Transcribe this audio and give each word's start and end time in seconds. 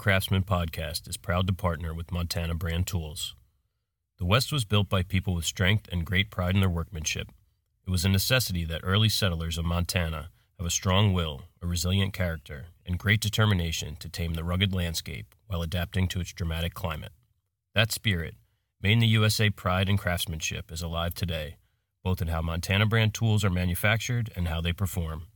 Craftsman 0.00 0.44
podcast 0.44 1.06
is 1.10 1.18
proud 1.18 1.46
to 1.46 1.52
partner 1.52 1.92
with 1.92 2.10
Montana 2.10 2.54
Brand 2.54 2.86
Tools. 2.86 3.34
The 4.18 4.24
West 4.24 4.50
was 4.50 4.64
built 4.64 4.88
by 4.88 5.02
people 5.02 5.34
with 5.34 5.44
strength 5.44 5.90
and 5.92 6.06
great 6.06 6.30
pride 6.30 6.54
in 6.54 6.62
their 6.62 6.70
workmanship. 6.70 7.28
It 7.86 7.90
was 7.90 8.06
a 8.06 8.08
necessity 8.08 8.64
that 8.64 8.80
early 8.82 9.10
settlers 9.10 9.58
of 9.58 9.66
Montana 9.66 10.30
have 10.56 10.66
a 10.66 10.70
strong 10.70 11.12
will, 11.12 11.42
a 11.60 11.66
resilient 11.66 12.14
character, 12.14 12.68
and 12.86 12.98
great 12.98 13.20
determination 13.20 13.96
to 13.96 14.08
tame 14.08 14.32
the 14.32 14.42
rugged 14.42 14.72
landscape 14.72 15.34
while 15.48 15.60
adapting 15.60 16.08
to 16.08 16.20
its 16.20 16.32
dramatic 16.32 16.72
climate. 16.72 17.12
That 17.74 17.92
spirit, 17.92 18.36
made 18.80 18.92
in 18.92 19.00
the 19.00 19.06
USA 19.08 19.50
pride 19.50 19.90
and 19.90 19.98
craftsmanship, 19.98 20.72
is 20.72 20.80
alive 20.80 21.12
today, 21.12 21.56
both 22.02 22.22
in 22.22 22.28
how 22.28 22.40
Montana 22.40 22.86
brand 22.86 23.12
tools 23.12 23.44
are 23.44 23.50
manufactured 23.50 24.30
and 24.34 24.48
how 24.48 24.62
they 24.62 24.72
perform. 24.72 25.26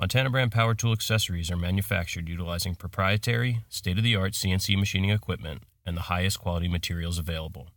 Montana 0.00 0.30
brand 0.30 0.50
power 0.50 0.74
tool 0.74 0.94
accessories 0.94 1.50
are 1.50 1.58
manufactured 1.58 2.26
utilizing 2.26 2.74
proprietary, 2.74 3.66
state 3.68 3.98
of 3.98 4.02
the 4.02 4.16
art 4.16 4.32
CNC 4.32 4.78
machining 4.78 5.10
equipment 5.10 5.64
and 5.84 5.94
the 5.94 6.08
highest 6.08 6.40
quality 6.40 6.68
materials 6.68 7.18
available. 7.18 7.68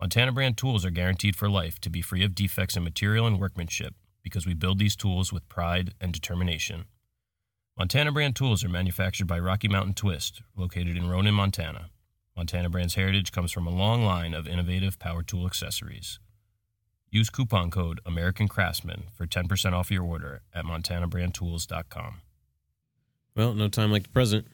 Montana 0.00 0.30
brand 0.30 0.56
tools 0.56 0.84
are 0.84 0.90
guaranteed 0.90 1.34
for 1.34 1.50
life 1.50 1.80
to 1.80 1.90
be 1.90 2.02
free 2.02 2.22
of 2.22 2.36
defects 2.36 2.76
in 2.76 2.84
material 2.84 3.26
and 3.26 3.40
workmanship 3.40 3.96
because 4.22 4.46
we 4.46 4.54
build 4.54 4.78
these 4.78 4.94
tools 4.94 5.32
with 5.32 5.48
pride 5.48 5.92
and 6.00 6.12
determination. 6.12 6.84
Montana 7.76 8.12
brand 8.12 8.36
tools 8.36 8.62
are 8.62 8.68
manufactured 8.68 9.26
by 9.26 9.40
Rocky 9.40 9.66
Mountain 9.66 9.94
Twist, 9.94 10.42
located 10.56 10.96
in 10.96 11.10
Ronan, 11.10 11.34
Montana. 11.34 11.90
Montana 12.36 12.70
brand's 12.70 12.94
heritage 12.94 13.32
comes 13.32 13.50
from 13.50 13.66
a 13.66 13.74
long 13.74 14.04
line 14.04 14.34
of 14.34 14.46
innovative 14.46 15.00
power 15.00 15.24
tool 15.24 15.46
accessories. 15.46 16.20
Use 17.10 17.28
coupon 17.30 17.70
code 17.70 18.00
American 18.06 18.46
Craftsman 18.48 19.04
for 19.14 19.26
10% 19.26 19.72
off 19.72 19.90
your 19.90 20.04
order 20.04 20.42
at 20.54 20.64
montanabrandtools.com. 20.64 22.20
Well, 23.34 23.54
no 23.54 23.68
time 23.68 23.90
like 23.90 24.04
the 24.04 24.08
present. 24.10 24.46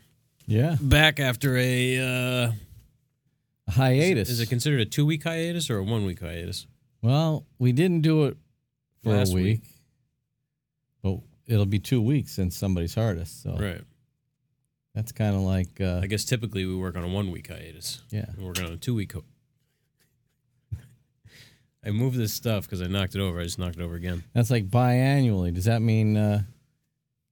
Yeah. 0.47 0.77
Back 0.81 1.21
after 1.21 1.57
a 1.57 1.99
uh, 2.49 2.53
Hiatus. 3.71 4.29
Is 4.31 4.41
it 4.41 4.49
considered 4.49 4.81
a 4.81 4.85
two 4.87 5.05
week 5.05 5.25
hiatus 5.25 5.69
or 5.71 5.79
a 5.79 5.83
one 5.85 6.05
week 6.07 6.21
hiatus? 6.21 6.67
well, 7.03 7.45
we 7.59 7.73
didn't 7.73 8.01
do 8.01 8.25
it 8.25 8.37
for 9.03 9.11
Last 9.11 9.33
a 9.33 9.35
week, 9.35 9.61
but 11.03 11.19
it'll 11.47 11.67
be 11.67 11.79
two 11.79 12.01
weeks 12.03 12.33
since 12.33 12.57
somebody's 12.57 12.95
hurt 12.95 13.19
us. 13.19 13.31
So 13.31 13.57
Right. 13.57 13.83
that's 14.95 15.13
kind 15.13 15.37
of 15.37 15.43
like, 15.43 15.81
uh, 15.81 16.01
I 16.03 16.07
guess 16.07 16.25
typically 16.25 16.65
we 16.65 16.75
work 16.75 16.97
on 16.97 17.05
a 17.05 17.09
one 17.09 17.31
week 17.31 17.49
hiatus. 17.49 18.01
yeah. 18.11 18.27
We're 18.39 18.47
working 18.47 18.65
on 18.67 18.73
a 18.73 18.77
two 18.77 18.95
week. 18.95 19.13
Ho- 19.13 19.25
I 21.87 21.91
moved 21.93 22.19
this 22.19 22.35
stuff 22.35 22.65
because 22.65 22.83
I 22.83 22.89
knocked 22.89 23.15
it 23.15 23.21
over. 23.21 23.39
I 23.39 23.45
just 23.45 23.61
knocked 23.61 23.77
it 23.77 23.83
over 23.83 23.95
again. 23.95 24.25
That's 24.35 24.51
like 24.51 24.69
biannually. 24.69 25.55
Does 25.55 25.67
that 25.67 25.81
mean 25.81 26.17
uh, 26.17 26.43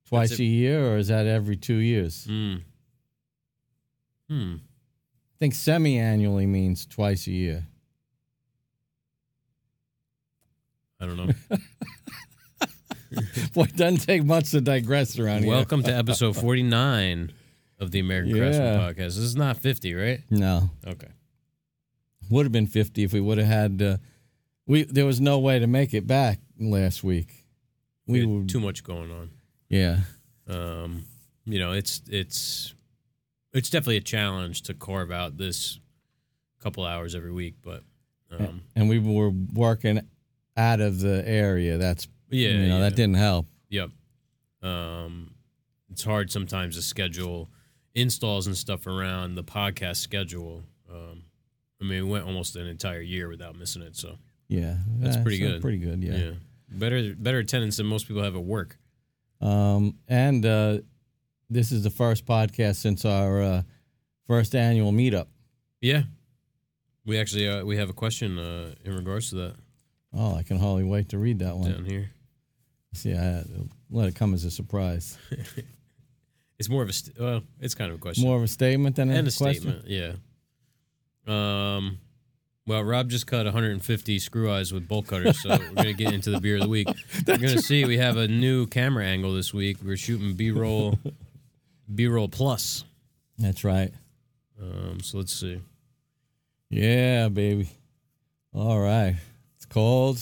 twice 0.07 0.31
That's 0.31 0.41
a 0.41 0.45
year 0.45 0.93
or 0.93 0.97
is 0.97 1.09
that 1.09 1.27
every 1.27 1.57
two 1.57 1.75
years? 1.75 2.25
Hmm. 2.25 2.55
Hmm. 4.29 4.55
I 4.55 5.39
think 5.41 5.55
semi 5.55 5.99
annually 5.99 6.47
means 6.47 6.87
twice 6.87 7.27
a 7.27 7.33
year. 7.33 7.67
I 11.01 11.07
don't 11.07 11.17
know. 11.17 11.33
Boy, 13.53 13.65
it 13.65 13.77
doesn't 13.77 14.07
take 14.07 14.25
much 14.25 14.53
to 14.53 14.61
digress 14.61 15.19
around 15.19 15.43
here. 15.43 15.51
Welcome 15.51 15.83
to 15.83 15.93
episode 15.93 16.37
49 16.37 17.33
of 17.81 17.91
the 17.91 17.99
American 17.99 18.39
Craftsman 18.39 18.79
Podcast. 18.79 18.97
This 18.97 19.19
is 19.19 19.35
not 19.35 19.59
50, 19.59 19.95
right? 19.95 20.21
No. 20.31 20.71
Okay. 20.87 21.09
Would 22.31 22.47
have 22.47 22.53
been 22.53 22.69
50 22.69 23.03
if 23.03 23.13
we 23.13 23.21
would 23.21 23.39
have 23.39 23.49
had. 23.49 23.83
Uh, 23.83 23.97
we 24.67 24.85
There 24.85 25.07
was 25.07 25.21
no 25.21 25.39
way 25.39 25.59
to 25.59 25.67
make 25.67 25.95
it 25.95 26.07
back 26.07 26.41
last 26.59 27.05
week. 27.05 27.45
We 28.07 28.25
We 28.25 28.41
were. 28.41 28.45
too 28.45 28.61
much 28.61 28.85
going 28.85 29.11
on. 29.11 29.31
Yeah. 29.69 30.01
Um, 30.47 31.05
you 31.45 31.59
know, 31.59 31.73
it's 31.73 32.03
it's 32.09 32.75
it's 33.53 33.71
definitely 33.71 33.97
a 33.99 34.03
challenge 34.03 34.63
to 34.63 34.75
carve 34.75 35.11
out 35.11 35.37
this 35.37 35.79
couple 36.61 36.85
hours 36.85 37.15
every 37.15 37.33
week, 37.33 37.55
but 37.63 37.83
um, 38.31 38.63
And 38.75 38.89
we 38.89 38.99
were 38.99 39.31
working 39.31 40.01
out 40.57 40.81
of 40.81 41.01
the 41.01 41.23
area. 41.27 41.77
That's, 41.79 42.09
yeah, 42.31 42.51
you 42.51 42.69
know, 42.69 42.77
yeah. 42.77 42.81
that 42.81 42.97
didn't 42.97 43.17
help. 43.17 43.47
Yep. 43.69 43.91
Um, 44.63 45.35
it's 45.91 46.03
hard 46.05 46.33
sometimes 46.33 46.77
to 46.77 46.83
schedule 46.83 47.51
installs 47.95 48.47
and 48.47 48.57
stuff 48.57 48.87
around 48.87 49.35
the 49.35 49.45
podcast 49.45 49.97
schedule. 49.97 50.65
Um, 50.91 51.25
I 51.81 51.85
mean, 51.85 52.05
we 52.07 52.11
went 52.11 52.25
almost 52.25 52.57
an 52.57 52.67
entire 52.67 53.03
year 53.03 53.29
without 53.29 53.57
missing 53.57 53.83
it, 53.83 53.95
so 53.95 54.17
Yeah. 54.49 54.77
That's 54.99 55.17
Yeah, 55.17 55.23
pretty 55.23 55.39
good. 55.39 55.61
Pretty 55.63 55.79
good, 55.79 56.03
yeah. 56.03 56.17
yeah. 56.17 56.31
better 56.71 57.15
better 57.15 57.39
attendance 57.39 57.77
than 57.79 57.87
most 57.87 58.07
people 58.09 58.23
have 58.23 58.37
at 58.37 58.43
work. 58.45 58.79
Um, 59.41 59.97
and 60.09 60.45
uh, 60.47 60.79
this 61.51 61.73
is 61.73 61.83
the 61.83 61.91
first 61.91 62.25
podcast 62.27 62.77
since 62.77 63.05
our 63.05 63.43
uh, 63.43 63.63
first 64.27 64.55
annual 64.55 64.93
meetup. 64.93 65.27
Yeah, 65.81 66.03
we 67.05 67.19
actually 67.19 67.49
uh, 67.49 67.65
we 67.65 67.77
have 67.77 67.91
a 67.91 67.95
question 67.95 68.39
uh, 68.39 68.75
in 68.85 68.95
regards 68.97 69.31
to 69.31 69.37
that 69.37 69.55
Oh, 70.17 70.35
I 70.37 70.43
can 70.45 70.59
hardly 70.59 70.85
wait 70.85 71.09
to 71.11 71.19
read 71.19 71.41
that 71.41 71.57
one. 71.57 71.73
down 71.73 71.85
here. 71.85 72.11
See, 72.95 73.13
I 73.15 73.43
let 73.91 74.09
it 74.09 74.15
come 74.15 74.33
as 74.35 74.45
a 74.45 74.51
surprise. 74.51 75.19
It's 76.57 76.69
more 76.69 76.85
of 76.85 76.89
a 76.89 76.93
st- 76.93 77.19
well, 77.19 77.43
it's 77.61 77.75
kind 77.75 77.91
of 77.91 77.97
a 77.97 78.01
question 78.01 78.23
More 78.25 78.37
of 78.37 78.45
a 78.45 78.49
statement 78.49 78.95
than 78.95 79.11
a, 79.11 79.15
and 79.15 79.27
a 79.27 79.33
question. 79.33 79.83
statement. 79.83 79.89
Yeah. 79.89 80.13
Um. 81.27 81.99
Well, 82.67 82.83
Rob 82.83 83.11
just 83.11 83.27
cut 83.27 83.45
150 83.45 84.19
screw 84.19 84.51
eyes 84.51 84.73
with 84.73 84.89
bolt 84.89 85.07
cutters, 85.07 85.43
so 85.43 85.51
we're 85.51 85.75
gonna 85.75 85.93
get 85.93 86.15
into 86.15 86.31
the 86.31 86.41
beer 86.41 86.57
of 86.57 86.63
the 86.63 86.69
week. 86.69 86.89
We're 87.27 87.37
gonna 87.37 87.61
see 87.61 87.85
we 87.85 87.99
have 87.99 88.17
a 88.17 88.27
new 88.27 88.67
camera 88.67 89.05
angle 89.05 89.35
this 89.35 89.53
week. 89.53 89.79
We're 89.85 89.99
shooting 89.99 90.33
B-roll, 90.35 90.99
B-roll 91.95 92.29
plus. 92.29 92.85
That's 93.37 93.65
right. 93.65 93.93
Um. 94.59 95.01
So 95.01 95.19
let's 95.19 95.35
see. 95.35 95.61
Yeah, 96.71 97.29
baby. 97.29 97.69
All 98.55 98.81
right. 98.81 99.17
It's 99.57 99.67
cold. 99.67 100.19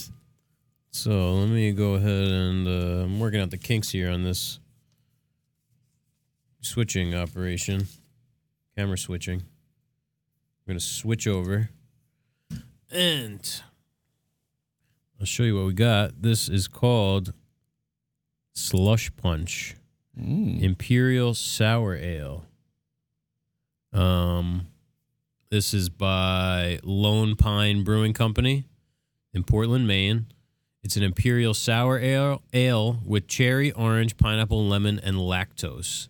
So 0.91 1.35
let 1.35 1.49
me 1.49 1.71
go 1.73 1.95
ahead 1.95 2.29
and 2.29 2.67
uh, 2.67 3.05
I'm 3.05 3.21
working 3.21 3.41
out 3.41 3.51
the 3.51 3.57
kinks 3.57 3.91
here 3.91 4.11
on 4.11 4.25
this 4.25 4.59
switching 6.61 7.15
operation, 7.15 7.87
camera 8.77 8.99
switching. 8.99 9.41
I'm 9.41 10.67
gonna 10.67 10.81
switch 10.81 11.27
over, 11.27 11.71
and 12.93 13.63
I'll 15.19 15.27
show 15.27 15.43
you 15.43 15.57
what 15.57 15.67
we 15.67 15.73
got. 15.75 16.23
This 16.23 16.49
is 16.49 16.69
called 16.69 17.33
Slush 18.53 19.15
Punch 19.17 19.77
Mm. 20.19 20.63
Imperial 20.63 21.33
Sour 21.33 21.97
Ale. 21.97 22.45
Um, 23.93 24.67
this 25.51 25.73
is 25.73 25.89
by 25.89 26.79
Lone 26.83 27.37
Pine 27.37 27.83
Brewing 27.83 28.13
Company 28.13 28.65
in 29.33 29.43
Portland, 29.43 29.87
Maine. 29.87 30.27
It's 30.83 30.97
an 30.97 31.03
imperial 31.03 31.55
sour 31.55 31.99
ale, 31.99 32.43
ale 32.53 33.01
with 33.07 33.29
cherry, 33.29 33.71
orange, 33.73 34.17
pineapple, 34.17 34.67
lemon, 34.67 34.99
and 34.99 35.17
lactose. 35.17 36.09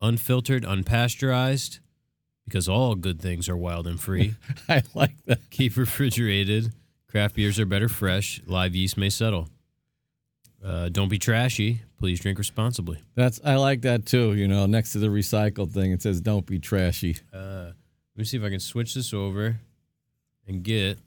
Unfiltered, 0.00 0.64
unpasteurized, 0.64 1.80
because 2.50 2.68
all 2.68 2.96
good 2.96 3.22
things 3.22 3.48
are 3.48 3.56
wild 3.56 3.86
and 3.86 4.00
free. 4.00 4.34
I 4.68 4.82
like 4.94 5.14
that. 5.26 5.50
Keep 5.50 5.76
refrigerated. 5.76 6.72
Craft 7.08 7.36
beers 7.36 7.58
are 7.60 7.66
better 7.66 7.88
fresh. 7.88 8.42
Live 8.44 8.74
yeast 8.74 8.96
may 8.96 9.08
settle. 9.08 9.48
Uh, 10.62 10.88
don't 10.90 11.08
be 11.08 11.18
trashy. 11.18 11.80
Please 11.98 12.20
drink 12.20 12.38
responsibly. 12.38 13.00
That's 13.14 13.40
I 13.44 13.54
like 13.56 13.82
that 13.82 14.04
too. 14.04 14.34
You 14.34 14.48
know, 14.48 14.66
next 14.66 14.92
to 14.92 14.98
the 14.98 15.06
recycled 15.06 15.72
thing, 15.72 15.92
it 15.92 16.02
says 16.02 16.20
"Don't 16.20 16.44
be 16.44 16.58
trashy." 16.58 17.16
Uh, 17.32 17.72
let 18.14 18.16
me 18.16 18.24
see 18.24 18.36
if 18.36 18.42
I 18.42 18.50
can 18.50 18.60
switch 18.60 18.94
this 18.94 19.14
over 19.14 19.60
and 20.46 20.62
get. 20.62 20.98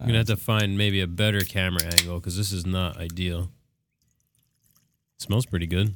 I'm 0.00 0.06
gonna 0.06 0.18
have 0.18 0.26
to 0.28 0.36
find 0.36 0.78
maybe 0.78 1.00
a 1.00 1.06
better 1.06 1.40
camera 1.40 1.82
angle 1.84 2.18
because 2.18 2.36
this 2.36 2.52
is 2.52 2.66
not 2.66 2.96
ideal. 2.96 3.50
It 5.16 5.22
smells 5.22 5.46
pretty 5.46 5.66
good. 5.66 5.94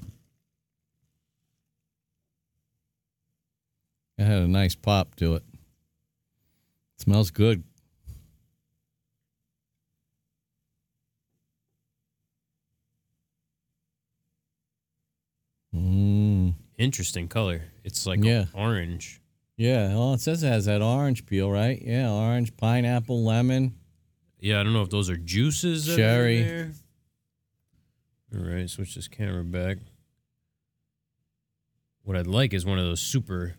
It 4.22 4.26
had 4.26 4.42
a 4.42 4.46
nice 4.46 4.76
pop 4.76 5.16
to 5.16 5.34
it. 5.34 5.42
it 5.52 7.00
smells 7.00 7.32
good. 7.32 7.64
Mm. 15.74 16.54
Interesting 16.78 17.26
color. 17.26 17.62
It's 17.82 18.06
like 18.06 18.22
Yeah. 18.22 18.46
orange. 18.54 19.20
Yeah, 19.56 19.88
well, 19.94 20.14
it 20.14 20.20
says 20.20 20.42
it 20.42 20.48
has 20.48 20.66
that 20.66 20.82
orange 20.82 21.26
peel, 21.26 21.50
right? 21.50 21.80
Yeah, 21.82 22.10
orange, 22.12 22.56
pineapple, 22.56 23.24
lemon. 23.24 23.74
Yeah, 24.38 24.60
I 24.60 24.62
don't 24.62 24.72
know 24.72 24.82
if 24.82 24.90
those 24.90 25.10
are 25.10 25.16
juices. 25.16 25.86
Cherry. 25.86 26.70
All 28.34 28.40
right, 28.40 28.68
switch 28.70 28.94
this 28.94 29.08
camera 29.08 29.44
back. 29.44 29.78
What 32.04 32.16
I'd 32.16 32.26
like 32.26 32.52
is 32.52 32.64
one 32.64 32.78
of 32.78 32.84
those 32.84 33.00
super 33.00 33.56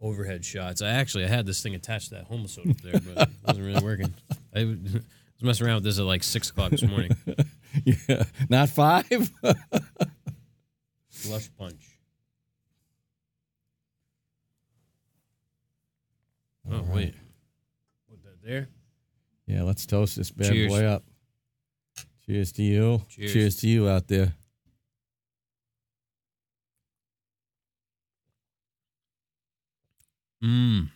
overhead 0.00 0.44
shots. 0.44 0.82
I 0.82 0.90
actually 0.90 1.24
I 1.24 1.28
had 1.28 1.46
this 1.46 1.62
thing 1.62 1.74
attached 1.74 2.08
to 2.08 2.16
that 2.16 2.30
homosode 2.30 2.70
up 2.70 2.80
there, 2.80 3.00
but 3.14 3.28
it 3.28 3.34
wasn't 3.46 3.66
really 3.66 3.84
working. 3.84 4.14
I 4.54 4.64
was 4.64 5.02
messing 5.42 5.66
around 5.66 5.76
with 5.76 5.84
this 5.84 5.98
at 5.98 6.04
like 6.04 6.22
six 6.22 6.50
o'clock 6.50 6.70
this 6.70 6.82
morning. 6.82 7.12
yeah, 7.84 8.24
not 8.48 8.68
five. 8.68 9.30
Slush 11.10 11.50
punch. 11.58 11.98
Oh 16.70 16.76
All 16.76 16.82
right. 16.82 16.94
wait, 16.94 17.14
put 18.08 18.22
that 18.24 18.42
there. 18.42 18.68
Yeah, 19.46 19.62
let's 19.62 19.86
toast 19.86 20.16
this 20.16 20.30
bad 20.30 20.52
Cheers. 20.52 20.72
boy 20.72 20.84
up. 20.84 21.04
Cheers 22.26 22.52
to 22.52 22.62
you. 22.62 23.02
Cheers. 23.08 23.32
Cheers 23.32 23.56
to 23.56 23.68
you 23.68 23.88
out 23.88 24.06
there. 24.06 24.34
Mmm. 30.42 30.88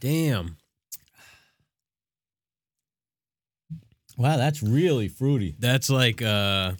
Damn. 0.00 0.56
Wow, 4.16 4.36
that's 4.36 4.62
really 4.62 5.08
fruity. 5.08 5.56
That's 5.58 5.90
like 5.90 6.22
uh 6.22 6.72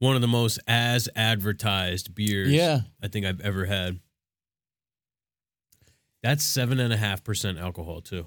one 0.00 0.16
of 0.16 0.20
the 0.22 0.28
most 0.28 0.58
as 0.66 1.08
advertised 1.16 2.14
beers 2.14 2.50
Yeah. 2.52 2.80
I 3.02 3.08
think 3.08 3.24
I've 3.24 3.40
ever 3.40 3.64
had. 3.64 4.00
That's 6.22 6.44
seven 6.44 6.78
and 6.80 6.92
a 6.92 6.96
half 6.96 7.24
percent 7.24 7.58
alcohol 7.58 8.00
too. 8.00 8.26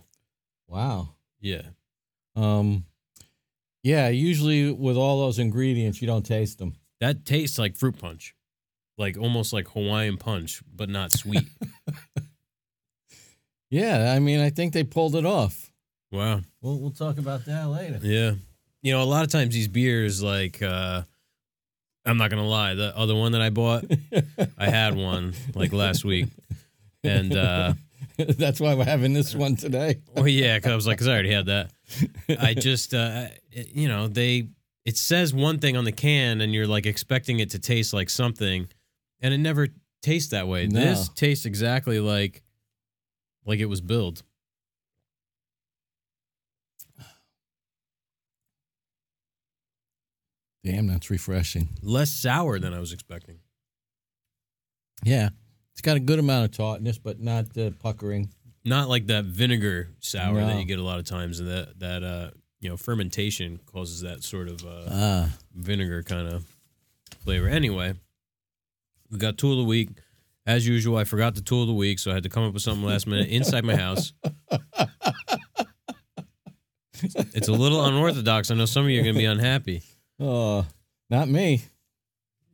Wow. 0.68 1.10
Yeah. 1.39 1.62
Um, 2.36 2.86
yeah. 3.83 4.10
Usually 4.10 4.71
with 4.71 4.98
all 4.98 5.19
those 5.19 5.39
ingredients, 5.39 6.01
you 6.01 6.07
don't 6.07 6.25
taste 6.25 6.57
them. 6.60 6.75
That 7.00 7.25
tastes 7.25 7.57
like 7.60 7.75
fruit 7.77 7.98
punch. 8.00 8.33
Like 8.98 9.18
almost 9.18 9.53
like 9.53 9.68
Hawaiian 9.69 10.18
punch, 10.18 10.62
but 10.74 10.89
not 10.89 11.12
sweet. 11.12 11.48
Yeah, 13.69 14.14
I 14.16 14.19
mean, 14.19 14.40
I 14.40 14.50
think 14.50 14.74
they 14.74 14.84
pulled 14.84 15.16
it 15.16 15.25
off. 15.25 15.72
wow. 16.12 16.42
We'll 16.62 16.80
we'll 16.80 16.92
talk 16.92 17.18
about 17.18 17.46
that 17.46 17.68
later. 17.68 18.00
Yeah. 18.02 18.34
You 18.81 18.94
know, 18.94 19.02
a 19.02 19.06
lot 19.06 19.25
of 19.25 19.31
times 19.31 19.54
these 19.54 19.68
beers, 19.68 20.22
like, 20.24 20.62
uh, 20.62 21.02
I'm 22.06 22.18
not 22.18 22.30
going 22.30 22.42
to 22.42 22.48
lie, 22.48 22.74
the 22.75 22.96
other 22.98 23.16
one 23.16 23.34
that 23.34 23.42
I 23.42 23.50
bought, 23.50 23.84
I 24.58 24.69
had 24.69 24.96
one 24.96 25.34
like 25.56 25.74
last 25.74 26.06
week. 26.06 26.28
And, 27.04 27.36
uh, 27.36 27.74
That's 28.18 28.60
why 28.62 28.74
we're 28.75 28.86
having 28.86 29.14
this 29.14 29.36
one 29.36 29.56
today. 29.58 30.00
well, 30.16 30.28
yeah, 30.28 30.58
because 30.58 30.72
I 30.72 30.75
was 30.75 30.88
like, 30.88 30.98
because 30.98 31.08
I 31.08 31.13
already 31.13 31.31
had 31.34 31.48
that. 31.48 31.72
I 32.40 32.54
just, 32.54 32.94
uh, 32.94 33.28
it- 33.52 33.74
you 33.74 33.88
know, 33.90 34.08
they, 34.08 34.48
it 34.86 34.96
says 34.98 35.34
one 35.34 35.60
thing 35.60 35.75
on 35.75 35.84
the 35.84 35.92
can 35.92 36.40
and 36.42 36.54
you're 36.54 36.68
like 36.68 36.86
expecting 36.86 37.40
it 37.40 37.50
to 37.52 37.60
taste 37.60 37.94
like 37.94 38.10
something 38.10 38.68
and 39.20 39.34
it 39.34 39.38
never 39.40 39.68
tastes 40.02 40.30
that 40.31 40.48
way. 40.48 40.68
No. 40.68 40.80
This 40.80 41.10
tastes 41.10 41.46
exactly 41.46 42.00
like, 42.00 42.42
like 43.48 43.60
it 43.60 43.66
was 43.66 43.82
billed. 43.82 44.22
Damn, 50.64 50.88
that's 50.88 51.10
refreshing. 51.10 51.70
Less 51.82 52.12
sour 52.12 52.60
than 52.60 52.74
I 52.74 52.80
was 52.80 52.92
expecting. 52.92 53.40
Yeah, 55.04 55.30
it's 55.72 55.82
got 55.82 55.96
a 55.96 56.00
good 56.00 56.20
amount 56.20 56.46
of 56.46 56.52
tartness, 56.58 56.98
but 56.98 57.20
not 57.20 57.58
uh, 57.58 57.72
puckering. 57.80 58.30
not 58.66 58.90
like 58.90 59.08
that 59.08 59.26
vinegar 59.26 59.90
sour 60.00 60.42
that 60.42 60.60
you 60.60 60.66
get 60.66 60.80
a 60.80 60.84
lot 60.84 61.00
of 61.00 61.06
times, 61.06 61.40
and 61.40 61.48
that 61.50 61.80
that 61.80 62.04
uh 62.04 62.32
you 62.60 62.70
know 62.70 62.76
fermentation 62.76 63.60
causes 63.72 64.02
that 64.02 64.24
sort 64.24 64.50
of 64.50 64.66
uh, 64.66 64.86
Ah, 64.90 65.38
vinegar 65.56 66.04
kind 66.04 66.28
of 66.28 66.46
flavor. 67.24 67.48
Anyway, 67.48 67.94
we 69.12 69.20
got 69.20 69.38
tool 69.38 69.54
of 69.54 69.60
the 69.60 69.64
week. 69.64 69.90
As 70.48 70.66
usual, 70.66 70.98
I 70.98 71.04
forgot 71.04 71.36
the 71.36 71.42
tool 71.42 71.62
of 71.64 71.68
the 71.68 71.74
week, 71.74 72.00
so 72.00 72.10
I 72.10 72.16
had 72.16 72.24
to 72.24 72.30
come 72.30 72.44
up 72.44 72.54
with 72.54 72.64
something 72.64 72.86
last 72.86 73.06
minute 73.06 73.28
inside 73.28 73.64
my 73.66 73.76
house. 73.76 74.14
It's 77.34 77.48
a 77.48 77.52
little 77.54 77.86
unorthodox. 77.86 78.50
I 78.50 78.56
know 78.56 78.66
some 78.66 78.86
of 78.86 78.90
you 78.90 79.00
are 79.00 79.04
going 79.04 79.14
to 79.14 79.20
be 79.20 79.26
unhappy. 79.26 79.84
oh, 80.20 80.66
not 81.12 81.28
me. 81.30 81.62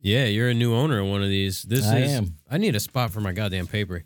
Yeah, 0.02 0.26
you're 0.26 0.50
a 0.50 0.54
new 0.54 0.74
owner 0.74 1.00
of 1.00 1.06
one 1.06 1.22
of 1.22 1.30
these. 1.30 1.62
This 1.62 1.86
I 1.86 2.00
is. 2.00 2.12
am. 2.12 2.36
I 2.50 2.58
need 2.58 2.76
a 2.76 2.80
spot 2.80 3.10
for 3.10 3.22
my 3.22 3.32
goddamn 3.32 3.66
paper 3.66 4.04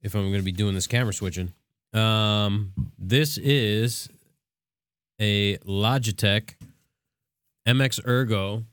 if 0.00 0.14
I'm 0.14 0.22
going 0.22 0.40
to 0.40 0.42
be 0.42 0.52
doing 0.52 0.74
this 0.74 0.86
camera 0.86 1.12
switching. 1.12 1.52
Um, 1.92 2.72
this 2.98 3.36
is 3.36 4.08
a 5.20 5.58
Logitech 5.58 6.54
MX 7.68 8.06
Ergo 8.08 8.64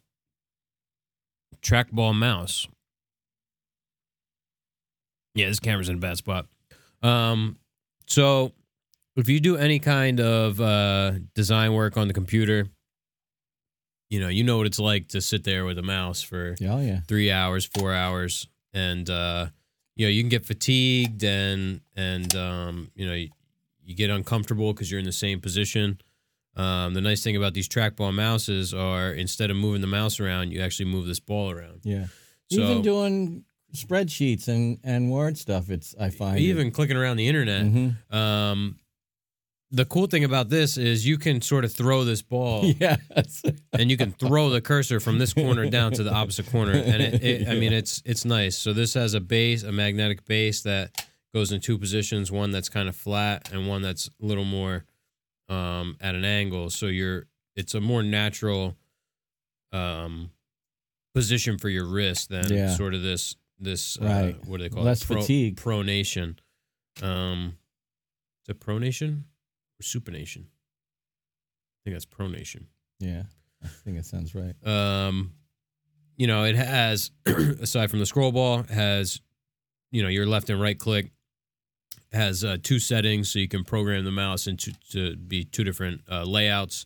trackball 1.61 2.15
mouse. 2.15 2.67
Yeah, 5.37 5.47
this 5.49 5.59
camera's 5.59 5.89
in 5.89 5.95
a 5.95 5.99
bad 5.99 6.17
spot. 6.17 6.47
Um, 7.03 7.57
so 8.07 8.51
if 9.15 9.29
you 9.29 9.39
do 9.39 9.55
any 9.57 9.79
kind 9.79 10.19
of 10.19 10.59
uh, 10.59 11.13
design 11.35 11.73
work 11.73 11.95
on 11.97 12.07
the 12.07 12.13
computer, 12.13 12.67
you 14.09 14.19
know, 14.19 14.29
you 14.29 14.43
know 14.43 14.57
what 14.57 14.67
it's 14.67 14.79
like 14.79 15.09
to 15.09 15.21
sit 15.21 15.43
there 15.43 15.65
with 15.65 15.77
a 15.77 15.81
mouse 15.83 16.21
for 16.21 16.55
Oh 16.61 16.79
yeah. 16.79 17.01
three 17.07 17.29
hours, 17.31 17.65
four 17.65 17.93
hours, 17.93 18.47
and 18.73 19.09
uh, 19.09 19.47
you 19.95 20.05
know 20.05 20.09
you 20.09 20.21
can 20.23 20.29
get 20.29 20.45
fatigued 20.45 21.23
and 21.23 21.81
and 21.95 22.33
um, 22.35 22.91
you 22.95 23.05
know 23.07 23.13
you, 23.13 23.29
you 23.83 23.95
get 23.95 24.09
uncomfortable 24.09 24.73
because 24.73 24.89
you're 24.89 24.99
in 24.99 25.05
the 25.05 25.11
same 25.11 25.39
position. 25.41 25.99
Um, 26.55 26.93
the 26.95 27.01
nice 27.01 27.21
thing 27.23 27.35
about 27.35 27.53
these 27.53 27.69
trackball 27.69 28.13
mouses 28.13 28.73
are 28.73 29.11
instead 29.11 29.51
of 29.51 29.57
moving 29.57 29.81
the 29.81 29.87
mouse 29.87 30.19
around, 30.19 30.51
you 30.51 30.61
actually 30.61 30.85
move 30.89 31.05
this 31.05 31.19
ball 31.19 31.51
around. 31.51 31.81
Yeah. 31.83 32.07
So 32.49 32.61
Even 32.61 32.81
doing 32.81 33.43
spreadsheets 33.77 34.47
and 34.47 34.79
and 34.83 35.11
word 35.11 35.37
stuff, 35.37 35.69
it's 35.69 35.95
I 35.99 36.09
find 36.09 36.39
even 36.39 36.71
clicking 36.71 36.97
around 36.97 37.17
the 37.17 37.27
internet. 37.27 37.65
hmm 37.65 37.89
Um, 38.15 38.79
the 39.69 39.83
cool 39.83 40.07
thing 40.07 40.23
about 40.23 40.47
this 40.47 40.77
is 40.77 41.05
you 41.05 41.17
can 41.17 41.41
sort 41.41 41.65
of 41.65 41.73
throw 41.73 42.05
this 42.05 42.21
ball 42.21 42.63
Yes. 42.79 43.43
and 43.73 43.91
you 43.91 43.97
can 43.97 44.13
throw 44.13 44.49
the 44.49 44.61
cursor 44.61 45.01
from 45.01 45.17
this 45.19 45.33
corner 45.33 45.69
down 45.69 45.91
to 45.91 46.03
the 46.03 46.13
opposite 46.13 46.49
corner 46.49 46.71
and 46.71 47.01
it, 47.03 47.21
it, 47.21 47.47
i 47.49 47.53
mean 47.53 47.73
it's 47.73 48.01
it's 48.05 48.23
nice 48.23 48.57
so 48.57 48.71
this 48.71 48.93
has 48.93 49.13
a 49.13 49.19
base 49.19 49.63
a 49.63 49.71
magnetic 49.73 50.23
base 50.23 50.61
that 50.63 51.05
goes 51.33 51.51
in 51.51 51.59
two 51.59 51.77
positions 51.77 52.31
one 52.31 52.51
that's 52.51 52.69
kind 52.69 52.87
of 52.87 52.95
flat 52.95 53.51
and 53.51 53.67
one 53.67 53.81
that's 53.81 54.09
a 54.21 54.25
little 54.25 54.45
more 54.45 54.85
um 55.49 55.97
at 55.99 56.15
an 56.15 56.23
angle 56.23 56.69
so 56.69 56.85
you're 56.85 57.25
it's 57.57 57.73
a 57.75 57.81
more 57.81 58.01
natural 58.03 58.73
um 59.73 60.31
position 61.13 61.57
for 61.57 61.67
your 61.67 61.85
wrist 61.85 62.29
than 62.29 62.53
Yeah. 62.53 62.73
sort 62.73 62.93
of 62.93 63.01
this 63.01 63.35
this 63.59 63.97
uh, 63.99 64.33
what 64.45 64.57
do 64.57 64.63
they 64.63 64.69
call 64.69 64.83
Less 64.83 65.01
it 65.03 65.07
Pro- 65.07 65.21
fatigue. 65.21 65.57
pronation 65.57 66.37
um 67.01 67.57
is 68.43 68.49
it 68.49 68.59
pronation 68.59 69.23
or 69.79 69.83
supination 69.83 70.45
i 70.45 71.77
think 71.83 71.95
that's 71.95 72.05
pronation 72.05 72.65
yeah. 72.99 73.23
I 73.63 73.67
think 73.67 73.97
it 73.97 74.05
sounds 74.05 74.33
right. 74.35 74.55
um 74.65 75.33
you 76.15 76.27
know 76.27 76.43
it 76.43 76.55
has 76.55 77.11
aside 77.25 77.89
from 77.89 77.99
the 77.99 78.05
scroll 78.05 78.31
ball 78.31 78.63
has 78.63 79.21
you 79.91 80.01
know 80.03 80.09
your 80.09 80.25
left 80.25 80.49
and 80.49 80.61
right 80.61 80.77
click 80.77 81.11
has 82.11 82.43
uh, 82.43 82.57
two 82.63 82.79
settings 82.79 83.31
so 83.31 83.39
you 83.39 83.47
can 83.47 83.63
program 83.63 84.05
the 84.05 84.11
mouse 84.11 84.47
into 84.47 84.71
to 84.91 85.15
be 85.15 85.43
two 85.43 85.63
different 85.63 86.01
uh, 86.09 86.23
layouts 86.23 86.83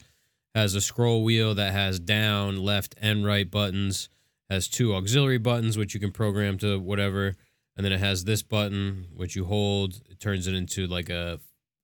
has 0.55 0.75
a 0.75 0.81
scroll 0.81 1.23
wheel 1.23 1.53
that 1.55 1.71
has 1.71 1.99
down 1.99 2.57
left 2.57 2.95
and 3.01 3.25
right 3.25 3.49
buttons 3.49 4.09
has 4.51 4.67
two 4.67 4.93
auxiliary 4.95 5.37
buttons 5.37 5.77
which 5.77 5.93
you 5.93 5.99
can 5.99 6.11
program 6.11 6.57
to 6.57 6.79
whatever 6.79 7.35
and 7.75 7.85
then 7.85 7.91
it 7.91 7.99
has 7.99 8.23
this 8.25 8.41
button 8.43 9.07
which 9.15 9.35
you 9.35 9.45
hold 9.45 10.01
it 10.09 10.19
turns 10.19 10.45
it 10.47 10.53
into 10.53 10.85
like 10.87 11.09
a, 11.09 11.39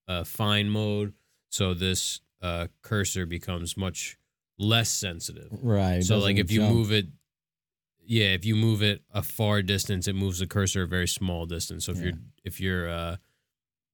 a 0.07 0.23
fine 0.25 0.69
mode 0.69 1.13
so 1.49 1.73
this 1.73 2.19
uh, 2.41 2.67
cursor 2.81 3.25
becomes 3.25 3.75
much 3.77 4.17
less 4.59 4.89
sensitive 4.89 5.49
Right. 5.63 6.03
so 6.03 6.17
like 6.19 6.37
if 6.37 6.51
you 6.51 6.59
jump. 6.61 6.73
move 6.75 6.91
it 6.91 7.07
yeah 8.05 8.27
if 8.27 8.45
you 8.45 8.55
move 8.55 8.81
it 8.83 9.01
a 9.13 9.21
far 9.21 9.61
distance 9.61 10.07
it 10.07 10.13
moves 10.15 10.39
the 10.39 10.47
cursor 10.47 10.83
a 10.83 10.87
very 10.87 11.07
small 11.07 11.45
distance 11.45 11.85
so 11.85 11.91
if 11.93 11.97
Yeah. 11.99 12.03
you're 12.05 12.13
if 12.43 12.59
you're 12.61 12.89
uh 12.89 13.15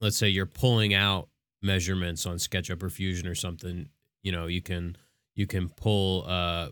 let's 0.02 0.18
say 0.18 0.28
you're 0.30 0.46
pulling 0.46 0.94
out 0.94 1.30
measurements 1.62 2.26
on 2.26 2.36
SketchUp 2.38 2.82
or 2.84 2.90
Fusion 2.90 3.28
or 3.28 3.36
something 3.36 3.88
you 4.24 4.32
know 4.32 4.48
you 4.48 4.62
can 4.62 4.98
you 5.36 5.48
can 5.48 5.70
pull 5.70 6.26
uh 6.28 6.70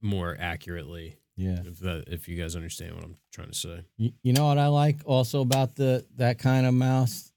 more 0.00 0.36
accurately 0.40 1.17
Yeah. 1.38 1.60
if 1.64 1.78
that 1.78 2.04
if 2.08 2.28
you 2.28 2.36
guys 2.36 2.56
understand 2.56 2.96
what 2.96 3.04
I'm 3.04 3.16
trying 3.32 3.48
to 3.48 3.54
say 3.54 3.84
You, 3.96 4.10
you 4.22 4.32
know 4.32 4.46
what 4.46 4.58
I 4.58 4.66
like 4.66 5.00
also 5.04 5.40
about 5.40 5.76
the 5.76 6.04
that 6.16 6.38
kind 6.38 6.66
of 6.66 6.74
mouse 6.74 7.32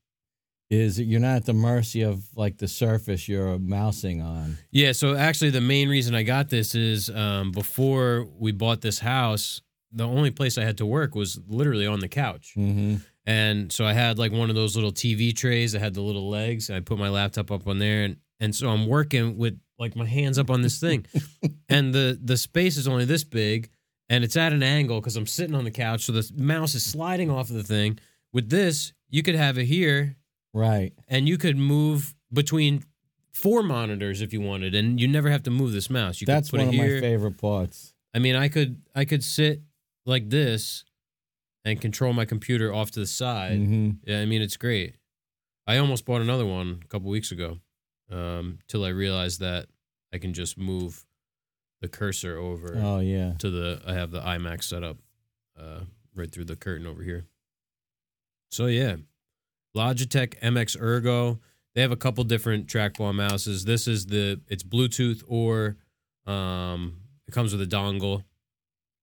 is 0.71 0.95
that 0.95 1.03
you're 1.03 1.19
not 1.19 1.35
at 1.35 1.45
the 1.45 1.53
mercy 1.53 2.01
of 2.01 2.23
like 2.35 2.57
the 2.57 2.67
surface 2.67 3.27
you're 3.27 3.59
mousing 3.59 4.21
on. 4.21 4.57
Yeah, 4.71 4.93
so 4.93 5.15
actually 5.15 5.49
the 5.49 5.59
main 5.59 5.89
reason 5.89 6.15
I 6.15 6.23
got 6.23 6.49
this 6.49 6.75
is 6.75 7.09
um, 7.09 7.51
before 7.51 8.25
we 8.39 8.53
bought 8.53 8.79
this 8.79 8.97
house, 8.97 9.61
the 9.91 10.07
only 10.07 10.31
place 10.31 10.57
I 10.57 10.63
had 10.63 10.77
to 10.77 10.85
work 10.85 11.13
was 11.13 11.37
literally 11.45 11.85
on 11.85 11.99
the 11.99 12.07
couch. 12.07 12.53
Mm-hmm. 12.57 12.95
And 13.25 13.69
so 13.69 13.85
I 13.85 13.91
had 13.91 14.17
like 14.17 14.31
one 14.31 14.49
of 14.49 14.55
those 14.55 14.75
little 14.75 14.93
TV 14.93 15.35
trays 15.35 15.73
that 15.73 15.79
had 15.79 15.93
the 15.93 16.01
little 16.01 16.29
legs. 16.29 16.69
I 16.69 16.79
put 16.79 16.97
my 16.97 17.09
laptop 17.09 17.51
up 17.51 17.67
on 17.67 17.77
there 17.77 18.05
and 18.05 18.15
and 18.39 18.55
so 18.55 18.69
I'm 18.69 18.87
working 18.87 19.37
with 19.37 19.59
like 19.77 19.95
my 19.95 20.05
hands 20.05 20.39
up 20.39 20.49
on 20.49 20.61
this 20.61 20.79
thing. 20.79 21.05
and 21.69 21.93
the 21.93 22.17
the 22.23 22.37
space 22.37 22.77
is 22.77 22.87
only 22.87 23.03
this 23.03 23.25
big 23.25 23.69
and 24.11 24.23
it's 24.23 24.35
at 24.35 24.51
an 24.53 24.61
angle 24.61 25.01
cuz 25.01 25.15
I'm 25.15 25.25
sitting 25.25 25.55
on 25.55 25.63
the 25.63 25.71
couch 25.71 26.01
so 26.05 26.11
the 26.11 26.29
mouse 26.35 26.75
is 26.75 26.83
sliding 26.83 27.29
off 27.31 27.49
of 27.49 27.55
the 27.55 27.63
thing. 27.63 27.97
With 28.33 28.49
this, 28.49 28.93
you 29.09 29.23
could 29.23 29.35
have 29.35 29.57
it 29.57 29.65
here 29.65 30.17
Right. 30.53 30.93
and 31.07 31.27
you 31.29 31.37
could 31.37 31.57
move 31.57 32.13
between 32.31 32.83
four 33.33 33.63
monitors 33.63 34.21
if 34.21 34.33
you 34.33 34.41
wanted 34.41 34.75
and 34.75 34.99
you 34.99 35.07
never 35.07 35.29
have 35.29 35.43
to 35.43 35.51
move 35.51 35.71
this 35.71 35.89
mouse. 35.89 36.19
You 36.21 36.25
That's 36.27 36.49
could 36.49 36.57
put 36.59 36.65
one 36.65 36.75
it 36.75 36.79
of 36.79 36.85
here. 36.85 36.95
my 36.95 37.01
favorite 37.01 37.37
parts. 37.37 37.93
I 38.13 38.19
mean, 38.19 38.35
I 38.35 38.47
could 38.49 38.81
I 38.93 39.05
could 39.05 39.23
sit 39.23 39.61
like 40.05 40.29
this 40.29 40.83
and 41.63 41.79
control 41.79 42.11
my 42.13 42.25
computer 42.25 42.73
off 42.73 42.91
to 42.91 42.99
the 42.99 43.05
side. 43.07 43.59
Mhm. 43.59 43.97
Yeah, 44.05 44.19
I 44.19 44.25
mean 44.25 44.41
it's 44.41 44.57
great. 44.57 44.95
I 45.67 45.77
almost 45.77 46.05
bought 46.05 46.21
another 46.21 46.45
one 46.45 46.79
a 46.83 46.87
couple 46.87 47.09
weeks 47.09 47.31
ago, 47.31 47.59
um, 48.09 48.59
till 48.67 48.83
I 48.83 48.89
realized 48.89 49.39
that 49.39 49.67
I 50.11 50.17
can 50.17 50.33
just 50.33 50.57
move 50.57 51.05
the 51.81 51.87
cursor 51.87 52.37
over 52.37 52.75
Oh 52.77 52.99
yeah. 52.99 53.33
to 53.39 53.49
the. 53.49 53.81
I 53.85 53.93
have 53.93 54.11
the 54.11 54.21
iMac 54.21 54.63
set 54.63 54.83
up 54.83 54.97
uh, 55.59 55.81
right 56.15 56.31
through 56.31 56.45
the 56.45 56.55
curtain 56.55 56.85
over 56.87 57.01
here. 57.03 57.25
So 58.51 58.67
yeah, 58.67 58.97
Logitech 59.75 60.39
MX 60.41 60.79
Ergo. 60.81 61.39
They 61.73 61.81
have 61.81 61.91
a 61.91 61.97
couple 61.97 62.23
different 62.25 62.67
trackball 62.67 63.15
mouses. 63.15 63.63
This 63.65 63.87
is 63.87 64.05
the 64.07 64.41
it's 64.47 64.63
Bluetooth 64.63 65.23
or 65.27 65.77
um, 66.27 66.97
it 67.27 67.31
comes 67.31 67.53
with 67.53 67.61
a 67.61 67.65
dongle, 67.65 68.23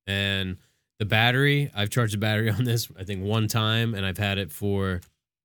and 0.07 0.59
the 0.99 1.07
battery. 1.07 1.71
I've 1.75 1.91
charged 1.91 2.13
the 2.15 2.19
battery 2.19 2.51
on 2.59 2.65
this 2.65 2.89
I 2.99 3.05
think 3.05 3.23
one 3.25 3.49
time, 3.49 3.95
and 3.95 4.05
I've 4.05 4.19
had 4.19 4.39
it 4.39 4.53
for 4.53 5.01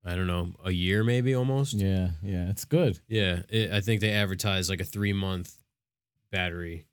I 0.06 0.16
don't 0.16 0.28
know 0.28 0.52
a 0.66 0.72
year 0.72 1.04
maybe 1.04 1.34
almost. 1.34 1.74
Yeah, 1.76 2.10
yeah. 2.22 2.50
It's 2.50 2.66
good. 2.66 3.00
Yeah, 3.08 3.44
it, 3.50 3.72
I 3.72 3.80
think 3.80 4.02
they 4.02 4.12
advertise 4.12 4.70
like 4.70 4.82
a 4.82 4.86
three 4.86 5.14
month 5.14 5.56
battery. 6.30 6.86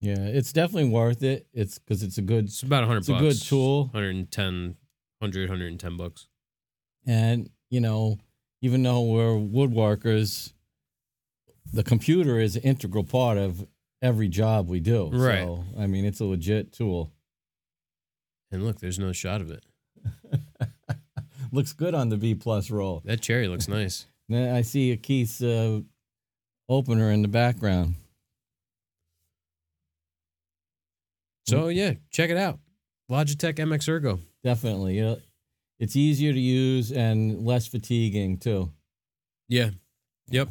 Yeah, 0.00 0.18
it's 0.18 0.52
definitely 0.52 0.90
worth 0.90 1.22
it. 1.22 1.46
It's 1.52 1.78
because 1.78 2.02
it's 2.02 2.18
a 2.18 2.22
good 2.22 2.46
It's 2.46 2.62
about 2.62 2.84
a 2.84 2.86
hundred 2.86 2.98
It's 3.00 3.08
a 3.08 3.18
good 3.18 3.40
tool. 3.40 3.84
110, 3.92 4.76
100, 5.18 5.48
110 5.48 5.96
bucks. 5.96 6.28
And, 7.06 7.50
you 7.70 7.80
know, 7.80 8.18
even 8.60 8.82
though 8.82 9.02
we're 9.02 9.36
woodworkers, 9.36 10.52
the 11.72 11.82
computer 11.82 12.38
is 12.38 12.56
an 12.56 12.62
integral 12.62 13.04
part 13.04 13.38
of 13.38 13.66
every 14.02 14.28
job 14.28 14.68
we 14.68 14.80
do. 14.80 15.10
Right. 15.12 15.40
So, 15.40 15.64
I 15.78 15.86
mean, 15.86 16.04
it's 16.04 16.20
a 16.20 16.24
legit 16.24 16.72
tool. 16.72 17.12
And 18.50 18.64
look, 18.64 18.80
there's 18.80 18.98
no 18.98 19.12
shot 19.12 19.40
of 19.40 19.50
it. 19.50 19.64
Looks 21.52 21.72
good 21.72 21.94
on 21.94 22.08
the 22.08 22.16
B 22.16 22.34
plus 22.34 22.70
roll. 22.70 23.02
That 23.04 23.20
cherry 23.20 23.48
looks 23.48 23.68
nice. 23.68 24.06
I 24.32 24.62
see 24.62 24.92
a 24.92 24.96
Keith's 24.96 25.42
uh, 25.42 25.80
opener 26.68 27.10
in 27.10 27.22
the 27.22 27.28
background. 27.28 27.94
So 31.48 31.68
yeah, 31.68 31.94
check 32.10 32.30
it 32.30 32.36
out. 32.36 32.58
Logitech 33.10 33.54
MX 33.54 33.88
Ergo. 33.88 34.18
Definitely. 34.42 35.00
Uh, 35.00 35.16
It's 35.78 35.94
easier 35.94 36.32
to 36.32 36.40
use 36.40 36.90
and 36.90 37.44
less 37.46 37.66
fatiguing, 37.68 38.38
too. 38.38 38.72
Yeah. 39.48 39.70
Yep. 40.30 40.48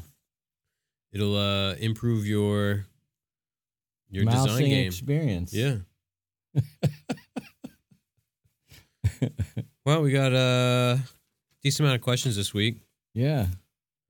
It'll 1.12 1.36
uh 1.36 1.74
improve 1.76 2.26
your 2.26 2.86
your 4.10 4.26
design 4.26 4.60
game. 4.64 4.88
experience. 4.88 5.54
Yeah. 5.54 5.78
well, 9.86 10.02
we 10.02 10.12
got 10.12 10.34
a 10.34 11.00
decent 11.64 11.82
amount 11.86 11.96
of 11.96 12.02
questions 12.02 12.36
this 12.36 12.54
week. 12.54 12.80
Yeah. 13.14 13.48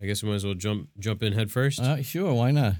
I 0.01 0.06
guess 0.06 0.22
we 0.24 0.30
might 0.30 0.36
as 0.36 0.46
well 0.46 0.54
jump 0.54 0.89
jump 1.00 1.24
in 1.24 1.34
head 1.34 1.51
first. 1.51 1.80
Uh, 1.80 2.01
sure, 2.04 2.34
why 2.34 2.51
not? 2.51 2.74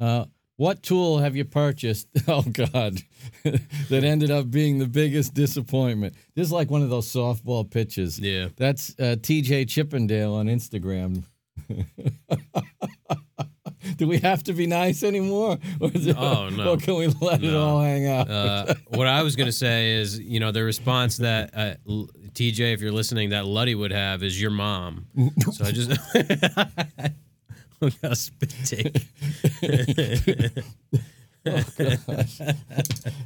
Uh, 0.00 0.24
what 0.56 0.82
tool 0.82 1.18
have 1.18 1.34
you 1.36 1.44
purchased? 1.44 2.08
Oh 2.28 2.42
God, 2.42 2.98
that 3.44 4.04
ended 4.04 4.30
up 4.30 4.50
being 4.50 4.78
the 4.78 4.86
biggest 4.86 5.34
disappointment. 5.34 6.14
This 6.34 6.46
is 6.46 6.52
like 6.52 6.70
one 6.70 6.82
of 6.82 6.90
those 6.90 7.08
softball 7.12 7.68
pitches. 7.68 8.18
yeah. 8.18 8.48
That's 8.56 8.90
uh, 8.98 9.16
TJ 9.18 9.68
Chippendale 9.68 10.34
on 10.34 10.46
Instagram. 10.46 11.24
Do 13.96 14.06
we 14.06 14.18
have 14.18 14.44
to 14.44 14.52
be 14.52 14.66
nice 14.68 15.02
anymore? 15.02 15.58
Or, 15.80 15.90
it- 15.92 16.16
Oh, 16.16 16.48
no. 16.48 16.70
or 16.72 16.76
can 16.76 16.94
we 16.94 17.08
let 17.20 17.42
it 17.42 17.52
all 17.54 17.80
hang 17.80 18.06
out? 18.06 18.30
Uh, 18.30 18.74
what 18.88 19.06
I 19.08 19.22
was 19.22 19.34
gonna 19.36 19.50
say 19.52 19.92
is, 19.94 20.18
you 20.20 20.38
know, 20.40 20.52
the 20.52 20.62
response 20.62 21.16
that 21.18 21.50
uh, 21.52 21.74
L- 21.88 22.08
TJ, 22.32 22.72
if 22.74 22.80
you're 22.80 22.92
listening, 22.92 23.30
that 23.30 23.44
Luddy 23.44 23.74
would 23.74 23.90
have 23.90 24.22
is 24.22 24.40
your 24.40 24.50
mom. 24.52 25.06
So 25.52 25.64
I 25.64 25.72
just 25.72 25.90
look 27.82 27.92
how 28.02 28.14
spit 28.14 28.54
take. 28.64 29.04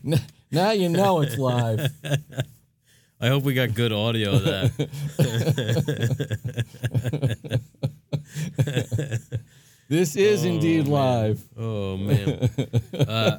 N- 0.05 0.21
now 0.51 0.71
you 0.73 0.89
know 0.89 1.21
it's 1.21 1.37
live. 1.37 1.93
I 3.21 3.29
hope 3.29 3.45
we 3.45 3.55
got 3.55 3.75
good 3.75 3.93
audio 3.93 4.35
of 4.37 4.45
that. 4.45 4.73
This 9.89 10.17
is 10.17 10.45
indeed 10.45 10.89
man. 10.89 10.93
live. 10.93 11.45
Oh 11.57 11.97
man, 11.97 12.51
uh, 12.93 13.39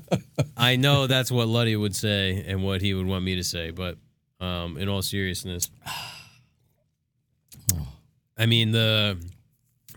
I 0.56 0.78
know 0.78 1.06
that's 1.06 1.30
what 1.30 1.50
Luddy 1.50 1.76
would 1.76 1.94
say 1.94 2.42
and 2.48 2.64
what 2.64 2.82
he 2.82 2.94
would 2.94 3.06
want 3.06 3.26
me 3.26 3.36
to 3.36 3.44
say, 3.44 3.72
but 3.72 3.98
um, 4.40 4.78
in 4.78 4.88
all 4.88 5.02
seriousness, 5.02 5.70
I 8.38 8.46
mean 8.46 8.72
the 8.72 9.18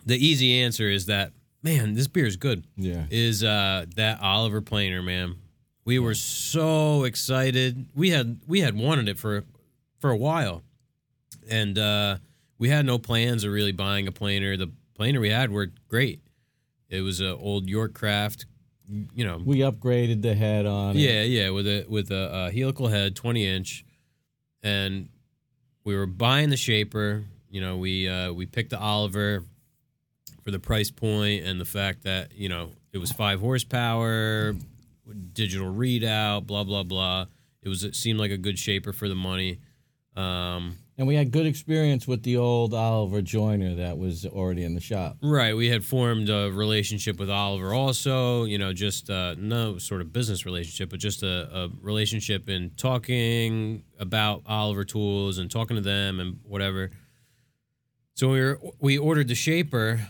the 0.07 0.17
easy 0.17 0.61
answer 0.61 0.89
is 0.89 1.07
that 1.07 1.33
man, 1.63 1.95
this 1.95 2.07
beer 2.07 2.27
is 2.27 2.37
good. 2.37 2.65
Yeah. 2.77 3.05
Is 3.11 3.45
uh, 3.45 3.87
that 3.97 4.21
Oliver 4.21 4.61
Planer 4.61 5.03
man? 5.03 5.37
We 5.85 5.99
were 5.99 6.15
so 6.15 7.05
excited. 7.05 7.87
We 7.95 8.11
had 8.11 8.41
we 8.47 8.61
had 8.61 8.77
wanted 8.77 9.09
it 9.09 9.19
for 9.19 9.45
for 9.99 10.11
a 10.11 10.17
while, 10.17 10.63
and 11.51 11.79
uh, 11.79 12.19
we 12.59 12.69
had 12.69 12.87
no 12.87 12.99
plans 12.99 13.45
of 13.45 13.53
really 13.53 13.73
buying 13.73 14.07
a 14.07 14.13
planer. 14.13 14.57
The 14.57 14.71
planer 14.95 15.21
we 15.21 15.31
had 15.31 15.51
were 15.51 15.73
great. 15.89 16.21
It 16.89 17.01
was 17.01 17.21
an 17.21 17.33
old 17.33 17.69
York 17.69 17.95
Craft, 17.95 18.47
you 19.15 19.25
know. 19.25 19.41
We 19.45 19.59
upgraded 19.59 20.23
the 20.23 20.35
head 20.35 20.67
on 20.67 20.97
it. 20.97 21.01
Yeah, 21.01 21.23
yeah, 21.23 21.51
with 21.51 21.67
a 21.67 21.87
with 21.89 22.11
a, 22.11 22.33
uh 22.33 22.51
helical 22.51 22.89
head, 22.89 23.17
twenty 23.17 23.47
inch, 23.47 23.85
and 24.63 25.09
we 25.85 25.97
were 25.97 26.07
buying 26.07 26.51
the 26.51 26.57
shaper. 26.57 27.25
You 27.49 27.63
know, 27.63 27.79
we 27.79 28.07
uh, 28.07 28.33
we 28.33 28.47
picked 28.47 28.71
the 28.71 28.79
Oliver 28.79 29.45
for 30.43 30.51
the 30.51 30.59
price 30.61 30.91
point 30.91 31.45
and 31.45 31.61
the 31.61 31.65
fact 31.65 32.03
that 32.05 32.33
you 32.37 32.49
know 32.49 32.71
it 32.93 32.99
was 32.99 33.13
five 33.13 33.41
horsepower, 33.41 34.55
digital 35.33 35.73
readout, 35.73 36.47
blah 36.47 36.65
blah 36.65 36.83
blah. 36.83 37.27
It 37.63 37.69
was 37.69 37.85
it 37.85 37.95
seemed 37.95 38.19
like 38.19 38.31
a 38.31 38.39
good 38.39 38.59
shaper 38.59 38.93
for 38.93 39.09
the 39.09 39.15
money. 39.15 39.59
Um, 40.17 40.77
And 40.99 41.07
we 41.07 41.15
had 41.15 41.31
good 41.31 41.47
experience 41.47 42.07
with 42.07 42.25
the 42.25 42.37
old 42.37 42.75
Oliver 42.75 43.23
joiner 43.23 43.77
that 43.77 43.97
was 43.97 44.27
already 44.27 44.65
in 44.65 44.75
the 44.75 44.81
shop. 44.81 45.17
Right. 45.23 45.57
We 45.57 45.69
had 45.69 45.85
formed 45.85 46.29
a 46.29 46.51
relationship 46.51 47.19
with 47.19 47.31
Oliver 47.31 47.73
also, 47.73 48.45
you 48.45 48.59
know, 48.59 48.73
just 48.73 49.09
uh, 49.09 49.35
no 49.39 49.79
sort 49.79 50.01
of 50.01 50.13
business 50.13 50.45
relationship, 50.45 50.91
but 50.91 50.99
just 50.99 51.23
a, 51.23 51.49
a 51.57 51.69
relationship 51.81 52.49
in 52.49 52.71
talking 52.77 53.85
about 53.99 54.43
Oliver 54.47 54.85
tools 54.85 55.39
and 55.39 55.51
talking 55.51 55.77
to 55.77 55.83
them 55.83 56.19
and 56.21 56.41
whatever. 56.43 56.91
So 58.15 58.29
we 58.31 58.41
were, 58.41 58.59
we 58.81 58.99
ordered 58.99 59.29
the 59.29 59.35
shaper. 59.35 60.09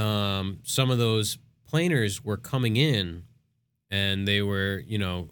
Um, 0.00 0.58
some 0.62 0.90
of 0.90 0.98
those 0.98 1.38
planers 1.68 2.24
were 2.24 2.36
coming 2.36 2.76
in 2.76 3.24
and 3.90 4.26
they 4.26 4.42
were, 4.42 4.82
you 4.86 4.98
know, 4.98 5.28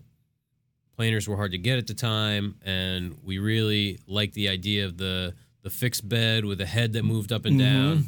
planers 0.96 1.28
were 1.28 1.36
hard 1.36 1.52
to 1.52 1.58
get 1.58 1.78
at 1.78 1.86
the 1.86 1.94
time. 1.94 2.56
And 2.64 3.16
we 3.24 3.38
really 3.38 3.98
liked 4.06 4.34
the 4.34 4.48
idea 4.48 4.84
of 4.84 4.98
the, 4.98 5.34
the 5.62 5.70
fixed 5.70 6.08
bed 6.08 6.44
with 6.44 6.60
a 6.60 6.66
head 6.66 6.92
that 6.94 7.04
moved 7.04 7.32
up 7.32 7.44
and 7.44 7.58
down 7.58 8.06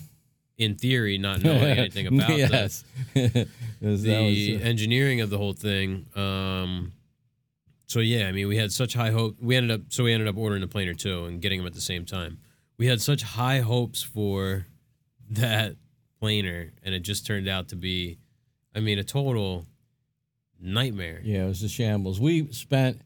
in 0.58 0.74
theory, 0.74 1.18
not 1.18 1.42
knowing 1.44 1.62
anything 1.78 2.06
about 2.06 2.28
the, 2.28 2.36
yes. 2.36 2.84
The 3.80 3.88
was, 3.88 4.06
uh, 4.06 4.10
engineering 4.64 5.22
of 5.22 5.30
the 5.30 5.38
whole 5.38 5.54
thing. 5.54 6.06
Um, 6.14 6.92
so 7.86 8.00
yeah, 8.00 8.28
I 8.28 8.32
mean, 8.32 8.46
we 8.46 8.56
had 8.56 8.70
such 8.70 8.94
high 8.94 9.10
hope. 9.10 9.36
We 9.40 9.56
ended 9.56 9.80
up 9.80 9.80
so 9.88 10.04
we 10.04 10.12
ended 10.12 10.28
up 10.28 10.36
ordering 10.36 10.60
the 10.60 10.68
planer 10.68 10.94
too 10.94 11.24
and 11.24 11.40
getting 11.40 11.58
them 11.58 11.66
at 11.66 11.72
the 11.72 11.80
same 11.80 12.04
time. 12.04 12.38
We 12.76 12.86
had 12.86 13.00
such 13.00 13.22
high 13.22 13.60
hopes 13.60 14.02
for 14.02 14.66
that 15.30 15.76
planer, 16.20 16.72
and 16.82 16.94
it 16.94 17.00
just 17.00 17.26
turned 17.26 17.48
out 17.48 17.68
to 17.68 17.76
be, 17.76 18.18
I 18.74 18.80
mean, 18.80 18.98
a 18.98 19.04
total 19.04 19.66
nightmare. 20.60 21.20
yeah, 21.24 21.44
it 21.44 21.48
was 21.48 21.62
a 21.62 21.68
shambles. 21.68 22.20
We 22.20 22.52
spent 22.52 23.00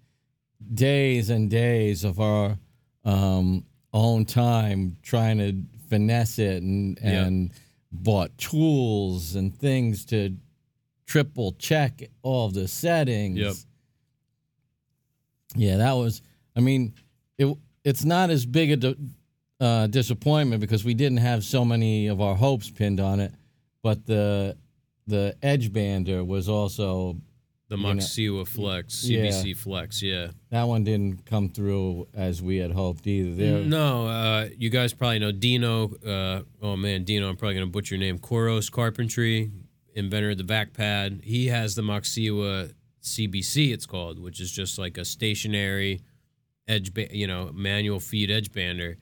days 0.75 1.31
and 1.31 1.49
days 1.51 2.03
of 2.05 2.19
our 2.21 2.59
um, 3.05 3.65
own 3.93 4.25
time 4.25 4.97
trying 5.03 5.39
to 5.39 5.63
finesse 5.89 6.39
it 6.39 6.63
and, 6.63 6.99
Yeah. 7.03 7.25
and 7.27 7.51
bought 7.93 8.37
tools 8.39 9.37
and 9.37 9.57
things 9.57 10.05
to 10.07 10.37
triple 11.07 11.53
check 11.53 12.03
all 12.23 12.49
the 12.49 12.67
settings. 12.67 13.39
Yep. 13.39 13.55
Yeah, 15.55 15.77
that 15.77 15.93
was. 15.93 16.23
I 16.57 16.61
mean, 16.61 16.95
it 17.39 17.57
it's 17.85 18.05
not 18.05 18.31
as 18.31 18.47
big 18.47 18.73
a 18.73 18.77
di- 18.77 18.97
uh, 19.61 19.87
disappointment 19.87 20.61
because 20.61 20.85
we 20.85 20.95
didn't 20.95 21.19
have 21.19 21.45
so 21.45 21.65
many 21.65 22.09
of 22.09 22.21
our 22.21 22.35
hopes 22.35 22.71
pinned 22.71 23.01
on 23.01 23.21
it, 23.21 23.33
but 23.83 24.07
the 24.07 24.57
the 25.07 25.37
edge 25.43 25.71
bander 25.71 26.27
was 26.27 26.49
also 26.49 27.17
The 27.69 27.77
Maxiwa 27.77 28.47
Flex, 28.49 29.05
Yeah. 29.05 29.27
CBC 29.27 29.57
Flex, 29.57 30.03
yeah. 30.03 30.29
that 30.51 30.65
one 30.65 30.83
didn't 30.85 31.27
come 31.27 31.49
through 31.51 32.09
as 32.15 32.41
we 32.41 32.57
had 32.57 32.73
hoped 32.73 33.07
either. 33.07 33.35
There, 33.35 33.65
No, 33.65 34.07
uh, 34.07 34.49
you 34.57 34.71
guys 34.71 34.93
probably 34.95 35.19
know 35.19 35.31
Dino. 35.33 35.95
Uh, 35.97 36.43
oh 36.63 36.77
man, 36.77 37.05
Dino, 37.05 37.29
I'm 37.29 37.37
probably 37.37 37.55
gonna 37.55 37.67
butcher 37.67 37.95
your 37.97 38.01
name. 38.01 38.19
Koros 38.19 38.71
Carpentry, 38.71 39.51
inventor 39.95 40.31
of 40.31 40.39
the 40.39 40.45
back 40.45 40.73
pad. 40.73 41.21
He 41.23 41.47
has 41.49 41.75
the 41.75 41.83
Maxiwa 41.83 42.73
CBC, 43.03 43.73
it's 43.73 43.87
called, 43.87 44.19
which 44.19 44.41
is 44.41 44.51
just 44.51 44.79
like 44.79 44.97
a 44.97 45.05
stationary 45.05 46.01
edge, 46.67 46.95
ba- 46.95 47.15
you 47.15 47.27
know, 47.27 47.51
manual 47.53 48.01
feed 48.01 48.31
edge 48.31 48.51
bander. 48.53 48.97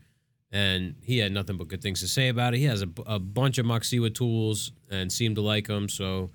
And 0.55 0.97
he 1.03 1.17
had 1.19 1.33
nothing 1.33 1.57
but 1.57 1.69
good 1.69 1.81
things 1.81 2.01
to 2.01 2.09
say 2.09 2.29
about 2.29 2.53
it. 2.55 2.59
He 2.59 2.65
has 2.65 2.83
a, 2.83 2.89
a 3.07 3.19
bunch 3.19 3.57
of 3.57 3.65
Maxiwa 3.65 4.15
tools 4.15 4.73
and 4.91 5.11
seemed 5.11 5.37
to 5.37 5.43
like 5.43 5.67
them. 5.67 5.89
So 5.89 6.31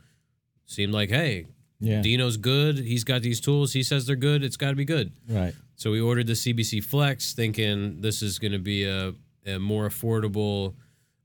seemed 0.65 0.91
like, 0.93 1.09
hey, 1.09 1.45
Yeah. 1.79 2.01
Dino's 2.01 2.35
good. 2.37 2.79
He's 2.79 3.03
got 3.03 3.21
these 3.21 3.39
tools. 3.39 3.73
He 3.73 3.83
says 3.83 4.07
they're 4.07 4.15
good. 4.15 4.43
It's 4.43 4.57
got 4.57 4.69
to 4.71 4.75
be 4.75 4.85
good. 4.85 5.11
Right. 5.29 5.53
So 5.75 5.91
we 5.91 6.01
ordered 6.01 6.25
the 6.25 6.33
CBC 6.33 6.83
Flex, 6.83 7.33
thinking 7.35 8.01
this 8.01 8.23
is 8.23 8.39
going 8.39 8.53
to 8.53 8.59
be 8.59 8.83
a, 8.85 9.13
a 9.45 9.59
more 9.59 9.87
affordable 9.87 10.73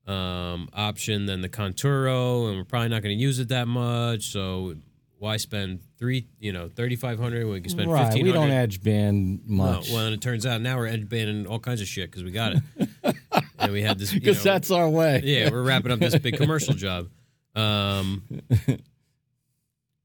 um, 0.06 0.68
option 0.74 1.24
than 1.26 1.40
the 1.40 1.48
Conturo, 1.48 2.48
and 2.48 2.58
we're 2.58 2.64
probably 2.64 2.88
not 2.90 3.02
going 3.02 3.16
to 3.16 3.22
use 3.22 3.38
it 3.38 3.48
that 3.48 3.68
much. 3.68 4.24
So 4.24 4.74
why 5.22 5.36
spend 5.36 5.78
three, 5.98 6.26
you 6.40 6.52
know, 6.52 6.68
thirty 6.68 6.96
five 6.96 7.16
hundred 7.16 7.44
when 7.44 7.54
we 7.54 7.60
can 7.60 7.70
spend 7.70 7.88
Right. 7.88 8.06
fifteen 8.06 8.26
We 8.26 8.32
don't 8.32 8.50
edge 8.50 8.82
band 8.82 9.42
much. 9.46 9.88
well, 9.92 10.06
and 10.06 10.12
it 10.12 10.20
turns 10.20 10.44
out 10.44 10.60
now 10.60 10.76
we're 10.76 10.88
edge 10.88 11.08
banning 11.08 11.46
all 11.46 11.60
kinds 11.60 11.80
of 11.80 11.86
shit 11.86 12.10
because 12.10 12.24
we 12.24 12.32
got 12.32 12.54
it, 12.56 13.16
and 13.60 13.72
we 13.72 13.82
had 13.82 14.00
this. 14.00 14.12
because 14.12 14.42
that's 14.42 14.72
our 14.72 14.88
way. 14.88 15.20
yeah, 15.22 15.48
we're 15.48 15.62
wrapping 15.62 15.92
up 15.92 16.00
this 16.00 16.18
big 16.18 16.36
commercial 16.36 16.74
job. 16.74 17.08
Um, 17.54 18.24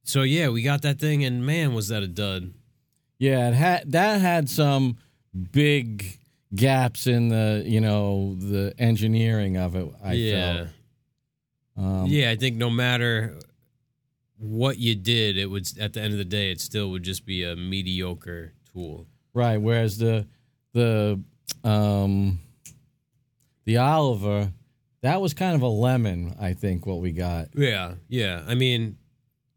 so 0.03 0.21
yeah, 0.21 0.49
we 0.49 0.61
got 0.61 0.83
that 0.83 0.99
thing, 0.99 1.23
and 1.23 1.43
man, 1.43 1.73
was 1.73 1.87
that 1.87 2.03
a 2.03 2.07
dud. 2.07 2.53
Yeah, 3.17 3.47
it 3.47 3.55
had 3.55 3.91
that 3.93 4.21
had 4.21 4.47
some 4.49 4.97
big 5.51 6.19
gaps 6.53 7.07
in 7.07 7.29
the 7.29 7.63
you 7.65 7.81
know 7.81 8.35
the 8.35 8.71
engineering 8.77 9.57
of 9.57 9.75
it. 9.75 9.91
I 10.03 10.13
yeah. 10.13 10.53
felt. 10.53 10.67
Um, 11.77 12.05
yeah, 12.05 12.29
I 12.29 12.35
think 12.35 12.57
no 12.57 12.69
matter 12.69 13.39
what 14.37 14.77
you 14.77 14.95
did, 14.95 15.37
it 15.37 15.47
would 15.47 15.67
at 15.79 15.93
the 15.93 16.01
end 16.01 16.13
of 16.13 16.17
the 16.19 16.25
day, 16.25 16.51
it 16.51 16.61
still 16.61 16.89
would 16.91 17.03
just 17.03 17.25
be 17.25 17.43
a 17.43 17.55
mediocre 17.55 18.53
tool. 18.71 19.07
Right. 19.33 19.57
Whereas 19.57 19.97
the 19.97 20.27
the 20.73 21.21
um 21.63 22.39
the 23.65 23.77
Oliver, 23.77 24.51
that 25.01 25.21
was 25.21 25.33
kind 25.33 25.55
of 25.55 25.61
a 25.61 25.67
lemon. 25.67 26.35
I 26.39 26.53
think 26.53 26.85
what 26.85 26.99
we 27.01 27.11
got. 27.11 27.49
Yeah, 27.55 27.95
yeah. 28.07 28.43
I 28.47 28.55
mean, 28.55 28.97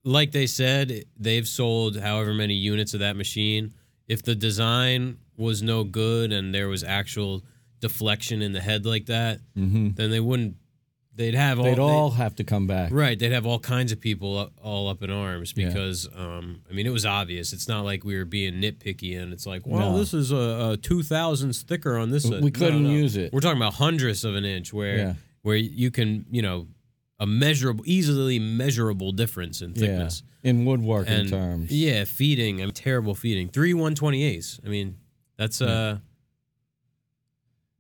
like 0.05 0.33
they 0.33 0.47
said, 0.47 1.05
they've 1.17 1.47
sold 1.47 1.99
however 1.99 2.35
many 2.35 2.55
units 2.55 2.95
of 2.95 3.01
that 3.01 3.17
machine. 3.17 3.75
If 4.09 4.23
the 4.23 4.35
design 4.35 5.19
was 5.37 5.63
no 5.63 5.85
good 5.85 6.33
and 6.33 6.53
there 6.55 6.69
was 6.69 6.83
actual 6.83 7.45
deflection 7.81 8.43
in 8.43 8.53
the 8.53 8.61
head 8.61 8.85
like 8.85 9.07
that, 9.07 9.41
Mm-hmm. 9.57 9.91
then 9.95 10.11
they 10.11 10.21
wouldn't. 10.21 10.57
They'd 11.21 11.35
have 11.35 11.59
all. 11.59 11.65
They'd 11.67 11.77
they- 11.77 11.81
all 11.83 12.11
have 12.13 12.35
to 12.37 12.45
come 12.45 12.67
back. 12.67 12.91
Right, 12.93 13.19
they'd 13.19 13.33
have 13.33 13.45
all 13.45 13.59
kinds 13.59 13.93
of 13.93 14.01
people 14.01 14.39
up, 14.39 14.53
all 14.63 14.89
up 14.89 15.03
in 15.03 15.11
arms 15.11 15.53
Yeah. 15.55 15.69
because, 15.69 16.09
um, 16.17 16.63
I 16.69 16.73
mean, 16.73 16.87
it 16.87 16.93
was 16.93 17.05
obvious. 17.05 17.53
It's 17.53 17.69
not 17.69 17.85
like 17.85 18.05
we 18.05 18.17
were 18.17 18.25
being 18.25 18.55
nitpicky 18.55 19.21
and 19.21 19.33
it's 19.35 19.45
like, 19.47 19.67
well, 19.67 19.93
No. 19.93 19.99
this 19.99 20.15
is 20.15 20.33
a, 20.33 20.71
a 20.73 20.77
two 20.81 21.03
thousandths 21.03 21.63
thicker 21.63 21.99
on 21.99 22.11
this. 22.11 22.25
We. 22.25 22.51
Couldn't 22.51 22.85
no. 22.85 22.91
use 22.91 23.17
it. 23.17 23.33
We're 23.35 23.41
talking 23.41 23.59
about 23.59 23.75
hundredths 23.75 24.25
of 24.25 24.35
an 24.35 24.45
inch, 24.47 24.73
where 24.73 24.97
Yeah. 24.97 25.15
where 25.43 25.57
you 25.57 25.91
can, 25.91 26.25
you 26.31 26.41
know, 26.43 26.67
a 27.19 27.27
measurable, 27.27 27.85
easily 27.87 28.39
measurable 28.39 29.13
difference 29.13 29.61
in 29.61 29.71
Yeah. 29.75 29.81
thickness. 29.87 30.23
In 30.43 30.65
woodworking 30.65 31.13
And 31.13 31.29
terms. 31.29 31.71
yeah, 31.71 32.05
feeding, 32.05 32.63
I 32.63 32.65
mean, 32.65 32.73
terrible 32.73 33.15
feeding. 33.15 33.49
Three 33.49 33.75
one 33.75 33.95
twenty 33.95 34.23
eighths. 34.25 34.59
I 34.65 34.71
mean, 34.71 34.97
that's 35.37 35.61
uh, 35.61 35.99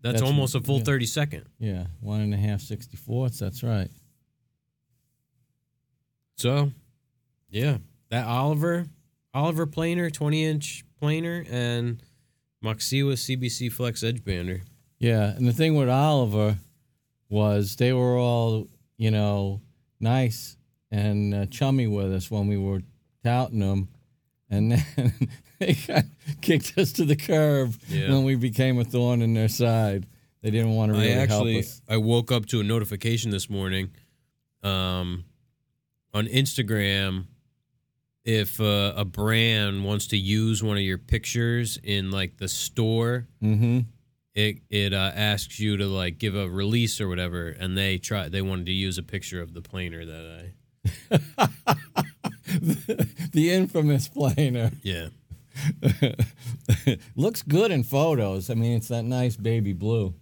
that's, 0.03 0.15
That's- 0.15 0.23
almost 0.23 0.55
a 0.55 0.61
full 0.61 0.79
yeah. 0.79 0.85
thirty 0.85 1.07
second. 1.07 1.45
Yeah. 1.59 1.87
One 2.01 2.21
and 2.21 2.33
a 2.35 2.37
half 2.37 2.61
sixty 2.61 2.97
fourths. 2.97 3.39
That's 3.39 3.63
right. 3.63 3.89
So, 6.37 6.73
yeah, 7.51 7.79
that 8.09 8.27
Oliver, 8.27 8.87
Oliver 9.35 9.67
planer, 9.67 10.09
20 10.09 10.45
inch 10.45 10.85
planer, 10.99 11.45
and 11.51 12.03
Maxiwa 12.65 13.13
CBC 13.13 13.71
Flex 13.71 14.03
Edge 14.03 14.25
Bander. 14.25 14.63
Yeah, 14.99 15.35
and 15.37 15.47
the 15.47 15.53
thing 15.53 15.75
with 15.77 15.89
Oliver 15.91 16.57
was 17.29 17.77
they 17.77 17.93
were 17.93 18.17
all, 18.17 18.69
you 18.97 19.11
know, 19.11 19.61
nice 20.01 20.57
and 20.91 21.35
uh, 21.35 21.47
chummy 21.47 21.87
with 21.87 22.13
us 22.13 22.31
when 22.31 22.47
we 22.49 22.57
were 22.57 22.81
touting 23.23 23.61
them, 23.61 23.89
and 24.51 24.73
then 24.73 25.29
they 25.59 25.75
got 25.87 26.05
kicked 26.43 26.77
us 26.79 26.93
to 26.95 27.05
the 27.05 27.17
curb 27.17 27.75
Yeah. 27.89 28.11
when 28.11 28.25
we 28.25 28.35
became 28.37 28.79
a 28.79 28.85
thorn 28.85 29.23
in 29.23 29.35
their 29.35 29.49
side. 29.49 30.07
They 30.43 30.51
didn't 30.51 30.75
want 30.75 30.93
to 30.93 30.99
really 30.99 31.13
I 31.15 31.19
actually, 31.19 31.53
help 31.55 31.65
us. 31.65 31.83
I 31.89 31.97
woke 31.99 32.33
up 32.33 32.47
to 32.47 32.61
a 32.61 32.65
notification 32.65 33.31
this 33.31 33.49
morning, 33.51 33.91
um, 34.63 35.25
on 36.15 36.27
Instagram. 36.27 37.27
If 38.25 38.61
uh, 38.61 38.93
a 38.97 39.05
brand 39.05 39.85
wants 39.85 40.09
to 40.09 40.17
use 40.19 40.63
one 40.63 40.77
of 40.77 40.83
your 40.83 40.99
pictures 40.99 41.79
in 41.83 42.11
like 42.11 42.37
the 42.37 42.49
store, 42.49 43.27
Mm-hmm. 43.43 43.81
it 44.35 44.59
it 44.69 44.93
uh, 44.93 45.11
asks 45.15 45.59
you 45.59 45.77
to 45.79 45.87
like 45.87 46.19
give 46.19 46.35
a 46.37 46.49
release 46.49 47.01
or 47.01 47.09
whatever, 47.09 47.49
and 47.49 47.77
they 47.79 47.97
try 47.99 48.29
they 48.29 48.43
wanted 48.43 48.67
to 48.67 48.73
use 48.73 48.99
a 48.99 49.03
picture 49.03 49.41
of 49.41 49.55
the 49.55 49.63
planer 49.63 50.05
that 50.05 50.45
I 51.11 51.19
the 53.33 53.51
infamous 53.51 54.09
planer 54.09 54.71
yeah 54.83 55.09
looks 57.17 57.43
good 57.43 57.71
in 57.71 57.83
photos. 57.83 58.51
I 58.51 58.55
mean, 58.55 58.77
it's 58.77 58.89
that 58.89 59.05
nice 59.05 59.37
baby 59.37 59.73
blue. 59.73 60.15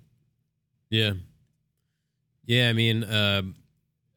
Yeah. 0.90 1.12
Yeah, 2.46 2.70
I 2.70 2.72
mean, 2.72 3.04
uh, 3.04 3.42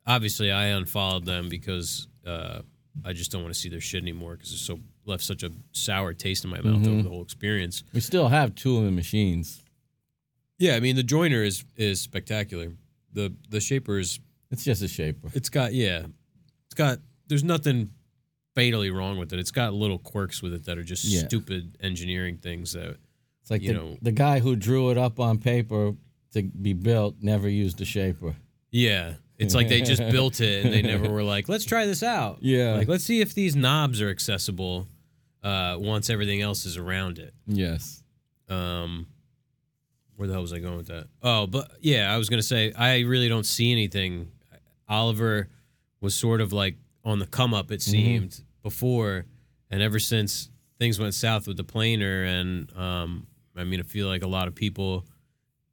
obviously 0.08 0.52
I 0.52 0.67
unfollowed 0.67 1.26
them 1.26 1.50
because 1.50 2.08
uh, 2.26 2.62
I 3.04 3.13
just 3.13 3.32
don't 3.32 3.41
want 3.43 3.54
to 3.54 3.60
see 3.60 3.69
their 3.69 3.82
shit 3.82 4.02
anymore 4.02 4.36
because 4.36 4.52
it's 4.54 4.62
so 4.62 4.80
left 5.06 5.24
such 5.24 5.43
a 5.43 5.52
sour 5.74 6.13
taste 6.13 6.43
in 6.45 6.50
my 6.50 6.62
mouth 6.62 6.88
over 6.88 7.02
the 7.02 7.10
whole 7.10 7.21
experience. 7.24 7.84
We 7.93 8.00
still 8.00 8.30
have 8.30 8.56
two 8.56 8.78
of 8.78 8.86
the 8.86 8.91
machines. 8.91 9.62
Yeah, 10.58 10.76
I 10.76 10.80
mean 10.80 10.95
the 10.95 11.04
joiner 11.04 11.43
is 11.43 11.65
is 11.76 12.00
spectacular. 12.02 12.71
The 13.13 13.34
the 13.50 13.60
shaper 13.60 14.00
is 14.00 14.19
It's 14.50 14.63
just 14.63 14.82
a 14.82 14.88
shaper. 14.88 15.30
it's 15.34 15.50
got 15.50 15.74
yeah, 15.74 16.06
it's 16.67 16.76
got 16.76 17.00
there's 17.28 17.43
nothing 17.43 17.89
fatally 18.56 18.90
wrong 18.92 19.18
with 19.18 19.32
it. 19.34 19.40
It's 19.40 19.52
got 19.52 19.74
little 19.74 19.98
quirks 20.00 20.42
with 20.42 20.54
it 20.54 20.66
that 20.66 20.78
are 20.78 20.84
just 20.84 21.04
Yeah. 21.06 21.22
stupid 21.28 21.78
engineering 21.82 22.38
things 22.38 22.74
that 22.74 22.98
It's 23.42 23.50
like 23.52 23.62
you 23.62 23.70
the, 23.70 23.74
know- 23.74 23.98
the 24.02 24.12
guy 24.12 24.40
who 24.40 24.56
drew 24.56 24.90
it 24.92 24.98
up 24.98 25.20
on 25.20 25.38
paper 25.38 25.94
to 26.34 26.44
be 26.44 26.74
built 26.74 27.16
never 27.22 27.48
used 27.50 27.80
a 27.82 27.86
shaper. 27.86 28.36
Yeah. 28.72 29.16
It's 29.38 29.56
like 29.56 29.70
they 29.70 29.82
just 29.82 30.02
built 30.12 30.40
it 30.40 30.64
and 30.66 30.74
they 30.74 30.82
never 30.82 31.10
were 31.10 31.24
like, 31.24 31.50
let's 31.50 31.66
try 31.66 31.86
this 31.86 32.04
out. 32.04 32.38
Yeah. 32.42 32.76
Like, 32.76 32.88
let's 32.88 33.04
see 33.04 33.22
if 33.22 33.34
these 33.34 33.56
knobs 33.56 34.02
are 34.02 34.10
accessible 34.10 34.88
uh, 35.44 35.78
once 35.80 36.10
everything 36.10 36.42
else 36.42 36.66
is 36.66 36.78
around 36.78 37.18
it. 37.20 37.34
Yes. 37.48 38.04
Um, 38.50 39.08
where 40.16 40.28
the 40.28 40.34
hell 40.34 40.42
was 40.44 40.54
I 40.54 40.60
going 40.60 40.78
with 40.78 40.88
that? 40.88 41.08
Oh, 41.24 41.48
but 41.48 41.72
yeah, 41.82 42.14
I 42.14 42.18
was 42.18 42.30
going 42.30 42.40
to 42.40 42.46
say, 42.46 42.72
I 42.74 43.00
really 43.00 43.28
don't 43.30 43.46
see 43.46 43.72
anything. 43.72 44.30
Oliver 44.88 45.48
was 46.02 46.14
sort 46.14 46.42
of 46.42 46.54
like 46.54 46.76
on 47.04 47.20
the 47.20 47.26
come 47.26 47.54
up, 47.54 47.72
it 47.72 47.82
seemed, 47.82 48.42
before. 48.64 49.26
And 49.70 49.82
ever 49.82 50.00
since 50.00 50.50
things 50.80 51.00
went 51.00 51.14
south 51.14 51.48
with 51.48 51.58
the 51.58 51.64
planer, 51.64 52.24
and 52.24 52.72
um, 52.78 53.28
I 53.56 53.64
mean, 53.64 53.80
I 53.80 53.84
feel 53.84 54.08
like 54.08 54.24
a 54.24 54.28
lot 54.28 54.48
of 54.48 54.56
people 54.56 55.06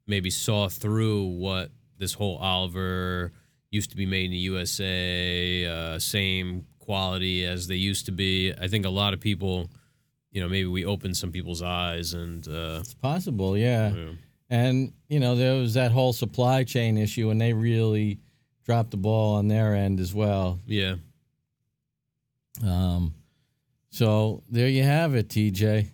maybe 0.07 0.29
saw 0.29 0.69
through 0.69 1.25
what 1.25 1.71
this 1.97 2.13
whole 2.13 2.37
Oliver 2.37 3.31
used 3.71 3.91
to 3.91 3.95
be 3.95 4.05
made 4.05 4.25
in 4.25 4.31
the 4.31 4.37
USA, 4.37 5.65
uh, 5.65 5.99
same 5.99 6.65
quality 6.79 7.45
as 7.45 7.67
they 7.67 7.75
used 7.75 8.05
to 8.07 8.11
be. 8.11 8.51
I 8.59 8.67
think 8.67 8.85
a 8.85 8.89
lot 8.89 9.13
of 9.13 9.19
people, 9.19 9.69
you 10.31 10.41
know, 10.41 10.47
maybe 10.49 10.67
we 10.67 10.85
opened 10.85 11.15
some 11.17 11.31
people's 11.31 11.61
eyes 11.61 12.13
and, 12.13 12.47
uh, 12.47 12.77
It's 12.79 12.95
possible, 12.95 13.55
yeah. 13.55 13.93
yeah. 13.93 14.09
And, 14.49 14.93
you 15.07 15.19
know, 15.19 15.35
there 15.35 15.53
was 15.59 15.75
that 15.75 15.91
whole 15.91 16.13
supply 16.13 16.63
chain 16.63 16.97
issue, 16.97 17.29
and 17.29 17.39
they 17.39 17.53
really 17.53 18.19
dropped 18.65 18.89
the 18.91 18.97
ball 18.97 19.35
on 19.35 19.47
their 19.47 19.75
end 19.75 19.99
as 19.99 20.13
well. 20.15 20.59
yeah. 20.65 20.95
Um, 22.65 23.13
so 23.89 24.43
there 24.49 24.67
you 24.67 24.83
have 24.83 25.15
it, 25.15 25.29
TJ. 25.29 25.87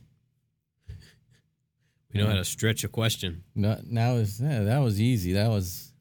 We 2.14 2.22
know 2.22 2.28
how 2.28 2.36
to 2.36 2.46
stretch 2.46 2.84
a 2.84 2.88
question. 2.88 3.44
No, 3.56 3.80
now 3.86 4.14
is 4.14 4.40
yeah, 4.40 4.64
that 4.64 4.80
was 4.80 5.02
easy. 5.02 5.34
That 5.34 5.50
was 5.50 5.92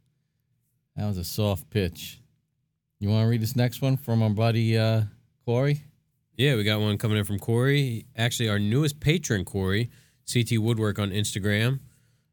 that 0.96 1.06
was 1.06 1.18
a 1.18 1.24
soft 1.24 1.68
pitch. 1.70 2.20
You 3.00 3.08
want 3.08 3.24
to 3.24 3.28
read 3.28 3.42
this 3.42 3.56
next 3.56 3.82
one 3.82 3.96
from 3.96 4.22
our 4.22 4.30
buddy 4.30 4.78
uh, 4.78 5.02
Corey? 5.44 5.82
Yeah, 6.36 6.54
we 6.54 6.64
got 6.64 6.80
one 6.80 6.98
coming 6.98 7.18
in 7.18 7.24
from 7.24 7.38
Corey. 7.38 8.06
Actually, 8.16 8.48
our 8.48 8.58
newest 8.58 9.00
patron, 9.00 9.44
Corey, 9.44 9.90
CT 10.32 10.58
Woodwork 10.58 10.98
on 10.98 11.10
Instagram. 11.10 11.80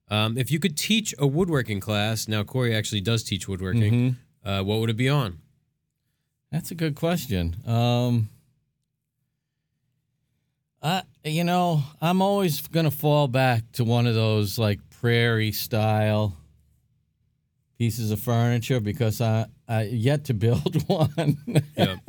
Um, 0.10 0.38
if 0.38 0.52
you 0.52 0.60
could 0.60 0.78
teach 0.78 1.16
a 1.20 1.26
woodworking 1.26 1.80
class, 1.80 2.28
now 2.28 2.44
Corey 2.44 2.76
actually 2.76 3.02
does 3.02 3.24
teach 3.24 3.48
woodworking, 3.48 4.18
uh, 4.44 4.62
what 4.64 4.80
would 4.80 4.90
it 4.90 4.98
be 4.98 5.10
on? 5.10 5.40
That's 6.52 6.72
a 6.72 6.76
good 6.76 6.96
question. 6.96 7.56
Um, 7.66 8.30
I, 10.82 11.04
you 11.24 11.44
know, 11.44 11.84
I'm 12.02 12.22
always 12.22 12.60
gonna 12.68 12.92
fall 12.92 13.28
back 13.28 13.64
to 13.74 13.84
one 13.84 14.08
of 14.08 14.16
those 14.16 14.58
like 14.58 14.80
prairie 14.90 15.52
style 15.52 16.36
pieces 17.78 18.12
of 18.12 18.20
furniture 18.20 18.80
because 18.80 19.22
I 19.22 19.46
I 19.68 19.84
yet 19.84 20.26
to 20.26 20.34
build 20.34 20.84
one, 20.90 21.38
Yep. 21.78 22.00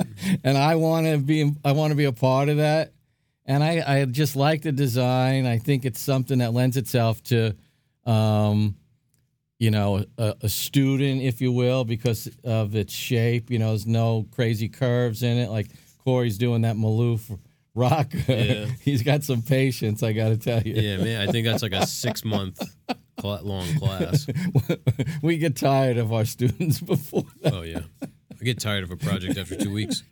and 0.43 0.59
I 0.59 0.75
want 0.77 1.07
to 1.07 1.19
be 1.19 1.53
I 1.65 1.73
want 1.73 1.91
to 1.93 1.97
be 1.97 2.05
a 2.05 2.13
part 2.13 2.49
of 2.49 2.57
that. 2.57 2.93
And 3.45 3.63
I 3.63 3.83
I 4.01 4.05
just 4.07 4.37
like 4.37 4.63
the 4.63 4.73
design. 4.73 5.47
I 5.47 5.59
think 5.59 5.85
it's 5.85 6.01
something 6.01 6.39
that 6.39 6.53
lends 6.53 6.77
itself 6.77 7.23
to, 7.25 7.55
um, 8.07 8.77
you 9.63 9.71
know, 9.71 10.05
a, 10.19 10.35
a 10.41 10.49
student, 10.49 11.23
if 11.23 11.41
you 11.41 11.53
will, 11.53 11.85
because 11.85 12.29
of 12.43 12.75
its 12.75 12.93
shape. 12.93 13.49
You 13.49 13.61
know, 13.61 13.69
there's 13.69 13.87
no 13.87 14.27
crazy 14.33 14.69
curves 14.69 15.23
in 15.23 15.39
it. 15.39 15.51
Like 15.51 15.69
Corey's 16.05 16.37
doing 16.37 16.63
that 16.63 16.75
Maloof 16.75 17.39
rock. 17.75 18.13
Yeah. 18.29 18.67
He's 18.81 19.03
got 19.05 19.23
some 19.23 19.41
patience. 19.43 20.03
I 20.03 20.13
got 20.15 20.31
to 20.31 20.37
tell 20.37 20.61
you. 20.63 20.75
Yeah, 20.75 20.97
man. 20.97 21.29
I 21.29 21.31
think 21.31 21.47
that's 21.47 21.63
like 21.63 21.73
a 21.75 21.87
six 22.03 22.25
month 22.25 22.61
long 23.23 23.67
class. 23.79 24.27
we 25.23 25.39
get 25.39 25.55
tired 25.55 25.97
of 25.97 26.13
our 26.13 26.25
students 26.25 26.81
before 26.81 27.25
that. 27.43 27.55
Oh 27.55 27.63
yeah. 27.63 27.83
I 28.03 28.45
get 28.45 28.59
tired 28.59 28.83
of 28.83 28.91
a 28.91 28.97
project 28.97 29.39
after 29.39 29.55
two 29.55 29.71
weeks. 29.73 30.03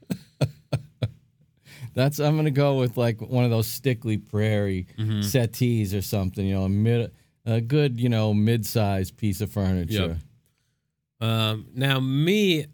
That's 1.94 2.20
I'm 2.20 2.36
gonna 2.36 2.52
go 2.52 2.78
with 2.78 2.96
like 2.96 3.20
one 3.20 3.42
of 3.44 3.50
those 3.50 3.66
Stickley 3.66 4.16
Prairie 4.16 4.86
Mm-hmm. 4.96 5.22
settees 5.22 5.92
or 5.92 6.02
something. 6.02 6.46
You 6.46 6.54
know, 6.54 6.62
a 6.64 6.68
mid, 6.68 7.10
a 7.44 7.60
good 7.60 8.00
you 8.00 8.08
know 8.08 8.34
mid-sized 8.34 9.16
piece 9.16 9.40
of 9.40 9.50
furniture. 9.50 10.18
Um, 11.20 11.66
now, 11.74 12.00
me, 12.00 12.66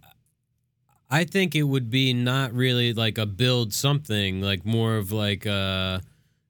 I 1.11 1.25
think 1.25 1.55
it 1.55 1.65
would 1.65 1.91
be 1.91 2.13
not 2.13 2.53
really 2.53 2.93
like 2.93 3.19
a 3.19 3.27
build 3.27 3.73
something, 3.73 4.41
like 4.41 4.65
more 4.65 4.97
of 4.97 5.11
like 5.13 5.47
a, 5.47 6.01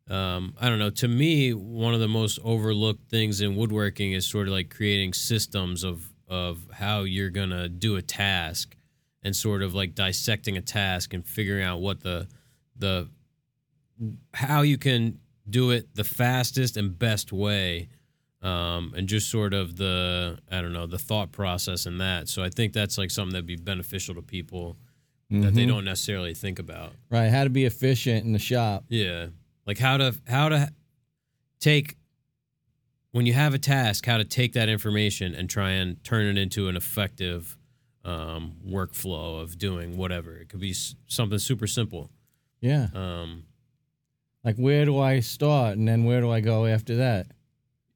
um, 0.08 0.54
I 0.60 0.68
don't 0.68 0.78
know. 0.78 0.90
To 0.90 1.08
me, 1.08 1.52
one 1.52 1.94
of 1.94 2.00
the 2.00 2.08
most 2.08 2.38
overlooked 2.44 3.08
things 3.10 3.40
in 3.40 3.56
woodworking 3.56 4.12
is 4.12 4.26
sort 4.26 4.46
of 4.46 4.52
like 4.52 4.70
creating 4.70 5.12
systems 5.14 5.84
of 5.84 6.12
of 6.28 6.66
how 6.72 7.02
you're 7.02 7.30
gonna 7.30 7.68
do 7.68 7.96
a 7.96 8.02
task, 8.02 8.76
and 9.22 9.34
sort 9.34 9.62
of 9.62 9.74
like 9.74 9.94
dissecting 9.94 10.56
a 10.56 10.62
task 10.62 11.14
and 11.14 11.26
figuring 11.26 11.64
out 11.64 11.80
what 11.80 12.00
the 12.00 12.28
the 12.76 13.08
how 14.34 14.60
you 14.62 14.76
can 14.76 15.18
do 15.48 15.70
it 15.70 15.94
the 15.94 16.04
fastest 16.04 16.76
and 16.76 16.98
best 16.98 17.32
way 17.32 17.88
um, 18.42 18.92
and 18.96 19.08
just 19.08 19.30
sort 19.30 19.54
of 19.54 19.76
the 19.76 20.38
I 20.50 20.60
don't 20.60 20.72
know 20.72 20.86
the 20.86 20.98
thought 20.98 21.32
process 21.32 21.86
in 21.86 21.98
that. 21.98 22.28
So 22.28 22.42
I 22.42 22.48
think 22.50 22.72
that's 22.72 22.98
like 22.98 23.10
something 23.10 23.32
that'd 23.32 23.46
be 23.46 23.56
beneficial 23.56 24.14
to 24.16 24.22
people 24.22 24.76
that 25.30 25.54
they 25.54 25.64
Mhm. 25.64 25.68
don't 25.68 25.84
necessarily 25.84 26.34
think 26.34 26.58
about. 26.60 26.92
Right, 27.10 27.28
how 27.30 27.42
to 27.44 27.50
be 27.50 27.64
efficient 27.64 28.24
in 28.24 28.32
the 28.32 28.38
shop. 28.38 28.84
Yeah, 28.88 29.28
like 29.66 29.78
how 29.78 29.96
to 29.96 30.14
how 30.28 30.48
to 30.50 30.72
take 31.58 31.96
when 33.12 33.26
you 33.26 33.32
have 33.32 33.54
a 33.54 33.58
task, 33.58 34.04
how 34.06 34.18
to 34.18 34.24
take 34.24 34.52
that 34.52 34.68
information 34.68 35.34
and 35.34 35.48
try 35.48 35.70
and 35.70 36.02
turn 36.04 36.26
it 36.26 36.38
into 36.40 36.68
an 36.68 36.76
effective 36.76 37.56
um, 38.04 38.56
workflow 38.64 39.40
of 39.42 39.58
doing 39.58 39.96
whatever. 39.96 40.36
It 40.36 40.48
could 40.48 40.60
be 40.60 40.70
s- 40.70 40.94
something 41.08 41.38
super 41.40 41.66
simple. 41.66 42.10
Yeah, 42.60 42.88
Um, 42.94 43.44
like 44.44 44.56
where 44.56 44.84
do 44.84 44.98
I 44.98 45.18
start, 45.20 45.76
and 45.76 45.88
then 45.88 46.04
where 46.04 46.20
do 46.20 46.30
I 46.30 46.40
go 46.40 46.66
after 46.66 46.94
that? 46.96 47.26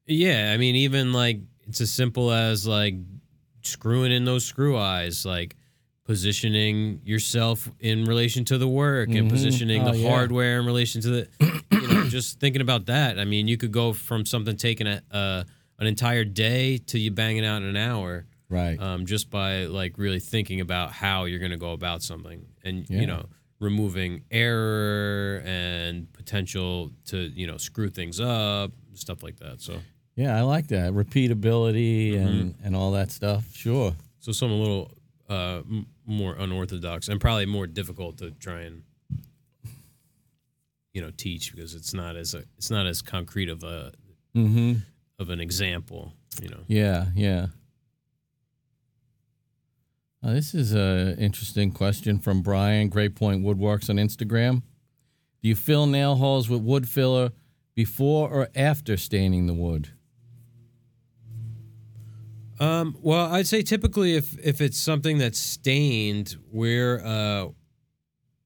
Yeah, 0.06 0.50
I 0.52 0.56
mean, 0.56 0.74
even 0.76 1.12
like 1.12 1.40
it's 1.66 1.80
as 1.80 1.90
simple 1.92 2.32
as 2.32 2.66
like 2.66 2.94
screwing 3.62 4.12
in 4.12 4.24
those 4.24 4.44
screw 4.44 4.76
eyes, 4.76 5.24
like 5.24 5.56
positioning 6.04 7.00
yourself 7.04 7.70
in 7.78 8.04
relation 8.04 8.44
to 8.46 8.58
the 8.58 8.66
work 8.68 9.10
and 9.10 9.26
Mhm. 9.26 9.30
positioning 9.30 9.82
Oh, 9.86 9.92
the 9.92 9.98
yeah. 9.98 10.08
hardware 10.08 10.58
in 10.58 10.66
relation 10.66 11.00
to 11.02 11.08
the, 11.10 11.28
you 11.70 11.86
know, 11.86 12.04
just 12.08 12.40
thinking 12.40 12.62
about 12.62 12.86
that. 12.86 13.18
I 13.20 13.24
mean, 13.24 13.46
you 13.46 13.56
could 13.56 13.70
go 13.70 13.92
from 13.92 14.24
something 14.26 14.56
taking 14.56 14.88
a, 14.88 15.02
uh, 15.12 15.44
an 15.78 15.86
entire 15.86 16.24
day 16.24 16.78
to 16.78 16.98
you 16.98 17.12
banging 17.12 17.44
out 17.46 17.58
in 17.62 17.68
an 17.68 17.76
hour, 17.76 18.26
Right. 18.48 18.80
um, 18.80 19.06
just 19.06 19.30
by 19.30 19.66
like 19.66 19.98
really 19.98 20.18
thinking 20.18 20.60
about 20.60 20.90
how 20.92 21.26
you're 21.26 21.38
going 21.38 21.52
to 21.52 21.56
go 21.56 21.72
about 21.72 22.02
something 22.02 22.44
and, 22.64 22.86
Yeah. 22.90 23.00
you 23.02 23.06
know, 23.06 23.26
removing 23.60 24.24
error 24.32 25.42
and 25.44 26.12
potential 26.12 26.90
to, 27.06 27.18
you 27.18 27.46
know, 27.46 27.56
screw 27.58 27.88
things 27.90 28.18
up, 28.18 28.72
stuff 28.98 29.22
like 29.22 29.38
that. 29.38 29.60
So. 29.60 29.78
yeah, 30.16 30.36
I 30.36 30.42
like 30.42 30.68
that 30.68 30.92
repeatability 30.92 32.16
and 32.16 32.54
Mm-hmm. 32.54 32.66
and 32.66 32.76
all 32.76 32.92
that 32.92 33.10
stuff. 33.10 33.44
Sure. 33.54 33.94
So 34.20 34.32
some 34.32 34.50
a 34.50 34.54
little 34.54 34.92
uh, 35.28 35.62
m- 35.68 35.86
more 36.06 36.34
unorthodox 36.38 37.08
and 37.08 37.20
probably 37.20 37.46
more 37.46 37.66
difficult 37.66 38.18
to 38.18 38.30
try 38.32 38.62
and 38.62 38.82
you 40.92 41.00
know 41.00 41.10
teach 41.16 41.54
because 41.54 41.74
it's 41.74 41.94
not 41.94 42.16
as 42.16 42.34
a, 42.34 42.42
it's 42.58 42.70
not 42.70 42.86
as 42.86 43.00
concrete 43.02 43.48
of 43.48 43.62
a 43.62 43.92
Mm-hmm. 44.36 44.74
of 45.18 45.30
an 45.30 45.40
example. 45.40 46.12
You 46.42 46.48
know. 46.50 46.60
Yeah, 46.68 47.06
yeah. 47.16 47.46
Uh, 50.22 50.34
this 50.34 50.54
is 50.54 50.72
an 50.72 51.16
interesting 51.18 51.72
question 51.72 52.18
from 52.18 52.42
Brian, 52.42 52.88
Great 52.88 53.14
Point 53.16 53.42
Woodworks 53.44 53.88
on 53.88 53.96
Instagram. 53.96 54.62
Do 55.42 55.48
you 55.48 55.56
fill 55.56 55.86
nail 55.86 56.16
holes 56.16 56.48
with 56.50 56.60
wood 56.60 56.86
filler 56.88 57.30
before 57.74 58.28
or 58.28 58.48
after 58.54 58.96
staining 58.96 59.46
the 59.46 59.54
wood? 59.54 59.90
Um, 62.58 62.96
well, 63.00 63.32
I'd 63.32 63.46
say 63.46 63.62
typically 63.62 64.16
if 64.16 64.38
if 64.38 64.60
it's 64.60 64.78
something 64.78 65.16
that's 65.18 65.38
stained, 65.38 66.36
we're 66.52 66.98
uh, 67.02 67.48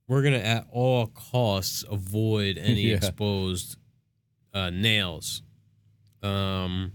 we're 0.07 0.23
gonna 0.23 0.37
at 0.39 0.67
all 0.71 1.09
costs 1.09 1.85
avoid 1.91 2.57
any 2.63 2.83
Yeah. 2.83 2.97
exposed 2.97 3.77
uh, 4.53 4.71
nails. 4.71 5.43
Um, 6.23 6.93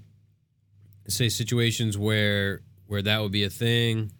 say 1.09 1.27
situations 1.27 1.97
where 1.97 2.61
where 2.87 3.01
that 3.01 3.21
would 3.21 3.31
be 3.33 3.43
a 3.43 3.49
thing. 3.49 4.11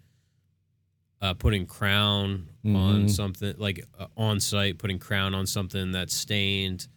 Uh, 1.22 1.34
putting 1.34 1.66
crown 1.66 2.48
on 2.66 3.06
Mhm. 3.06 3.10
something 3.10 3.54
like 3.58 3.86
uh, 3.98 4.08
on 4.16 4.40
site, 4.40 4.78
putting 4.78 5.00
crown 5.00 5.34
on 5.34 5.46
something 5.48 5.92
that's 5.92 6.16
stained. 6.16 6.88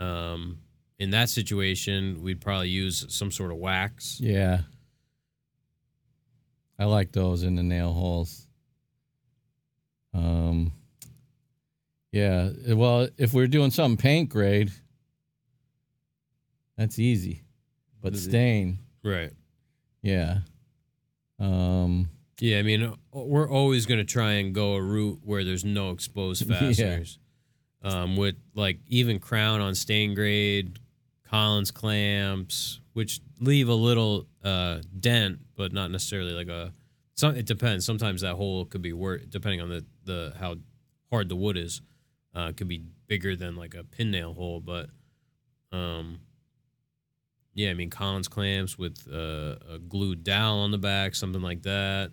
Um, 0.00 0.58
in 0.98 1.10
that 1.10 1.28
situation, 1.28 2.22
we'd 2.22 2.40
probably 2.40 2.68
use 2.68 3.04
some 3.08 3.30
sort 3.30 3.50
of 3.50 3.58
wax. 3.58 4.18
Yeah. 4.20 4.62
I 6.78 6.84
like 6.84 7.12
those 7.12 7.42
in 7.42 7.54
the 7.56 7.62
nail 7.62 7.92
holes. 7.92 8.46
Um, 10.14 10.72
yeah. 12.10 12.50
Well, 12.68 13.08
if 13.18 13.32
we're 13.32 13.46
doing 13.46 13.70
something 13.70 13.96
paint 13.96 14.28
grade, 14.30 14.70
that's 16.76 16.98
easy. 16.98 17.42
But 18.00 18.16
stain, 18.16 18.78
Right. 19.04 19.32
yeah. 20.02 20.38
Um, 21.38 22.08
Yeah, 22.40 22.58
I 22.58 22.62
mean, 22.62 22.82
uh, 22.82 22.94
we're 23.12 23.48
always 23.48 23.86
going 23.86 23.98
to 23.98 24.04
try 24.04 24.32
and 24.32 24.52
go 24.54 24.74
a 24.74 24.82
route 24.82 25.20
where 25.22 25.44
there's 25.44 25.64
no 25.64 25.90
exposed 25.90 26.44
Yeah. 26.50 26.58
fasteners. 26.58 27.18
Um, 27.84 28.16
with 28.16 28.36
like 28.54 28.78
even 28.86 29.18
crown 29.18 29.60
on 29.60 29.74
stain 29.74 30.14
grade, 30.14 30.78
Collins 31.28 31.70
clamps, 31.70 32.80
which 32.92 33.20
leave 33.40 33.68
a 33.68 33.74
little 33.74 34.26
uh, 34.44 34.78
dent, 35.00 35.40
but 35.56 35.72
not 35.72 35.90
necessarily 35.90 36.32
like 36.32 36.48
a. 36.48 36.72
Some 37.14 37.34
it 37.34 37.46
depends. 37.46 37.84
Sometimes 37.84 38.20
that 38.20 38.34
hole 38.34 38.64
could 38.64 38.82
be 38.82 38.92
worse, 38.92 39.22
depending 39.28 39.60
on 39.60 39.68
the 39.68 39.84
the 40.04 40.34
how 40.38 40.56
hard 41.10 41.28
the 41.28 41.36
wood 41.36 41.56
is. 41.56 41.80
Uh, 42.34 42.52
could 42.56 42.68
be 42.68 42.82
bigger 43.08 43.36
than 43.36 43.56
like 43.56 43.74
a 43.74 43.84
pin 43.84 44.10
nail 44.10 44.32
hole, 44.32 44.58
but 44.60 44.88
um, 45.70 46.20
yeah, 47.54 47.70
I 47.70 47.74
mean 47.74 47.90
Collins 47.90 48.28
clamps 48.28 48.78
with 48.78 49.06
uh, 49.12 49.56
a 49.74 49.78
glued 49.78 50.24
dowel 50.24 50.60
on 50.60 50.70
the 50.70 50.78
back, 50.78 51.14
something 51.14 51.42
like 51.42 51.62
that. 51.62 52.10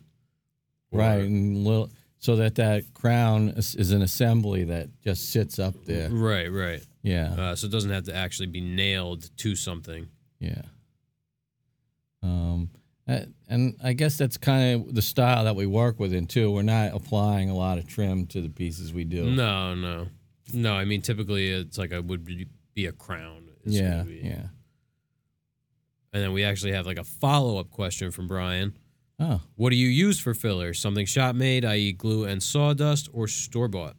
Or- 0.92 1.00
right. 1.00 1.24
And 1.24 1.64
little, 1.64 1.90
so 2.20 2.36
that 2.36 2.56
that 2.56 2.94
crown 2.94 3.50
is, 3.50 3.76
is 3.76 3.92
an 3.92 4.02
assembly 4.02 4.66
that 4.66 4.90
just 5.02 5.32
sits 5.32 5.58
up 5.58 5.74
there. 5.86 6.10
Right, 6.10 6.52
right. 6.52 6.86
Yeah. 7.02 7.34
Uh, 7.38 7.56
so 7.56 7.68
it 7.68 7.72
doesn't 7.72 7.92
have 7.92 8.04
to 8.06 8.16
actually 8.16 8.48
be 8.48 8.62
nailed 8.62 9.36
to 9.38 9.56
something. 9.56 10.08
Yeah. 10.40 10.62
Um, 12.22 12.70
and 13.48 13.76
I 13.84 13.94
guess 13.94 14.18
that's 14.18 14.38
kind 14.38 14.88
of 14.88 14.94
the 14.94 15.02
style 15.02 15.46
that 15.46 15.56
we 15.56 15.66
work 15.66 16.00
within 16.00 16.28
too. 16.28 16.52
We're 16.52 16.62
not 16.62 16.94
applying 16.94 17.50
a 17.50 17.56
lot 17.56 17.78
of 17.78 17.88
trim 17.88 18.28
to 18.28 18.42
the 18.42 18.50
pieces 18.50 18.94
we 18.94 19.04
do. 19.04 19.32
No, 19.32 19.74
no, 19.74 20.08
no. 20.54 20.74
I 20.74 20.86
mean, 20.86 21.02
typically 21.02 21.50
it's 21.50 21.78
like 21.78 21.92
a 21.92 22.02
would 22.02 22.24
be 22.24 22.48
be 22.76 22.86
a 22.86 22.92
crown. 22.92 23.50
Yeah, 23.66 24.04
yeah. 24.04 24.48
And 26.14 26.24
then 26.24 26.34
we 26.34 26.44
actually 26.44 26.74
have 26.74 26.86
like 26.86 27.00
a 27.00 27.04
follow 27.04 27.58
up 27.58 27.72
question 27.72 28.12
from 28.12 28.28
Brian. 28.28 28.78
Oh, 29.20 29.42
What 29.56 29.72
do 29.72 29.76
you 29.76 29.88
use 29.88 30.20
for 30.20 30.34
filler? 30.34 30.74
Something 30.74 31.06
shop 31.06 31.36
made, 31.36 31.66
i.e., 31.66 31.92
glue 31.92 32.24
and 32.26 32.42
sawdust, 32.42 33.10
or 33.14 33.28
store 33.28 33.68
bought? 33.68 33.96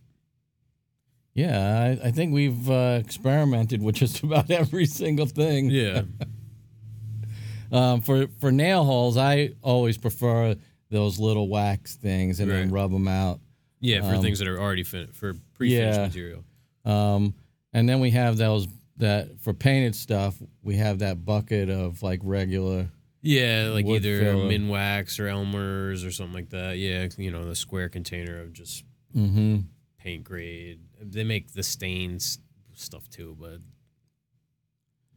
yeah. 1.34 1.96
I, 2.02 2.08
I 2.08 2.10
think 2.10 2.32
we've 2.32 2.70
uh, 2.70 2.98
experimented 3.04 3.82
with 3.82 3.94
just 4.02 4.22
about 4.22 4.50
every 4.50 4.86
single 4.86 5.26
thing. 5.26 5.70
Yeah, 5.70 6.02
Um, 7.72 8.00
for 8.00 8.26
for 8.40 8.50
nail 8.50 8.82
holes, 8.84 9.16
I 9.16 9.50
always 9.62 9.96
prefer 9.96 10.56
those 10.90 11.20
little 11.20 11.48
wax 11.48 11.94
things 11.94 12.40
and 12.40 12.50
then 12.50 12.70
rub 12.72 12.90
them 12.90 13.06
out. 13.06 13.38
yeah, 13.78 14.00
for 14.00 14.16
Um, 14.16 14.22
things 14.22 14.40
that 14.40 14.48
are 14.48 14.58
already 14.60 14.82
fin- 14.82 15.12
for 15.12 15.34
pre-finished 15.54 15.98
yeah. 16.00 16.06
material. 16.06 16.44
Um, 16.84 17.34
and 17.72 17.88
then 17.88 18.00
we 18.00 18.10
have 18.10 18.36
those 18.38 18.66
that 18.96 19.40
for 19.40 19.54
painted 19.54 19.94
stuff. 19.94 20.34
We 20.62 20.76
have 20.78 20.98
that 20.98 21.24
bucket 21.24 21.70
of 21.70 22.02
like 22.02 22.18
regular 22.24 22.88
Yeah, 23.22 23.70
like 23.72 23.84
Wood 23.84 24.04
either 24.04 24.20
filler. 24.20 24.44
Minwax 24.50 25.20
or 25.20 25.26
Elmer's 25.28 26.04
or 26.04 26.10
something 26.10 26.34
like 26.34 26.50
that. 26.50 26.78
Yeah, 26.78 27.08
you 27.18 27.30
know, 27.30 27.46
the 27.46 27.54
square 27.54 27.88
container 27.88 28.40
of 28.40 28.52
just 28.52 28.84
Mm-hmm. 29.16 29.58
paint 29.98 30.22
grade. 30.24 30.78
They 31.02 31.24
make 31.24 31.52
the 31.52 31.62
stains 31.64 32.38
stuff 32.74 33.08
too, 33.10 33.36
but 33.40 33.58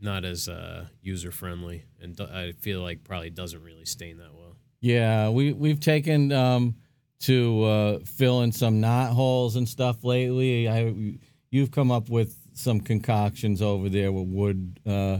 not 0.01 0.25
as 0.25 0.49
uh, 0.49 0.87
user 1.01 1.31
friendly, 1.31 1.85
and 2.01 2.19
I 2.19 2.51
feel 2.53 2.81
like 2.81 3.03
probably 3.03 3.29
doesn't 3.29 3.61
really 3.63 3.85
stain 3.85 4.17
that 4.17 4.33
well. 4.33 4.57
Yeah, 4.81 5.29
we 5.29 5.53
we've 5.53 5.79
taken 5.79 6.31
um, 6.31 6.75
to 7.21 7.63
uh, 7.63 7.99
fill 8.05 8.41
in 8.41 8.51
some 8.51 8.81
knot 8.81 9.11
holes 9.11 9.55
and 9.55 9.69
stuff 9.69 10.03
lately. 10.03 10.67
I 10.67 11.15
you've 11.51 11.71
come 11.71 11.91
up 11.91 12.09
with 12.09 12.35
some 12.53 12.81
concoctions 12.81 13.61
over 13.61 13.87
there 13.89 14.11
with 14.11 14.27
wood 14.27 14.79
uh, 14.85 15.19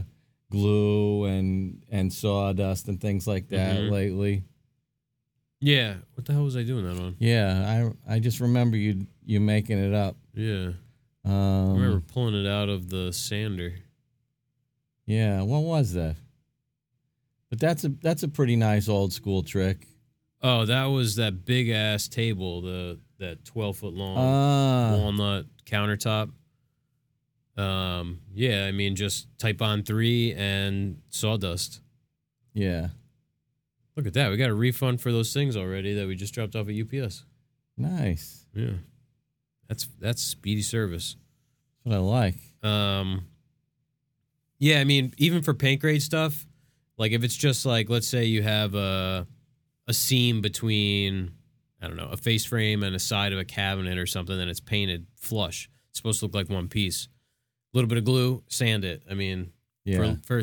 glue 0.54 1.24
and 1.24 1.82
and 1.90 2.12
sawdust 2.12 2.86
and 2.88 3.00
things 3.00 3.26
like 3.26 3.48
that 3.48 3.76
Mhm. 3.76 3.90
lately. 3.90 4.44
Yeah, 5.60 5.96
what 6.14 6.24
the 6.26 6.32
hell 6.32 6.44
was 6.44 6.56
I 6.56 6.62
doing 6.62 6.84
that 6.84 7.00
on? 7.02 7.16
Yeah, 7.18 7.92
I 8.06 8.14
I 8.14 8.18
just 8.20 8.38
remember 8.40 8.76
you 8.76 9.06
you 9.24 9.40
making 9.40 9.78
it 9.78 9.92
up. 9.94 10.16
Yeah, 10.34 10.72
I 11.24 11.30
Um, 11.30 11.74
remember 11.74 12.00
pulling 12.12 12.34
it 12.34 12.46
out 12.46 12.68
of 12.68 12.88
the 12.88 13.12
sander. 13.12 13.74
Yeah, 15.06 15.42
what 15.42 15.62
was 15.62 15.92
that? 15.94 16.16
But 17.50 17.60
that's 17.60 17.84
a 17.84 17.88
that's 17.88 18.22
a 18.22 18.28
pretty 18.28 18.56
nice 18.56 18.88
old 18.88 19.12
school 19.12 19.42
trick. 19.42 19.86
Oh, 20.42 20.66
that 20.66 20.86
was 20.86 21.16
that 21.16 21.44
big 21.44 21.68
ass 21.70 22.08
table, 22.08 22.60
the 22.60 23.00
that 23.18 23.44
twelve 23.44 23.76
foot 23.78 23.94
long 23.94 24.16
Ah, 24.18 24.96
walnut 24.96 25.46
countertop. 25.66 26.30
Um, 27.56 28.20
yeah, 28.34 28.66
I 28.66 28.72
mean, 28.72 28.96
just 28.96 29.28
Titebond 29.38 29.86
three 29.86 30.32
and 30.34 31.00
sawdust. 31.08 31.80
yeah, 32.52 32.88
Look 33.96 34.06
at 34.08 34.14
that. 34.14 34.30
We 34.32 34.36
got 34.36 34.50
a 34.50 34.54
refund 34.54 35.00
for 35.00 35.12
those 35.12 35.32
things 35.32 35.56
already 35.56 35.94
that 35.94 36.08
we 36.08 36.16
just 36.16 36.34
dropped 36.34 36.56
off 36.56 36.68
at 36.68 36.74
UPS. 36.74 37.24
nice. 37.76 38.44
Yeah. 38.54 38.72
That's 39.68 39.86
that's 40.00 40.20
speedy 40.22 40.62
service. 40.62 41.16
That's 41.84 41.96
what 41.96 41.96
I 41.96 41.98
like. 42.00 42.34
Um 42.62 43.26
Yeah, 44.58 44.80
I 44.80 44.84
mean, 44.84 45.12
even 45.16 45.42
for 45.42 45.54
paint 45.54 45.80
grade 45.80 46.02
stuff, 46.02 46.44
like 46.98 47.12
if 47.12 47.22
it's 47.24 47.36
just 47.36 47.64
like 47.64 47.88
let's 47.88 48.08
say 48.08 48.24
you 48.24 48.42
have 48.42 48.74
a 48.74 49.26
a 49.86 49.92
seam 49.94 50.40
between 50.40 51.32
I 51.80 51.86
don't 51.86 51.96
know, 51.96 52.08
a 52.10 52.16
face 52.16 52.44
frame 52.44 52.82
and 52.82 52.96
a 52.96 52.98
side 52.98 53.32
of 53.32 53.38
a 53.38 53.44
cabinet 53.44 53.96
or 53.98 54.06
something 54.06 54.38
and 54.40 54.50
it's 54.50 54.60
painted 54.60 55.06
flush. 55.16 55.68
It's 55.90 55.98
supposed 55.98 56.18
to 56.20 56.26
look 56.26 56.34
like 56.34 56.48
one 56.50 56.68
piece. 56.68 57.08
A 57.74 57.76
little 57.76 57.88
bit 57.88 57.98
of 57.98 58.04
glue, 58.04 58.42
sand 58.48 58.84
it. 58.84 59.02
I 59.10 59.14
mean, 59.14 59.50
Yeah, 59.84 60.14
for 60.22 60.42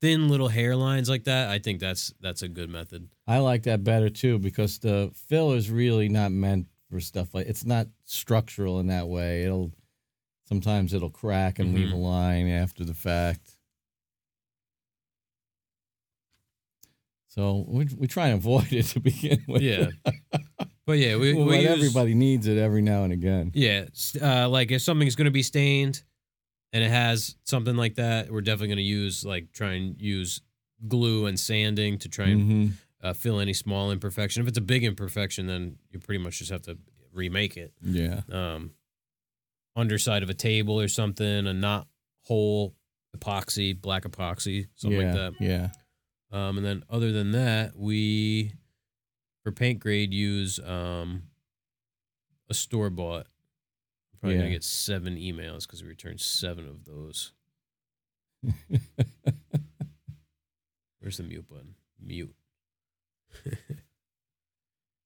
thin 0.00 0.28
little 0.28 0.48
hairlines 0.48 1.08
like 1.08 1.24
that, 1.24 1.48
I 1.48 1.60
think 1.60 1.78
that's 1.78 2.12
that's 2.20 2.42
a 2.42 2.48
good 2.48 2.68
method. 2.68 3.08
I 3.26 3.38
like 3.38 3.62
that 3.62 3.84
better 3.84 4.10
too 4.10 4.38
because 4.40 4.80
the 4.80 5.12
fill 5.28 5.52
is 5.52 5.70
really 5.70 6.08
not 6.08 6.32
meant 6.32 6.66
for 6.90 6.98
stuff 7.00 7.32
like 7.34 7.46
it's 7.46 7.64
not 7.64 7.86
structural 8.04 8.80
in 8.80 8.88
that 8.88 9.06
way. 9.08 9.44
It'll 9.44 9.72
sometimes 10.48 10.92
it'll 10.92 11.08
crack 11.08 11.60
and 11.60 11.72
leave 11.72 11.92
a 11.92 11.96
line 11.96 12.48
after 12.48 12.84
the 12.84 12.94
fact. 12.94 13.56
So 17.28 17.64
we 17.66 17.86
we 17.96 18.06
try 18.06 18.28
and 18.28 18.38
avoid 18.38 18.72
it 18.72 18.82
to 18.94 19.00
begin 19.00 19.42
with. 19.48 19.62
Yeah. 19.62 19.88
But 20.86 20.98
yeah, 20.98 21.16
we, 21.16 21.32
Well, 21.34 21.46
we 21.46 21.60
use- 21.60 21.70
everybody 21.70 22.14
needs 22.14 22.46
it 22.46 22.58
every 22.58 22.82
now 22.82 23.04
and 23.04 23.12
again. 23.12 23.50
Yeah, 23.54 23.86
uh, 24.20 24.48
like 24.48 24.70
if 24.70 24.82
something's 24.82 25.14
going 25.16 25.24
to 25.26 25.30
be 25.30 25.42
stained 25.42 26.02
and 26.74 26.84
it 26.84 26.90
has 26.90 27.36
something 27.44 27.76
like 27.76 27.94
that, 27.94 28.30
we're 28.30 28.42
definitely 28.42 28.68
going 28.68 28.76
to 28.78 28.82
use 28.82 29.24
like 29.24 29.52
try 29.52 29.72
and 29.72 29.98
use 30.00 30.42
glue 30.86 31.24
and 31.26 31.38
sanding 31.40 31.98
to 32.00 32.08
try 32.08 32.26
and 32.26 32.42
Mhm. 32.42 32.72
uh, 33.02 33.12
fill 33.14 33.40
any 33.40 33.54
small 33.54 33.90
imperfection. 33.90 34.42
If 34.42 34.48
it's 34.48 34.58
a 34.58 34.62
big 34.62 34.84
imperfection, 34.84 35.46
then 35.46 35.78
you 35.90 36.00
pretty 36.00 36.22
much 36.22 36.38
just 36.40 36.50
have 36.50 36.62
to 36.62 36.76
remake 37.12 37.56
it. 37.56 37.72
Yeah. 37.80 38.22
Um, 38.30 38.72
underside 39.76 40.22
of 40.22 40.30
a 40.30 40.34
table 40.34 40.78
or 40.80 40.88
something, 40.88 41.46
a 41.46 41.54
knot 41.54 41.86
hole 42.22 42.74
epoxy, 43.16 43.80
black 43.80 44.02
epoxy, 44.04 44.66
something 44.74 45.00
yeah. 45.00 45.06
like 45.12 45.14
that. 45.14 45.32
Yeah. 45.40 45.68
Um, 46.32 46.56
and 46.58 46.66
then 46.66 46.82
other 46.90 47.12
than 47.12 47.30
that, 47.32 47.76
we 47.76 48.52
for 49.44 49.52
paint 49.52 49.78
grade 49.78 50.12
use 50.12 50.58
um, 50.58 51.24
a 52.50 52.54
store 52.54 52.90
bought. 52.90 53.26
Probably 54.24 54.38
gonna 54.38 54.50
get 54.50 54.64
seven 54.64 55.16
emails 55.16 55.66
because 55.66 55.82
we 55.82 55.90
returned 55.90 56.18
seven 56.18 56.66
of 56.66 56.86
those. 56.86 57.32
Where's 60.98 61.18
the 61.18 61.24
mute 61.24 61.46
button? 61.46 61.74
Mute. 62.00 62.34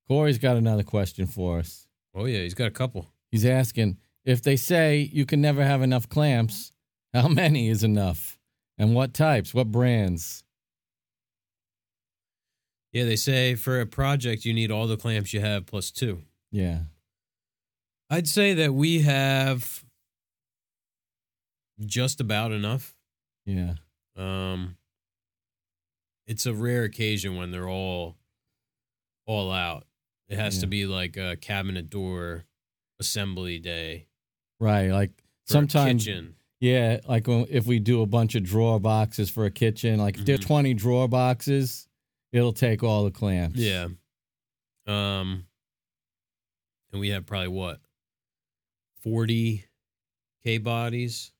Corey's 0.08 0.38
got 0.38 0.56
another 0.56 0.84
question 0.84 1.26
for 1.26 1.58
us. 1.58 1.88
Oh 2.14 2.26
yeah, 2.26 2.38
he's 2.38 2.54
got 2.54 2.68
a 2.68 2.70
couple. 2.70 3.08
He's 3.32 3.44
asking 3.44 3.98
if 4.24 4.40
they 4.40 4.54
say 4.54 5.10
you 5.12 5.26
can 5.26 5.40
never 5.40 5.64
have 5.64 5.82
enough 5.82 6.08
clamps, 6.08 6.70
how 7.12 7.26
many 7.26 7.68
is 7.70 7.82
enough? 7.82 8.38
And 8.78 8.94
what 8.94 9.14
types? 9.14 9.52
What 9.52 9.72
brands? 9.72 10.44
Yeah, 12.92 13.04
they 13.04 13.16
say 13.16 13.56
for 13.56 13.80
a 13.80 13.86
project 13.86 14.44
you 14.44 14.54
need 14.54 14.70
all 14.70 14.86
the 14.86 14.96
clamps 14.96 15.34
you 15.34 15.40
have 15.40 15.66
plus 15.66 15.90
two. 15.90 16.22
Yeah. 16.52 16.82
I'd 18.10 18.26
say 18.28 18.54
that 18.54 18.72
we 18.74 19.02
have 19.02 19.84
just 21.84 22.20
about 22.20 22.52
enough. 22.52 22.94
Yeah. 23.44 23.74
Um, 24.16 24.76
it's 26.26 26.46
a 26.46 26.54
rare 26.54 26.84
occasion 26.84 27.36
when 27.36 27.50
they're 27.50 27.68
all 27.68 28.16
all 29.26 29.52
out. 29.52 29.84
It 30.28 30.38
has 30.38 30.58
to 30.60 30.66
be 30.66 30.86
like 30.86 31.16
a 31.16 31.36
cabinet 31.36 31.88
door 31.90 32.44
assembly 32.98 33.58
day. 33.58 34.06
Right. 34.60 34.88
Like 34.90 35.10
sometimes, 35.46 36.04
kitchen. 36.04 36.34
yeah, 36.60 37.00
like 37.06 37.26
when, 37.26 37.46
if 37.48 37.66
we 37.66 37.78
do 37.78 38.02
a 38.02 38.06
bunch 38.06 38.34
of 38.34 38.42
drawer 38.42 38.80
boxes 38.80 39.30
for 39.30 39.44
a 39.46 39.50
kitchen, 39.50 39.98
like 39.98 40.18
if 40.18 40.24
there 40.26 40.34
are 40.34 40.38
Mhm. 40.38 40.46
20 40.46 40.74
drawer 40.74 41.08
boxes, 41.08 41.88
it'll 42.32 42.52
take 42.52 42.82
all 42.82 43.04
the 43.04 43.10
clamps. 43.10 43.58
Yeah. 43.58 43.88
Um, 44.86 45.46
and 46.92 47.00
we 47.00 47.10
have 47.10 47.24
probably 47.26 47.48
what 47.48 47.80
forty 49.00 49.64
k 50.44 50.58
bodies. 50.58 51.32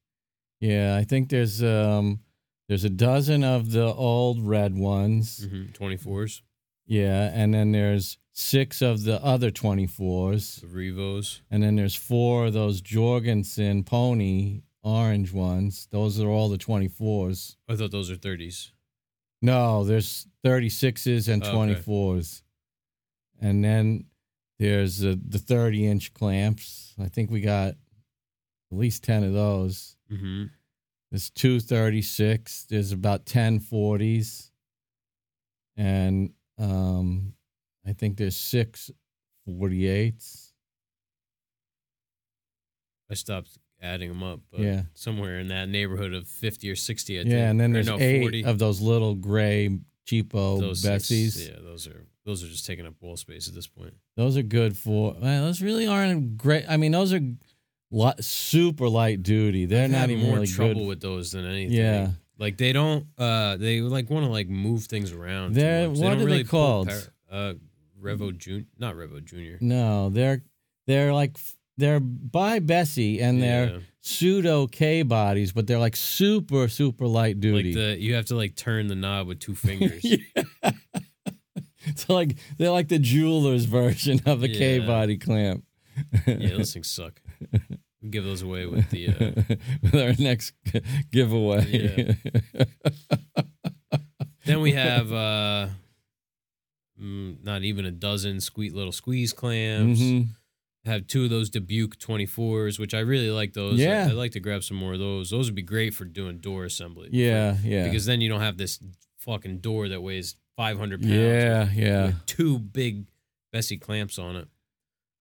Yeah. 0.60 0.96
I 0.96 1.04
think 1.04 1.28
there's, 1.28 1.62
um, 1.62 2.20
there's 2.68 2.84
a 2.84 2.90
dozen 2.90 3.44
of 3.44 3.70
the 3.70 3.86
old 3.94 4.40
red 4.42 4.74
ones. 4.76 5.46
Twenty 5.72 5.96
fours, 5.96 6.42
Yeah. 6.86 7.30
And 7.32 7.54
then 7.54 7.72
there's 7.72 8.18
six 8.32 8.82
of 8.82 9.04
the 9.04 9.22
other 9.24 9.50
24s. 9.50 10.60
the 10.60 10.66
Revos. 10.68 11.42
And 11.50 11.62
then 11.62 11.76
there's 11.76 11.94
four 11.94 12.46
of 12.46 12.52
those 12.52 12.80
Jorgensen 12.80 13.84
pony 13.84 14.62
orange 14.82 15.32
ones. 15.32 15.86
Those 15.90 16.20
are 16.20 16.28
all 16.28 16.48
the 16.48 16.58
24s. 16.58 17.56
I 17.68 17.76
thought 17.76 17.90
those 17.90 18.10
are 18.10 18.16
thirties. 18.16 18.72
No, 19.42 19.84
there's 19.84 20.26
36s 20.44 21.28
and 21.28 21.42
Okay. 21.42 21.52
24s. 21.52 22.42
And 23.40 23.62
then 23.64 24.06
there's 24.58 25.04
uh, 25.04 25.14
the 25.28 25.38
30 25.38 25.86
inch 25.86 26.12
clamps. 26.14 26.94
I 27.00 27.06
think 27.08 27.30
we 27.30 27.40
got 27.40 27.68
at 27.68 27.76
least 28.70 29.04
10 29.04 29.24
of 29.24 29.32
those. 29.32 29.96
Mm-hmm. 30.12 30.44
There's 31.10 31.30
two 31.30 31.60
36. 31.60 32.66
There's 32.68 32.92
about 32.92 33.24
10 33.26 33.60
40s. 33.60 34.50
And 35.76 36.32
um, 36.58 37.34
I 37.86 37.92
think 37.92 38.16
there's 38.16 38.36
six 38.36 38.90
48s. 39.48 40.52
I 43.10 43.14
stopped 43.14 43.58
adding 43.80 44.08
them 44.10 44.22
up, 44.22 44.40
but 44.50 44.60
Yeah. 44.60 44.82
somewhere 44.94 45.38
in 45.38 45.48
that 45.48 45.68
neighborhood 45.68 46.12
of 46.12 46.28
fifty 46.28 46.70
or 46.70 46.76
sixty. 46.76 47.18
I 47.18 47.22
think. 47.22 47.32
Yeah, 47.32 47.48
and 47.48 47.58
then 47.58 47.72
there's 47.72 47.86
no, 47.86 47.98
eight 47.98 48.20
40. 48.20 48.44
of 48.44 48.58
those 48.58 48.80
little 48.80 49.14
gray 49.14 49.78
cheapo 50.06 50.60
those 50.60 50.82
six- 50.82 50.88
Besseys. 51.08 51.48
yeah, 51.48 51.56
those 51.62 51.86
are 51.86 52.04
those 52.28 52.44
are 52.44 52.48
just 52.48 52.66
taking 52.66 52.86
up 52.86 52.94
wall 53.00 53.16
space 53.16 53.48
at 53.48 53.54
this 53.54 53.66
point. 53.66 53.94
Those 54.16 54.36
are 54.36 54.42
good 54.42 54.76
for. 54.76 55.14
Man, 55.14 55.42
those 55.42 55.62
really 55.62 55.86
aren't 55.86 56.36
great. 56.36 56.64
I 56.68 56.76
mean, 56.76 56.92
those 56.92 57.12
are 57.12 57.20
li- 57.90 58.12
super 58.20 58.88
light 58.88 59.22
duty. 59.22 59.64
They're 59.66 59.84
I've 59.84 59.90
not 59.90 60.10
even 60.10 60.24
more 60.26 60.34
really 60.34 60.46
trouble 60.46 60.74
good. 60.82 60.88
with 60.88 61.00
those 61.00 61.32
than 61.32 61.44
anything. 61.46 61.72
Yeah. 61.76 62.10
like 62.38 62.56
they 62.58 62.72
don't. 62.72 63.06
uh 63.16 63.56
They 63.56 63.80
like 63.80 64.10
want 64.10 64.26
to 64.26 64.30
like 64.30 64.48
move 64.48 64.84
things 64.84 65.12
around. 65.12 65.54
They're- 65.54 65.88
what 65.90 66.12
are 66.12 66.16
they 66.16 66.24
really 66.24 66.44
pull 66.44 66.84
called? 66.84 66.88
par- 66.88 66.98
uh, 67.30 67.54
Revo 68.00 68.36
Jun, 68.36 68.66
not 68.78 68.94
Revo 68.94 69.24
Junior. 69.24 69.58
No, 69.60 70.08
they're 70.10 70.42
they're 70.86 71.12
like 71.12 71.36
they're 71.78 72.00
by 72.00 72.60
Bessey 72.60 73.20
and 73.22 73.42
they're 73.42 73.80
pseudo 74.00 74.66
K 74.66 75.02
bodies, 75.02 75.52
but 75.52 75.66
they're 75.66 75.78
like 75.80 75.96
super 75.96 76.68
super 76.68 77.06
light 77.06 77.40
duty. 77.40 77.72
Like 77.74 77.82
the 77.96 78.00
you 78.00 78.14
have 78.14 78.26
to 78.26 78.36
like 78.36 78.54
turn 78.54 78.86
the 78.86 78.94
knob 78.94 79.26
with 79.26 79.40
two 79.40 79.54
fingers. 79.66 80.00
Yeah. 80.04 80.70
so 82.06 82.14
like 82.14 82.36
they're 82.56 82.70
like 82.70 82.88
the 82.88 82.98
jeweler's 82.98 83.64
version 83.64 84.20
of 84.26 84.40
the 84.40 84.48
K 84.48 84.78
Yeah. 84.78 84.86
body 84.86 85.16
clamp. 85.18 85.64
yeah, 86.26 86.56
those 86.56 86.72
things 86.72 86.88
suck. 86.90 87.20
We 88.00 88.10
give 88.10 88.22
those 88.22 88.42
away 88.42 88.64
with 88.64 88.90
the. 88.90 89.08
Uh, 89.08 89.56
with 89.82 89.94
our 89.96 90.14
next 90.22 90.52
giveaway. 91.10 92.16
Then 94.44 94.60
we 94.60 94.72
have 94.72 95.12
uh, 95.12 95.68
mm, 97.00 97.42
not 97.42 97.62
even 97.64 97.84
a 97.84 97.90
dozen 97.90 98.40
squeak 98.40 98.72
little 98.72 98.92
squeeze 98.92 99.32
clamps. 99.32 100.00
Mhm. 100.00 100.28
Have 100.84 101.06
two 101.08 101.24
of 101.24 101.30
those 101.30 101.50
Dubuque 101.50 101.98
24s, 101.98 102.78
which 102.78 102.94
I 102.94 103.00
really 103.00 103.30
like 103.30 103.52
those. 103.52 103.78
Yeah. 103.78 104.04
I, 104.04 104.06
would 104.06 104.14
like 104.14 104.30
to 104.32 104.40
grab 104.40 104.62
some 104.62 104.76
more 104.76 104.92
of 104.94 105.00
those. 105.00 105.30
Those 105.30 105.46
would 105.48 105.56
be 105.56 105.62
great 105.62 105.92
for 105.92 106.04
doing 106.04 106.38
door 106.38 106.64
assembly. 106.64 107.08
Yeah, 107.12 107.56
yeah. 107.64 107.84
Because 107.84 108.06
then 108.06 108.20
you 108.20 108.28
don't 108.28 108.40
have 108.40 108.56
this 108.56 108.78
fucking 109.18 109.58
door 109.58 109.88
that 109.88 110.00
weighs 110.02 110.36
500 110.58 111.00
pounds. 111.00 111.12
yeah, 111.14 111.70
yeah. 111.72 112.06
with 112.06 112.26
two 112.26 112.58
big 112.58 113.06
Bessey 113.54 113.80
clamps 113.80 114.18
on 114.18 114.36
it. 114.36 114.48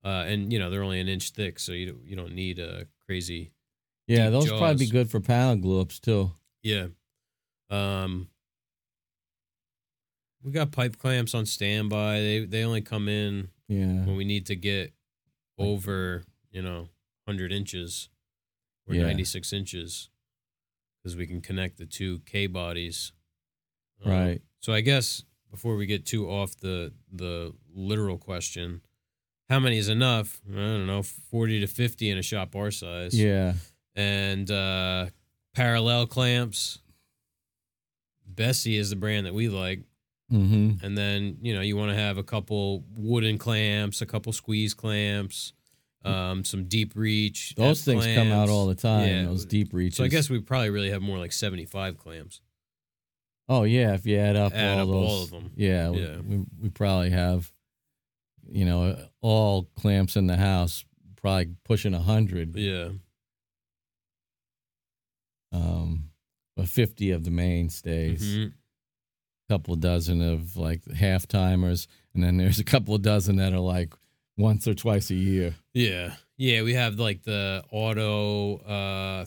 Uh, 0.03 0.25
and 0.27 0.51
you 0.51 0.59
know 0.59 0.69
they're 0.69 0.83
only 0.83 0.99
an 0.99 1.07
inch 1.07 1.29
thick, 1.31 1.59
so 1.59 1.71
you 1.73 1.91
don't, 1.91 2.05
you 2.05 2.15
don't 2.15 2.33
need 2.33 2.59
a 2.59 2.87
crazy. 3.05 3.51
Yeah, 4.07 4.29
those 4.29 4.47
probably 4.49 4.85
be 4.85 4.87
good 4.91 5.09
for 5.11 5.19
panel 5.19 5.55
glue 5.55 5.79
ups 5.81 5.99
too. 5.99 6.31
Yeah. 6.63 6.87
Um. 7.69 8.27
We 10.43 10.51
got 10.51 10.71
pipe 10.71 10.97
clamps 10.97 11.33
on 11.35 11.45
standby. 11.45 12.19
They 12.21 12.45
they 12.45 12.63
only 12.63 12.81
come 12.81 13.07
in 13.09 13.49
Yeah. 13.67 14.05
when 14.05 14.15
we 14.15 14.23
need 14.25 14.45
to 14.47 14.55
get 14.55 14.93
over 15.57 16.23
you 16.51 16.61
know 16.61 16.89
100 17.25 17.51
inches 17.51 18.09
or 18.87 18.95
Yeah. 18.95 19.03
96 19.03 19.51
inches 19.51 20.09
because 21.03 21.17
we 21.17 21.27
can 21.27 21.41
connect 21.41 21.77
the 21.77 21.85
two 21.85 22.19
K 22.19 22.47
bodies. 22.47 23.11
Um, 24.05 24.11
Right. 24.11 24.41
So 24.67 24.73
I 24.73 24.81
guess 24.81 25.23
before 25.49 25.77
we 25.77 25.85
get 25.85 26.05
too 26.05 26.29
off 26.29 26.57
the 26.57 26.91
the 27.09 27.53
literal 27.73 28.17
question, 28.17 28.81
how 29.47 29.61
many 29.61 29.77
is 29.77 29.87
enough? 29.87 30.41
I 30.45 30.55
don't 30.55 30.87
know, 30.87 31.03
40 31.03 31.61
to 31.61 31.67
50 31.67 32.09
in 32.09 32.17
a 32.17 32.21
shop 32.21 32.53
our 32.53 32.69
size. 32.69 33.17
Yeah. 33.17 33.53
And 33.95 34.51
uh 34.51 35.05
parallel 35.55 36.05
clamps. 36.05 36.79
Bessey 38.29 38.77
is 38.77 38.89
the 38.89 38.97
brand 38.97 39.25
that 39.25 39.33
we 39.33 39.47
like. 39.47 39.83
Mm-hmm. 40.29 40.85
And 40.85 40.97
then, 40.97 41.37
you 41.41 41.55
know, 41.55 41.61
you 41.61 41.77
want 41.77 41.91
to 41.91 41.95
have 41.95 42.17
a 42.17 42.23
couple 42.23 42.83
wooden 42.97 43.37
clamps, 43.37 44.01
a 44.01 44.05
couple 44.05 44.33
squeeze 44.33 44.73
clamps, 44.73 45.53
um, 46.03 46.43
some 46.43 46.65
deep 46.65 46.91
reach. 46.93 47.55
Those 47.55 47.79
F 47.79 47.85
things 47.85 48.05
come 48.17 48.33
out 48.33 48.49
all 48.49 48.67
the 48.67 48.75
time. 48.75 49.07
Yeah. 49.07 49.23
Those 49.23 49.45
deep 49.45 49.73
reaches. 49.73 49.95
So 49.95 50.03
I 50.03 50.09
guess 50.09 50.29
we 50.29 50.41
probably 50.41 50.71
really 50.71 50.89
have 50.89 51.01
more 51.01 51.17
like 51.17 51.31
75 51.31 51.97
clamps. 51.97 52.41
Oh 53.49 53.63
yeah, 53.63 53.93
if 53.93 54.05
you 54.05 54.17
add 54.17 54.35
up 54.35 54.53
Add 54.53 54.79
all 54.79 54.81
up 54.81 54.87
those, 54.87 55.09
all 55.09 55.23
of 55.23 55.29
them. 55.31 55.51
Yeah, 55.55 55.89
we- 55.89 56.01
Yeah. 56.01 56.17
We, 56.19 56.45
we 56.63 56.69
probably 56.69 57.11
have, 57.11 57.51
you 58.49 58.65
know, 58.65 58.97
all 59.21 59.69
clamps 59.75 60.15
in 60.17 60.27
the 60.27 60.35
house 60.37 60.83
probably 61.15 61.55
pushing 61.63 61.93
a 61.93 61.99
hundred. 62.01 62.55
Yeah. 62.55 62.89
Um, 65.51 66.09
but 66.55 66.67
fifty 66.67 67.11
of 67.11 67.23
the 67.23 67.31
mainstays, 67.31 68.21
a 68.21 68.39
Mhm. 68.39 68.53
couple 69.49 69.75
dozen 69.75 70.21
of 70.21 70.57
like 70.57 70.85
half 70.91 71.27
timers, 71.27 71.87
and 72.13 72.23
then 72.23 72.37
there's 72.37 72.59
a 72.59 72.63
couple 72.63 72.95
of 72.95 73.01
dozen 73.01 73.37
that 73.37 73.53
are 73.53 73.59
like 73.59 73.93
once 74.37 74.67
or 74.67 74.73
twice 74.73 75.09
a 75.09 75.15
year. 75.15 75.55
Yeah. 75.73 76.15
Yeah. 76.37 76.63
We 76.63 76.73
have 76.73 76.99
like 76.99 77.23
the 77.23 77.63
auto, 77.71 78.57
uh, 78.57 79.25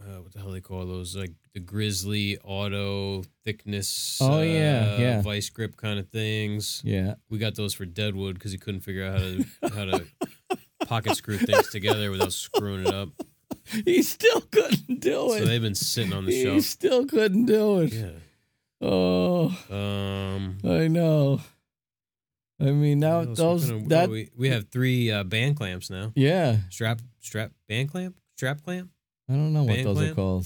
uh, 0.00 0.20
what 0.22 0.32
the 0.32 0.38
hell 0.40 0.50
they 0.50 0.60
call 0.60 0.84
those? 0.86 1.16
Like 1.16 1.32
the 1.54 1.60
Grizzly 1.60 2.38
auto 2.44 3.24
thickness. 3.44 4.18
Oh, 4.20 4.42
yeah, 4.42 4.94
uh, 4.96 5.00
yeah. 5.00 5.22
Vice 5.22 5.48
grip 5.50 5.76
kind 5.76 5.98
of 5.98 6.08
things. 6.10 6.82
Yeah, 6.84 7.14
We 7.30 7.38
got 7.38 7.54
those 7.54 7.74
for 7.74 7.84
Deadwood 7.86 8.34
because 8.34 8.52
he 8.52 8.58
couldn't 8.58 8.80
figure 8.82 9.04
out 9.06 9.20
how 9.20 9.26
to 9.26 9.44
how 9.74 9.84
to 9.86 10.06
pocket 10.86 11.16
screw 11.16 11.38
things 11.38 11.70
together 11.70 12.10
without 12.10 12.32
screwing 12.32 12.86
it 12.86 12.92
up. 12.94 13.08
he 13.84 14.02
still 14.02 14.40
couldn't 14.42 15.00
do 15.00 15.32
it 15.32 15.38
So 15.40 15.44
they've 15.46 15.62
been 15.62 15.74
sitting 15.74 16.12
on 16.12 16.24
the 16.26 16.32
he 16.32 16.42
shelf. 16.44 16.54
He 16.54 16.60
still 16.60 17.06
couldn't 17.06 17.46
do 17.46 17.80
it. 17.80 17.92
Yeah. 17.92 18.10
Oh, 18.80 19.46
Um. 19.70 20.58
I 20.64 20.86
know. 20.88 21.40
I 22.60 22.64
mean, 22.70 23.00
now 23.00 23.20
what 23.20 23.28
else? 23.28 23.38
What 23.38 23.44
those 23.44 23.70
of- 23.70 23.88
that 23.88 24.08
we 24.10 24.30
we 24.36 24.48
have 24.50 24.68
three 24.70 25.10
uh, 25.10 25.24
band 25.24 25.56
clamps 25.56 25.88
now. 25.90 26.12
yeah. 26.14 26.58
Strap 26.70 27.00
strap 27.20 27.52
band 27.68 27.90
clamp 27.90 28.16
strap 28.36 28.62
clamp. 28.62 28.90
I 29.28 29.32
don't 29.32 29.52
know 29.52 29.64
what 29.64 29.74
Band 29.76 29.86
those 29.86 30.02
are 30.02 30.14
called. 30.14 30.44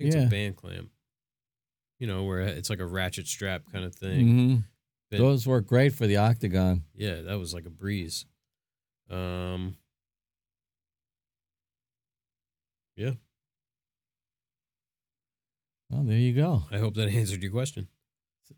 I 0.00 0.02
think 0.02 0.14
Yeah. 0.14 0.20
it's 0.22 0.26
a 0.26 0.30
band 0.30 0.56
clamp. 0.56 0.90
You 2.00 2.06
know, 2.08 2.24
where 2.24 2.40
it's 2.40 2.68
like 2.70 2.80
a 2.80 2.86
ratchet 2.86 3.26
strap 3.28 3.62
kind 3.72 3.84
of 3.84 3.94
thing. 3.94 4.26
hmm 4.26 4.56
Been- 5.10 5.20
Those 5.20 5.46
work 5.46 5.66
great 5.66 5.92
for 5.94 6.06
the 6.06 6.16
octagon. 6.16 6.84
Yeah, 6.94 7.20
that 7.22 7.38
was 7.38 7.54
like 7.54 7.66
a 7.66 7.70
breeze. 7.70 8.26
Um. 9.10 9.76
Yeah, 12.96 13.10
Well, 15.90 16.04
there 16.04 16.16
you 16.16 16.32
go. 16.32 16.62
I 16.70 16.78
hope 16.78 16.94
that 16.94 17.08
answered 17.12 17.42
your 17.42 17.50
question. 17.50 17.88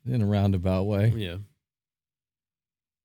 In 0.07 0.21
a 0.21 0.27
roundabout 0.27 0.83
way. 0.85 1.13
Yeah. 1.17 1.37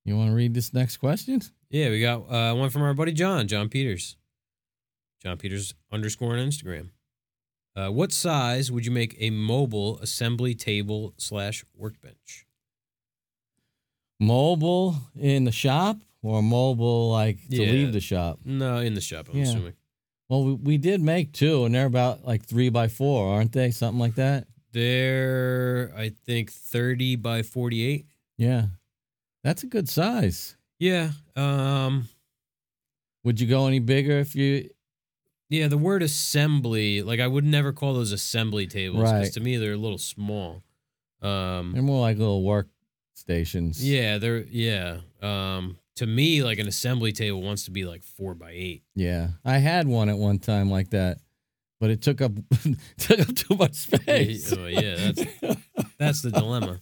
You 0.03 0.17
want 0.17 0.29
to 0.31 0.35
read 0.35 0.53
this 0.53 0.73
next 0.73 0.97
question? 0.97 1.41
Yeah, 1.69 1.89
we 1.89 2.01
got 2.01 2.29
uh, 2.29 2.53
one 2.55 2.69
from 2.69 2.81
our 2.81 2.93
buddy 2.93 3.13
John, 3.13 3.47
John 3.47 3.69
Peters. 3.69 4.17
John 5.21 5.38
Peters 5.38 5.73
underscore 5.91 6.34
on 6.34 6.39
Instagram. 6.39 6.89
Uh, 7.75 7.89
what 7.89 8.12
size 8.12 8.71
would 8.71 8.86
you 8.86 8.91
make 8.91 9.15
a 9.19 9.29
mobile 9.29 9.99
assembly 9.99 10.53
table 10.55 11.13
slash 11.17 11.63
workbench? 11.75 12.45
Mobile 14.19 14.95
in 15.19 15.45
the 15.45 15.51
shop 15.51 15.97
or 16.21 16.43
mobile 16.43 17.10
like 17.12 17.47
to 17.49 17.63
Yeah. 17.63 17.71
leave 17.71 17.93
the 17.93 17.99
shop? 18.01 18.39
No, 18.43 18.77
in 18.77 18.93
the 18.93 19.01
shop, 19.01 19.29
I'm 19.29 19.38
Yeah. 19.38 19.43
assuming. 19.43 19.73
Well, 20.29 20.43
we, 20.45 20.53
we 20.53 20.77
did 20.77 21.01
make 21.01 21.34
two, 21.34 21.65
and 21.65 21.73
they're 21.75 21.86
about 21.86 22.25
like 22.25 22.45
three 22.45 22.69
by 22.69 22.88
four, 22.88 23.34
aren't 23.34 23.51
they? 23.51 23.71
Something 23.71 23.99
like 23.99 24.15
that. 24.15 24.47
They're, 24.71 25.91
I 25.95 26.10
think, 26.10 26.51
30 26.51 27.15
by 27.17 27.43
48. 27.43 28.05
Yeah, 28.38 28.67
that's 29.43 29.63
a 29.63 29.67
good 29.67 29.89
size. 29.89 30.55
Yeah. 30.79 31.12
Um, 31.36 32.07
Would 33.23 33.39
you 33.39 33.47
go 33.47 33.67
any 33.67 33.79
bigger 33.79 34.17
if 34.19 34.36
you? 34.36 34.69
Yeah, 35.51 35.67
the 35.67 35.77
word 35.77 36.01
assembly, 36.01 37.03
like 37.03 37.19
I 37.19 37.27
would 37.27 37.43
never 37.45 37.71
call 37.73 37.93
those 37.93 38.11
assembly 38.11 38.65
tables 38.65 39.01
because 39.03 39.11
Right. 39.13 39.33
to 39.33 39.39
me 39.39 39.57
they're 39.57 39.73
a 39.73 39.77
little 39.77 39.97
small. 39.99 40.63
Um, 41.21 41.73
They're 41.73 41.83
more 41.83 42.01
like 42.01 42.17
little 42.17 42.41
work 42.43 42.67
stations. 43.13 43.87
yeah, 43.87 44.17
they're, 44.17 44.39
yeah. 44.49 45.01
Um, 45.21 45.77
to 45.97 46.07
me, 46.07 46.41
like 46.43 46.57
an 46.57 46.67
assembly 46.67 47.11
table 47.11 47.43
wants 47.43 47.65
to 47.65 47.71
be 47.71 47.85
like 47.85 48.01
four 48.01 48.33
by 48.33 48.51
eight. 48.51 48.81
Yeah, 48.95 49.27
I 49.45 49.57
had 49.59 49.87
one 49.87 50.09
at 50.09 50.17
one 50.17 50.39
time 50.39 50.71
like 50.71 50.89
that, 50.91 51.19
but 51.79 51.91
it 51.91 52.01
took 52.01 52.21
up 52.21 52.31
took 52.97 53.19
up 53.19 53.35
too 53.35 53.55
much 53.55 53.75
space. 53.75 54.51
oh, 54.57 54.65
yeah, 54.65 54.95
that's- 55.11 55.57
That's 55.99 56.21
the 56.23 56.31
dilemma. 56.31 56.81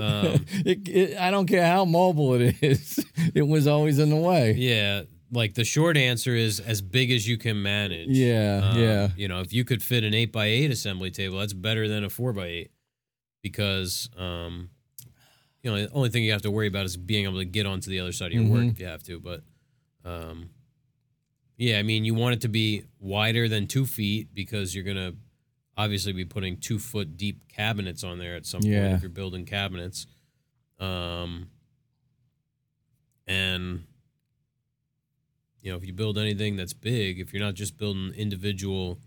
Um, 0.00 0.44
it, 0.64 0.86
it, 0.88 1.16
I 1.18 1.30
don't 1.32 1.46
care 1.46 1.66
how 1.66 1.84
mobile 1.84 2.34
it 2.34 2.62
is; 2.62 3.04
it 3.34 3.42
was 3.42 3.66
always 3.66 3.98
in 3.98 4.10
the 4.10 4.16
way. 4.16 4.52
yeah, 4.52 5.02
like 5.32 5.54
the 5.54 5.64
short 5.64 5.96
answer 5.96 6.34
is 6.34 6.60
as 6.60 6.80
big 6.80 7.10
as 7.10 7.26
you 7.28 7.36
can 7.38 7.60
manage. 7.62 8.08
Yeah, 8.10 8.60
Um, 8.72 8.78
yeah, 8.80 9.08
You 9.16 9.28
know, 9.28 9.40
if 9.40 9.52
you 9.52 9.64
could 9.64 9.82
fit 9.82 10.04
an 10.04 10.14
eight 10.14 10.30
by 10.32 10.46
eight 10.46 10.70
assembly 10.70 11.10
table, 11.10 11.38
that's 11.38 11.52
better 11.52 11.88
than 11.88 12.04
a 12.04 12.10
four 12.10 12.32
by 12.32 12.46
eight 12.46 12.70
because, 13.42 14.08
um, 14.16 14.70
you 15.62 15.70
know, 15.70 15.76
the 15.86 15.90
only 15.92 16.10
thing 16.10 16.22
you 16.24 16.32
have 16.32 16.42
to 16.42 16.50
worry 16.50 16.68
about 16.68 16.84
is 16.86 16.96
being 16.96 17.24
able 17.24 17.38
to 17.38 17.44
get 17.44 17.66
onto 17.66 17.90
the 17.90 17.98
other 18.00 18.12
side 18.12 18.28
of 18.28 18.34
your 18.34 18.44
work 18.50 18.62
Mhm. 18.62 18.70
if 18.72 18.78
you 18.80 18.86
have 18.86 19.02
to. 19.04 19.18
But, 19.18 19.42
um, 20.04 20.50
yeah, 21.56 21.78
I 21.78 21.82
mean, 21.82 22.04
you 22.04 22.14
want 22.14 22.34
it 22.34 22.40
to 22.42 22.48
be 22.48 22.84
wider 23.00 23.48
than 23.48 23.66
two 23.66 23.84
feet 23.86 24.28
because 24.32 24.74
you're 24.74 24.84
gonna 24.84 25.14
obviously 25.76 26.12
be 26.12 26.24
putting 26.24 26.56
two 26.58 26.78
foot 26.78 27.16
deep 27.16 27.48
cabinets 27.48 28.04
on 28.04 28.18
there 28.18 28.36
at 28.36 28.46
some 28.46 28.60
point 28.62 28.72
Yeah. 28.72 28.94
if 28.94 29.02
you're 29.02 29.10
building 29.10 29.44
cabinets. 29.44 30.06
Um, 30.78 31.50
and 33.26 33.84
you 35.66 35.72
know, 35.72 35.78
if 35.78 35.84
you 35.84 35.92
build 35.92 36.16
anything 36.16 36.54
that's 36.54 36.72
big, 36.72 37.18
if 37.18 37.32
you're 37.32 37.42
not 37.42 37.54
just 37.54 37.76
building 37.76 38.12
individual, 38.16 39.00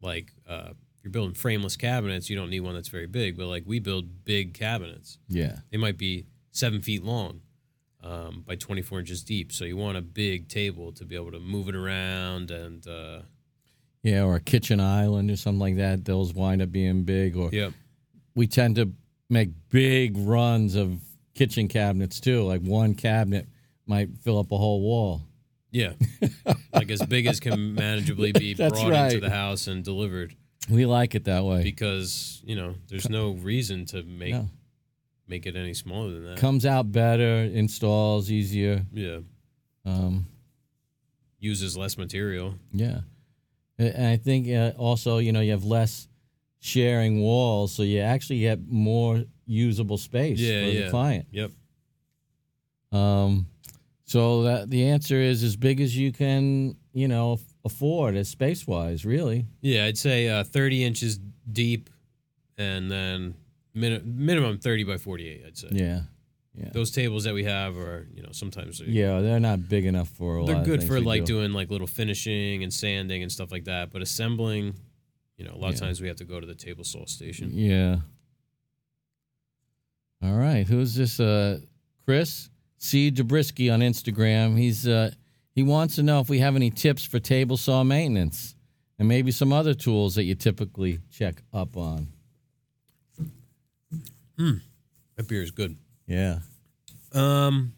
like 0.00 0.32
uh, 0.48 0.70
if 0.70 1.04
you're 1.04 1.10
building 1.10 1.34
frameless 1.34 1.76
cabinets, 1.76 2.30
you 2.30 2.34
don't 2.34 2.48
need 2.48 2.60
one 2.60 2.74
that's 2.74 2.88
very 2.88 3.06
big. 3.06 3.36
But 3.36 3.48
like 3.48 3.64
we 3.66 3.78
build 3.78 4.24
big 4.24 4.54
cabinets, 4.54 5.18
yeah. 5.28 5.56
they 5.70 5.76
might 5.76 5.98
be 5.98 6.24
seven 6.50 6.80
feet 6.80 7.04
long 7.04 7.42
um, 8.02 8.42
by 8.46 8.54
24 8.56 9.00
inches 9.00 9.22
deep. 9.22 9.52
So 9.52 9.66
you 9.66 9.76
want 9.76 9.98
a 9.98 10.00
big 10.00 10.48
table 10.48 10.92
to 10.92 11.04
be 11.04 11.14
able 11.14 11.30
to 11.32 11.40
move 11.40 11.68
it 11.68 11.74
around 11.74 12.50
and 12.50 12.86
uh, 12.88 13.18
Yeah, 14.02 14.22
or 14.22 14.36
a 14.36 14.40
kitchen 14.40 14.80
island 14.80 15.30
or 15.30 15.36
something 15.36 15.60
like 15.60 15.76
that. 15.76 16.06
Those 16.06 16.32
wind 16.32 16.62
up 16.62 16.72
being 16.72 17.02
big. 17.02 17.36
Or 17.36 17.50
yeah, 17.52 17.68
we 18.34 18.46
tend 18.46 18.76
to 18.76 18.90
make 19.28 19.50
big 19.68 20.16
runs 20.16 20.74
of 20.74 20.98
kitchen 21.34 21.68
cabinets 21.68 22.18
too. 22.18 22.44
Like 22.44 22.62
one 22.62 22.94
cabinet 22.94 23.46
might 23.86 24.16
fill 24.22 24.38
up 24.38 24.50
a 24.52 24.56
whole 24.56 24.80
wall. 24.80 25.20
Yeah, 25.72 25.94
like 26.72 26.90
as 26.90 27.02
big 27.02 27.26
as 27.26 27.40
can 27.40 27.74
manageably 27.74 28.32
be 28.38 28.54
That's 28.62 28.80
brought 28.82 29.06
into 29.12 29.20
the 29.20 29.30
house 29.30 29.66
and 29.66 29.82
delivered. 29.82 30.36
We 30.70 30.86
like 30.86 31.16
it 31.16 31.24
that 31.24 31.44
way. 31.44 31.64
Because 31.64 32.40
you 32.44 32.54
know, 32.54 32.76
there's 32.88 33.08
no 33.10 33.32
reason 33.32 33.84
to 33.86 34.04
make 34.04 34.32
No. 34.34 34.48
make 35.26 35.46
it 35.46 35.56
any 35.56 35.74
smaller 35.74 36.12
than 36.12 36.24
that. 36.26 36.36
Comes 36.38 36.64
out 36.64 36.92
better, 36.92 37.42
installs 37.52 38.30
easier. 38.30 38.86
yeah, 38.92 39.18
Um, 39.84 40.26
uses 41.40 41.76
less 41.76 41.98
material. 41.98 42.54
yeah, 42.72 43.00
and 43.78 44.06
I 44.06 44.16
think 44.18 44.48
uh, 44.48 44.72
also 44.78 45.18
you 45.18 45.32
know 45.32 45.40
you 45.40 45.50
have 45.50 45.64
less 45.64 46.06
sharing 46.60 47.20
walls, 47.20 47.72
so 47.74 47.82
you 47.82 47.98
actually 47.98 48.38
get 48.40 48.60
more 48.68 49.24
usable 49.46 49.98
space 49.98 50.38
Yeah, 50.38 50.62
for 50.64 50.70
yeah. 50.70 50.84
the 50.84 50.90
client. 50.90 51.26
Yep. 51.32 51.50
Um, 52.92 53.46
so 54.12 54.42
that 54.42 54.68
the 54.68 54.84
answer 54.88 55.16
is 55.16 55.42
as 55.42 55.56
big 55.56 55.80
as 55.80 55.96
you 55.96 56.12
can, 56.12 56.76
you 56.92 57.08
know, 57.08 57.38
afford 57.64 58.14
as 58.14 58.28
space 58.28 58.66
wise, 58.66 59.06
really. 59.06 59.46
Yeah, 59.62 59.86
I'd 59.86 59.96
say 59.96 60.28
uh, 60.28 60.44
30 60.44 60.84
inches 60.84 61.18
deep, 61.50 61.88
and 62.58 62.90
then 62.90 63.34
min- 63.72 64.02
minimum 64.04 64.58
30 64.58 64.84
by 64.84 64.98
48. 64.98 65.44
I'd 65.46 65.56
say. 65.56 65.68
Yeah, 65.70 66.00
Yeah. 66.54 66.68
Those 66.74 66.90
tables 66.90 67.24
that 67.24 67.32
we 67.32 67.44
have 67.44 67.78
are, 67.78 68.06
you 68.14 68.22
know, 68.22 68.32
sometimes 68.32 68.80
they're, 68.80 68.88
yeah, 68.88 69.22
they're 69.22 69.40
not 69.40 69.66
big 69.70 69.86
enough 69.86 70.10
for 70.10 70.36
a 70.36 70.44
they're 70.44 70.56
of 70.56 70.64
good 70.66 70.84
for 70.84 71.00
like 71.00 71.24
do. 71.24 71.34
doing 71.38 71.52
like 71.54 71.70
little 71.70 71.86
finishing 71.86 72.62
and 72.62 72.70
sanding 72.70 73.22
and 73.22 73.32
stuff 73.32 73.50
like 73.50 73.64
that. 73.64 73.90
But 73.90 74.02
assembling, 74.02 74.74
you 75.38 75.46
know, 75.46 75.54
a 75.54 75.56
lot 75.58 75.72
of 75.72 75.80
times 75.80 76.02
we 76.02 76.08
have 76.08 76.18
to 76.18 76.26
go 76.26 76.38
to 76.38 76.46
the 76.46 76.54
table 76.54 76.84
saw 76.84 77.06
station. 77.06 77.50
Yeah. 77.54 78.00
All 80.22 80.34
right. 80.34 80.66
Who's 80.66 80.94
this? 80.94 81.18
Uh, 81.18 81.60
Chris 82.04 82.50
C. 82.82 83.12
Dabrisky 83.12 83.72
on 83.72 83.78
Instagram. 83.78 84.58
He's 84.58 84.88
uh, 84.88 85.12
he 85.54 85.62
wants 85.62 85.94
to 85.94 86.02
know 86.02 86.18
if 86.18 86.28
we 86.28 86.40
have 86.40 86.56
any 86.56 86.68
tips 86.68 87.04
for 87.04 87.20
table 87.20 87.56
saw 87.56 87.84
maintenance 87.84 88.56
and 88.98 89.06
maybe 89.06 89.30
some 89.30 89.52
other 89.52 89.72
tools 89.72 90.16
that 90.16 90.24
you 90.24 90.34
typically 90.34 90.98
check 91.08 91.42
up 91.54 91.76
on. 91.76 92.08
That 94.36 95.28
beer 95.28 95.42
is 95.42 95.52
good. 95.52 95.76
Yeah. 96.08 96.40
Um, 97.12 97.74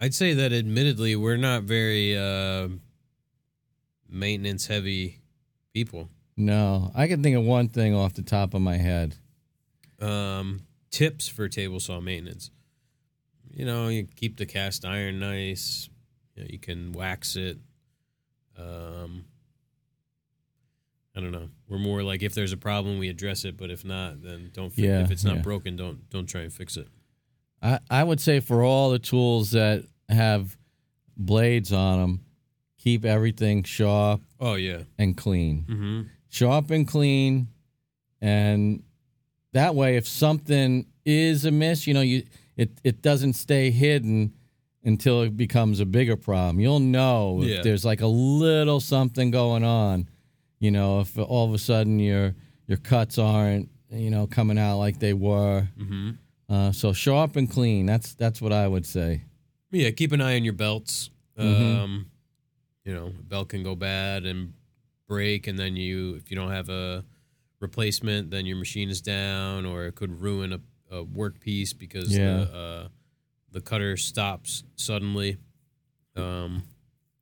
I'd 0.00 0.14
say 0.14 0.34
that 0.34 0.52
admittedly 0.52 1.16
we're 1.16 1.36
not 1.36 1.64
very 1.64 2.16
uh, 2.16 2.68
maintenance 4.08 4.68
heavy 4.68 5.18
people. 5.74 6.08
No, 6.36 6.92
I 6.94 7.08
can 7.08 7.20
think 7.22 7.36
of 7.36 7.42
one 7.42 7.68
thing 7.68 7.96
off 7.96 8.14
the 8.14 8.22
top 8.22 8.54
of 8.54 8.62
my 8.62 8.76
head. 8.76 9.16
Um, 10.00 10.60
tips 10.92 11.26
for 11.26 11.48
table 11.48 11.80
saw 11.80 12.00
maintenance. 12.00 12.52
You 13.52 13.64
know, 13.66 13.88
you 13.88 14.06
keep 14.16 14.36
the 14.36 14.46
cast 14.46 14.84
iron 14.84 15.18
nice. 15.18 15.88
You, 16.34 16.42
know, 16.42 16.48
you 16.50 16.58
can 16.58 16.92
wax 16.92 17.36
it. 17.36 17.58
Um, 18.58 19.24
I 21.16 21.20
don't 21.20 21.32
know. 21.32 21.48
We're 21.68 21.78
more 21.78 22.02
like 22.02 22.22
if 22.22 22.34
there's 22.34 22.52
a 22.52 22.56
problem, 22.56 22.98
we 22.98 23.08
address 23.08 23.44
it. 23.44 23.56
But 23.56 23.70
if 23.70 23.84
not, 23.84 24.22
then 24.22 24.50
don't. 24.52 24.70
Fi- 24.70 24.82
Yeah, 24.82 25.02
if 25.02 25.10
it's 25.10 25.24
not 25.24 25.36
yeah. 25.36 25.42
broken, 25.42 25.76
don't 25.76 26.08
don't 26.10 26.26
try 26.26 26.42
and 26.42 26.52
fix 26.52 26.76
it. 26.76 26.88
I, 27.62 27.78
I 27.90 28.04
would 28.04 28.20
say 28.20 28.40
for 28.40 28.62
all 28.62 28.90
the 28.90 28.98
tools 28.98 29.50
that 29.50 29.84
have 30.08 30.56
blades 31.16 31.72
on 31.72 32.00
them, 32.00 32.20
keep 32.78 33.04
everything 33.04 33.62
sharp 33.64 34.22
Oh 34.38 34.54
yeah. 34.54 34.84
and 34.98 35.14
clean. 35.16 35.66
Mm-hmm. 35.68 36.00
sharp 36.30 36.70
and 36.70 36.86
clean 36.88 37.48
and 38.22 38.82
that 39.52 39.74
way 39.74 39.96
if 39.96 40.06
something 40.06 40.86
is 41.04 41.44
amiss 41.44 41.86
you 41.86 41.92
know 41.94 42.00
you 42.02 42.22
it, 42.62 42.70
it 42.84 43.02
doesn't 43.02 43.32
stay 43.34 43.70
hidden 43.70 44.32
until 44.84 45.22
it 45.22 45.36
becomes 45.36 45.80
a 45.80 45.86
bigger 45.86 46.16
problem 46.16 46.60
you'll 46.60 46.80
know 46.98 47.40
Yeah. 47.42 47.56
if 47.58 47.62
there's 47.64 47.84
like 47.84 48.00
a 48.00 48.06
little 48.06 48.80
something 48.80 49.30
going 49.30 49.64
on 49.64 50.08
you 50.58 50.70
know 50.70 51.00
if 51.00 51.18
all 51.18 51.46
of 51.48 51.54
a 51.54 51.58
sudden 51.58 51.98
your 51.98 52.34
your 52.66 52.78
cuts 52.78 53.18
aren't 53.18 53.68
you 53.90 54.10
know 54.10 54.26
coming 54.26 54.58
out 54.58 54.78
like 54.78 54.98
they 55.00 55.12
were 55.14 55.68
Mm-hmm. 55.78 56.10
uh, 56.54 56.72
so 56.72 56.92
sharp 56.92 57.36
and 57.36 57.50
clean 57.50 57.86
that's 57.86 58.14
that's 58.14 58.40
what 58.42 58.52
i 58.52 58.66
would 58.68 58.86
say 58.86 59.22
Yeah, 59.72 59.90
keep 59.90 60.12
an 60.12 60.20
eye 60.20 60.34
on 60.36 60.44
your 60.44 60.52
belts. 60.64 61.10
Mhm. 61.38 61.76
Um, 61.82 62.06
you 62.84 62.92
know, 62.92 63.06
a 63.06 63.22
belt 63.22 63.48
can 63.50 63.62
go 63.62 63.74
bad 63.76 64.26
and 64.26 64.52
break, 65.06 65.46
and 65.46 65.56
then 65.58 65.76
you, 65.76 66.14
if 66.16 66.28
you 66.30 66.36
don't 66.36 66.50
have 66.50 66.68
a 66.68 67.04
replacement, 67.60 68.30
then 68.30 68.46
your 68.46 68.56
machine 68.56 68.90
is 68.90 69.00
down, 69.00 69.64
or 69.66 69.86
it 69.86 69.94
could 69.94 70.20
ruin 70.20 70.52
a, 70.52 70.60
a 70.90 71.02
work 71.02 71.40
piece 71.40 71.72
because 71.72 72.16
Yeah. 72.16 72.38
the 72.44 72.56
uh, 72.56 72.88
the 73.52 73.60
cutter 73.60 73.96
stops 73.96 74.64
suddenly. 74.76 75.36
Um, 76.16 76.62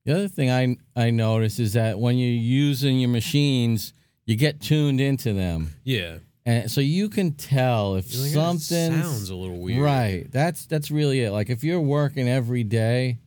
The 0.04 0.14
other 0.14 0.28
thing 0.28 0.50
I 0.50 0.76
I 0.96 1.10
notice 1.10 1.58
is 1.58 1.74
that 1.74 1.98
when 1.98 2.16
you're 2.18 2.30
using 2.30 2.98
your 2.98 3.10
machines, 3.10 3.92
you 4.26 4.36
get 4.36 4.60
tuned 4.60 5.00
into 5.00 5.32
them, 5.32 5.74
yeah, 5.84 6.18
and 6.46 6.70
so 6.70 6.80
you 6.80 7.08
can 7.10 7.32
tell 7.32 7.96
if 7.96 8.06
like, 8.14 8.30
"Ah, 8.30 8.52
something 8.56 8.92
sounds 9.02 9.28
a 9.30 9.34
little 9.36 9.58
weird, 9.60 9.82
right. 9.82 10.30
That's 10.30 10.66
that's 10.66 10.90
really 10.90 11.20
it. 11.20 11.30
Like 11.32 11.50
if 11.50 11.62
you're 11.64 11.80
working 11.80 12.28
every 12.28 12.64
day 12.64 13.18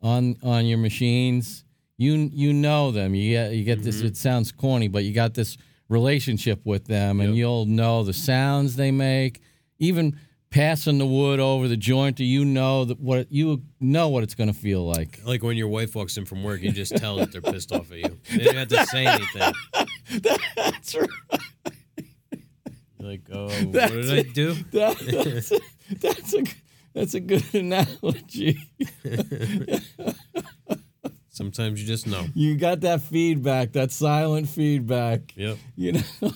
on 0.00 0.36
on 0.42 0.66
your 0.66 0.78
machines, 0.78 1.64
you 1.96 2.30
you 2.32 2.52
know 2.52 2.92
them. 2.92 3.14
You 3.16 3.30
get 3.32 3.52
you 3.54 3.64
get 3.64 3.82
this. 3.82 4.00
Mhm. 4.02 4.06
It 4.06 4.16
sounds 4.16 4.52
corny, 4.52 4.88
but 4.88 5.04
you 5.04 5.12
got 5.12 5.34
this 5.34 5.56
relationship 5.88 6.64
with 6.64 6.84
them, 6.86 7.20
and 7.20 7.30
Yep. 7.30 7.36
you'll 7.36 7.66
know 7.66 8.02
the 8.04 8.12
sounds 8.12 8.76
they 8.76 8.90
make, 8.92 9.40
even. 9.82 10.18
Passing 10.50 10.98
the 10.98 11.06
wood 11.06 11.40
over 11.40 11.66
the 11.66 11.78
jointer, 11.78 12.26
you 12.26 12.44
know 12.44 12.84
that 12.84 13.00
what 13.00 13.32
you 13.32 13.62
know 13.80 14.10
what 14.10 14.22
it's 14.22 14.34
going 14.34 14.52
to 14.52 14.54
feel 14.54 14.86
like. 14.86 15.18
Like 15.24 15.42
when 15.42 15.56
your 15.56 15.68
wife 15.68 15.94
walks 15.94 16.18
in 16.18 16.26
from 16.26 16.42
work, 16.42 16.60
you 16.60 16.70
just 16.70 16.94
tell 16.94 17.16
that 17.16 17.32
they're 17.32 17.40
pissed 17.40 17.72
off 17.72 17.90
at 17.90 17.96
you. 17.96 18.18
They 18.30 18.44
don't 18.44 18.56
have 18.56 18.68
to 18.68 18.84
say 18.84 19.06
anything. 19.06 19.54
That's 20.54 20.94
right. 20.94 21.08
You're 22.98 23.10
like, 23.10 23.22
oh, 23.32 23.48
what 23.48 23.72
did 23.92 24.12
I 24.12 24.22
do? 24.30 24.54
That, 24.72 24.98
that's, 24.98 25.52
a, 25.52 25.60
that's 25.98 26.34
a 26.34 26.42
that's 26.92 27.14
a 27.14 27.20
good 27.20 27.44
analogy. 27.54 28.58
Sometimes 31.30 31.80
you 31.80 31.86
just 31.86 32.06
know. 32.06 32.26
You 32.34 32.56
got 32.56 32.80
that 32.82 33.00
feedback, 33.00 33.72
that 33.72 33.90
silent 33.90 34.48
feedback. 34.48 35.34
Yep. 35.34 35.56
You 35.76 35.92
know. 35.92 36.30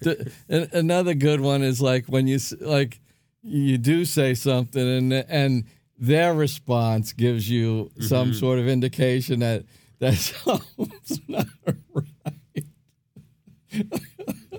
The- 0.00 0.30
an- 0.48 0.68
another 0.72 1.14
good 1.14 1.40
one 1.40 1.62
is 1.62 1.80
like 1.80 2.06
when 2.06 2.26
you 2.26 2.38
like 2.60 3.00
you 3.42 3.78
do 3.78 4.04
say 4.04 4.34
something 4.34 4.82
and 4.86 5.12
and 5.12 5.64
their 5.98 6.34
response 6.34 7.12
gives 7.12 7.48
you 7.48 7.90
some 8.00 8.30
Mm-hmm. 8.30 8.38
sort 8.38 8.58
of 8.58 8.68
indication 8.68 9.40
that 9.40 9.64
that 10.00 10.14
something's 10.16 11.20
not 11.28 11.46
right. 11.94 12.64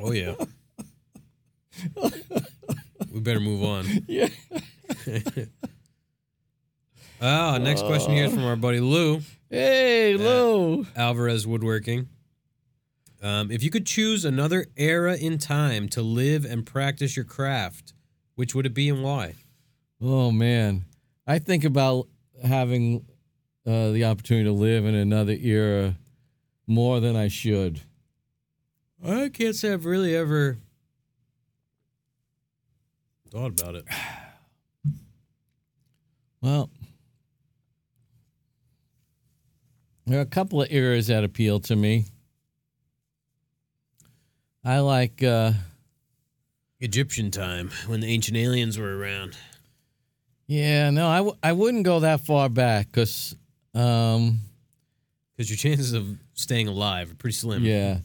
Oh 0.02 0.12
yeah. 0.12 0.36
we 3.12 3.20
better 3.22 3.40
move 3.40 3.64
on. 3.64 3.86
Yeah. 4.08 4.28
Ah, 7.22 7.58
next 7.58 7.84
question 7.86 8.12
here 8.12 8.26
is 8.26 8.34
from 8.34 8.44
our 8.44 8.58
buddy 8.58 8.82
Lou 8.82 9.22
Hey, 9.50 10.16
Lou. 10.18 10.86
Alvarez 10.98 11.48
Woodworking. 11.48 12.10
Um, 13.26 13.50
if 13.50 13.64
you 13.64 13.72
could 13.72 13.88
choose 13.88 14.24
another 14.24 14.68
era 14.78 15.16
in 15.18 15.40
time 15.40 15.90
to 15.90 16.04
live 16.04 16.46
and 16.46 16.64
practice 16.64 17.16
your 17.16 17.26
craft, 17.26 17.92
which 18.36 18.54
would 18.54 18.68
it 18.68 18.76
be 18.76 18.88
and 18.88 19.02
why? 19.02 19.34
Oh 20.00 20.30
man, 20.30 20.86
I 21.26 21.40
think 21.40 21.64
about 21.64 22.08
having 22.44 23.04
uh, 23.66 23.90
the 23.90 24.06
opportunity 24.06 24.46
to 24.46 24.52
live 24.52 24.86
in 24.86 24.94
another 24.94 25.32
era 25.32 25.96
more 26.68 27.00
than 27.00 27.16
I 27.16 27.28
should. 27.28 27.82
I 29.04 29.30
can't 29.30 29.56
say 29.56 29.74
I've 29.74 29.86
really 29.86 30.16
ever 30.16 30.60
thought 33.32 33.60
about 33.60 33.74
it. 33.76 33.86
Well, 36.42 36.70
there 40.06 40.20
are 40.20 40.22
a 40.22 40.28
couple 40.28 40.62
of 40.62 40.72
eras 40.72 41.08
that 41.08 41.24
appeal 41.24 41.60
to 41.62 41.76
me. 41.76 42.06
I 44.66 44.80
like, 44.80 45.22
uh, 45.24 45.52
Egyptian 46.80 47.32
time 47.32 47.70
when 47.88 48.00
the 48.02 48.08
ancient 48.08 48.36
aliens 48.38 48.78
were 48.78 48.98
around. 48.98 49.38
yeah, 50.48 50.90
no, 50.90 51.08
I, 51.08 51.18
w- 51.18 51.38
I 51.42 51.52
wouldn't 51.54 51.84
go 51.86 52.00
that 52.02 52.22
far 52.26 52.50
back 52.50 52.88
because, 52.92 53.36
um, 53.74 54.40
Because 55.36 55.50
your 55.50 55.58
chances 55.58 55.94
of 55.94 56.18
staying 56.34 56.68
alive 56.68 57.12
are 57.12 57.16
pretty 57.16 57.36
slim. 57.36 57.64
Yeah. 57.64 58.00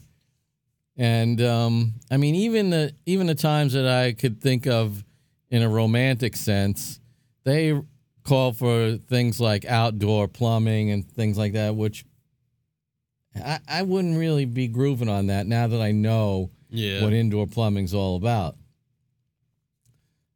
And 0.97 1.41
um, 1.41 1.93
I 2.11 2.17
mean, 2.17 2.35
even 2.35 2.69
the 2.69 2.93
even 3.05 3.25
the 3.27 3.35
times 3.35 3.73
that 3.73 3.87
I 3.87 4.11
could 4.13 4.41
think 4.41 4.67
of 4.67 5.03
in 5.49 5.63
a 5.63 5.69
romantic 5.69 6.35
sense, 6.35 6.99
they 7.43 7.79
call 8.23 8.51
for 8.53 8.97
things 8.97 9.39
like 9.39 9.65
outdoor 9.65 10.27
plumbing 10.27 10.91
and 10.91 11.09
things 11.09 11.37
like 11.37 11.53
that, 11.53 11.75
which 11.75 12.05
I, 13.35 13.59
I 13.67 13.81
wouldn't 13.83 14.17
really 14.17 14.45
be 14.45 14.67
grooving 14.67 15.09
on 15.09 15.27
that 15.27 15.47
now 15.47 15.67
that 15.67 15.81
I 15.81 15.91
know 15.91 16.49
Yeah. 16.69 17.03
what 17.03 17.13
indoor 17.13 17.47
plumbing's 17.47 17.93
all 17.93 18.15
about. 18.17 18.55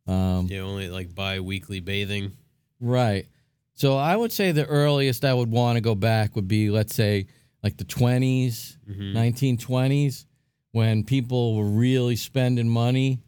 Um, 0.07 0.47
yeah, 0.49 0.59
only 0.59 0.87
like 0.89 1.13
bi 1.15 1.39
weekly 1.39 1.79
bathing. 1.79 2.31
Right. 2.79 3.25
So 3.73 3.97
I 3.97 4.15
would 4.15 4.31
say 4.31 4.51
the 4.51 4.65
earliest 4.65 5.25
I 5.25 5.33
would 5.33 5.49
want 5.51 5.77
to 5.77 5.81
go 5.81 5.95
back 5.95 6.35
would 6.35 6.47
be, 6.47 6.69
let's 6.69 6.95
say, 6.95 7.27
like 7.63 7.77
the 7.77 7.83
20s, 7.85 8.77
Mhm. 8.89 9.13
1920s, 9.13 10.25
when 10.71 11.03
people 11.03 11.55
were 11.55 11.65
really 11.69 12.15
spending 12.15 12.69
money. 12.69 13.19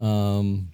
Um, 0.00 0.70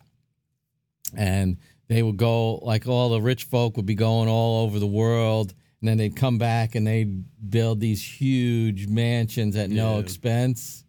and 1.16 1.58
they 1.88 2.02
would 2.02 2.16
go, 2.16 2.56
like 2.56 2.88
all 2.88 3.10
the 3.10 3.20
rich 3.20 3.44
folk 3.44 3.76
would 3.76 3.86
be 3.86 3.94
going 3.94 4.28
all 4.28 4.64
over 4.64 4.78
the 4.78 4.86
world. 4.86 5.54
And 5.84 5.88
then 5.90 5.98
they'd 5.98 6.16
come 6.16 6.38
back 6.38 6.74
and 6.76 6.86
they'd 6.86 7.22
build 7.50 7.78
these 7.78 8.02
huge 8.02 8.86
mansions 8.86 9.54
at 9.54 9.68
no 9.68 9.96
Yeah. 9.96 10.00
expense 10.00 10.82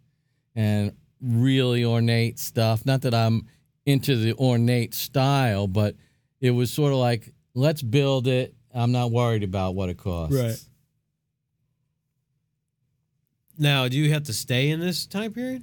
and 0.54 0.92
really 1.20 1.84
ornate 1.84 2.38
stuff. 2.38 2.86
Not 2.86 3.02
that 3.02 3.12
I'm 3.12 3.46
into 3.84 4.16
the 4.16 4.32
ornate 4.38 4.94
style, 4.94 5.66
but 5.66 5.96
it 6.40 6.50
was 6.52 6.70
sort 6.70 6.92
of 6.94 6.98
like, 6.98 7.30
let's 7.52 7.82
build 7.82 8.26
it. 8.26 8.54
I'm 8.72 8.90
not 8.90 9.10
worried 9.10 9.42
about 9.42 9.74
what 9.74 9.90
it 9.90 9.98
costs. 9.98 10.34
Right. 10.34 10.58
Now, 13.58 13.88
do 13.88 13.98
you 13.98 14.14
have 14.14 14.22
to 14.24 14.32
stay 14.32 14.70
in 14.70 14.80
this 14.80 15.04
time 15.06 15.34
period? 15.34 15.62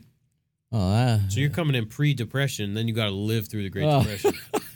Oh. 0.72 1.20
So 1.30 1.40
you're 1.40 1.50
coming 1.50 1.74
in 1.76 1.88
pre-depression, 1.88 2.76
then 2.76 2.88
you 2.88 2.94
got 2.94 3.06
to 3.06 3.12
live 3.16 3.48
through 3.48 3.64
the 3.64 3.70
Great 3.72 3.86
Oh. 3.86 4.04
Depression. 4.04 4.34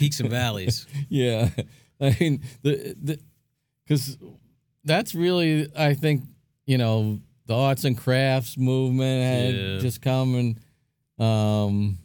Peaks 0.00 0.18
and 0.20 0.28
valleys. 0.30 0.86
Yeah, 1.08 1.48
I 2.00 2.16
mean 2.20 2.42
the 2.62 2.96
the 3.00 3.18
because 3.86 4.18
that's 4.84 5.14
really 5.14 5.68
I 5.76 5.94
think 5.94 6.22
you 6.66 6.78
know 6.78 7.20
the 7.46 7.54
arts 7.54 7.84
and 7.84 7.96
crafts 7.98 8.56
movement 8.56 9.24
had 9.24 9.54
Yeah. 9.54 9.78
just 9.78 10.00
come 10.02 10.34
and 10.36 10.56
um, 11.18 11.98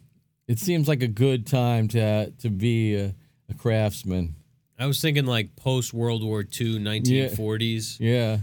it 0.48 0.58
seems 0.58 0.86
like 0.88 1.02
a 1.02 1.08
good 1.08 1.46
time 1.46 1.88
to 1.88 2.30
to 2.42 2.50
be 2.50 2.94
a, 2.96 3.14
a 3.48 3.54
craftsman. 3.54 4.34
I 4.78 4.84
was 4.86 5.00
thinking 5.00 5.24
like 5.24 5.56
post 5.56 5.94
World 5.94 6.22
War 6.22 6.40
II, 6.42 6.78
1940s. 6.80 7.96
Yeah, 7.98 8.38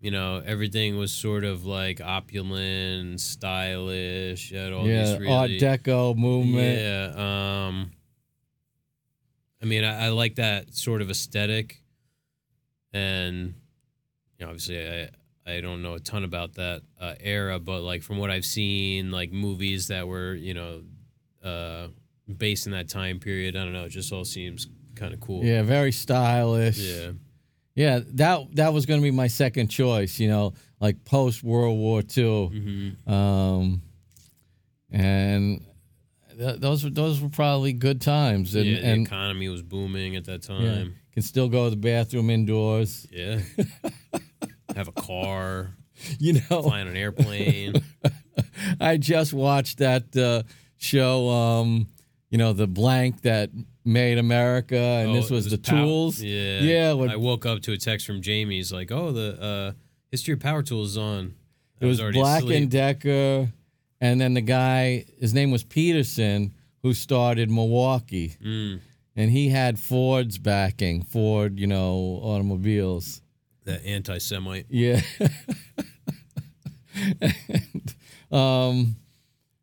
You 0.00 0.12
know, 0.12 0.40
everything 0.46 0.96
was 0.98 1.10
sort 1.12 1.42
of 1.42 1.66
like 1.66 2.00
opulent, 2.00 3.20
stylish. 3.20 4.52
Had 4.52 4.72
all 4.72 4.86
yeah, 4.86 5.04
these 5.04 5.18
really, 5.18 5.32
Art 5.32 5.50
Deco 5.50 6.16
movement. 6.16 6.78
Yeah. 6.80 7.66
Um, 7.66 7.90
I 9.64 9.66
mean, 9.66 9.82
I, 9.82 10.06
I 10.06 10.08
like 10.10 10.34
that 10.34 10.74
sort 10.74 11.00
of 11.00 11.08
aesthetic, 11.08 11.80
and 12.92 13.54
you 14.38 14.44
know, 14.44 14.48
obviously, 14.48 14.86
I 14.86 15.08
I 15.46 15.62
don't 15.62 15.82
know 15.82 15.94
a 15.94 16.00
ton 16.00 16.22
about 16.22 16.56
that 16.56 16.82
uh, 17.00 17.14
era, 17.18 17.58
but 17.58 17.80
like 17.80 18.02
from 18.02 18.18
what 18.18 18.30
I've 18.30 18.44
seen, 18.44 19.10
like 19.10 19.32
movies 19.32 19.88
that 19.88 20.06
were 20.06 20.34
you 20.34 20.52
know 20.52 20.82
uh, 21.42 21.88
based 22.36 22.66
in 22.66 22.72
that 22.72 22.90
time 22.90 23.20
period, 23.20 23.56
I 23.56 23.64
don't 23.64 23.72
know, 23.72 23.84
it 23.84 23.88
just 23.88 24.12
all 24.12 24.26
seems 24.26 24.66
kind 24.96 25.14
of 25.14 25.20
cool. 25.20 25.42
Yeah, 25.42 25.62
very 25.62 25.92
stylish. 25.92 26.78
Yeah. 26.78 27.12
Yeah, 27.74 28.00
that 28.16 28.54
that 28.56 28.74
was 28.74 28.84
going 28.84 29.00
to 29.00 29.02
be 29.02 29.10
my 29.10 29.28
second 29.28 29.68
choice. 29.68 30.20
You 30.20 30.28
know, 30.28 30.52
like 30.78 31.06
post 31.06 31.42
World 31.42 31.78
War 31.78 32.02
II. 32.14 32.48
hmm 32.48 33.10
um, 33.10 33.82
and 34.90 35.33
th- 36.44 36.60
those 36.60 36.84
were 36.84 36.90
those 36.90 37.20
were 37.20 37.28
probably 37.28 37.72
good 37.72 38.00
times, 38.00 38.54
and 38.54 38.64
yeah, 38.66 38.80
the 38.80 38.86
and 38.86 39.06
economy 39.06 39.48
was 39.48 39.62
booming 39.62 40.16
at 40.16 40.24
that 40.26 40.48
yeah, 40.48 40.58
time. 40.74 40.94
can 41.12 41.22
still 41.22 41.48
go 41.48 41.64
to 41.64 41.70
the 41.70 41.76
bathroom 41.76 42.30
indoors. 42.30 43.06
Yeah. 43.10 43.40
Have 44.76 44.88
a 44.88 44.92
car, 44.92 45.76
You 46.18 46.34
know, 46.34 46.62
fly 46.62 46.80
on 46.80 46.88
an 46.88 46.96
airplane. 46.96 47.74
I 48.80 48.96
just 48.96 49.32
watched 49.32 49.78
that 49.78 50.16
uh, 50.16 50.42
show. 50.78 51.28
Um, 51.28 51.88
you 52.30 52.38
know, 52.38 52.52
the 52.52 52.66
blank 52.66 53.22
that 53.22 53.50
made 53.84 54.18
America, 54.18 54.76
and 54.76 55.10
Oh, 55.10 55.14
this 55.14 55.30
was 55.30 55.46
it 55.46 55.50
the 55.50 55.58
tools. 55.58 56.20
Yeah. 56.20 56.60
Yeah, 56.60 56.92
when- 56.94 57.10
I 57.10 57.16
woke 57.16 57.46
up 57.46 57.60
to 57.62 57.72
a 57.72 57.76
text 57.76 58.06
from 58.06 58.22
Jamie. 58.22 58.56
He's 58.56 58.72
like, 58.72 58.90
"Oh, 58.90 59.12
the 59.12 59.40
uh, 59.40 59.72
history 60.10 60.34
of 60.34 60.40
power 60.40 60.62
tools 60.62 60.92
is 60.92 60.98
on." 60.98 61.34
I 61.80 61.84
It 61.84 61.88
was 61.88 62.00
already 62.00 62.18
Black 62.18 62.42
asleep. 62.42 62.62
and 62.62 62.70
Decker, 62.70 63.52
and 64.00 64.20
then 64.20 64.34
the 64.34 64.40
guy, 64.40 65.04
his 65.20 65.32
name 65.34 65.50
was 65.50 65.62
Petersen, 65.64 66.52
who 66.82 66.92
started 66.94 67.50
Milwaukee. 67.50 68.36
Mm, 68.44 68.80
and 69.16 69.30
he 69.30 69.48
had 69.48 69.78
Ford's 69.78 70.38
backing, 70.38 71.02
Ford, 71.02 71.58
you 71.58 71.66
know, 71.66 72.20
automobiles. 72.22 73.22
that 73.64 73.84
anti-Semite. 73.84 74.66
Yeah. 74.68 75.00
and, 77.20 77.94
um, 78.30 78.96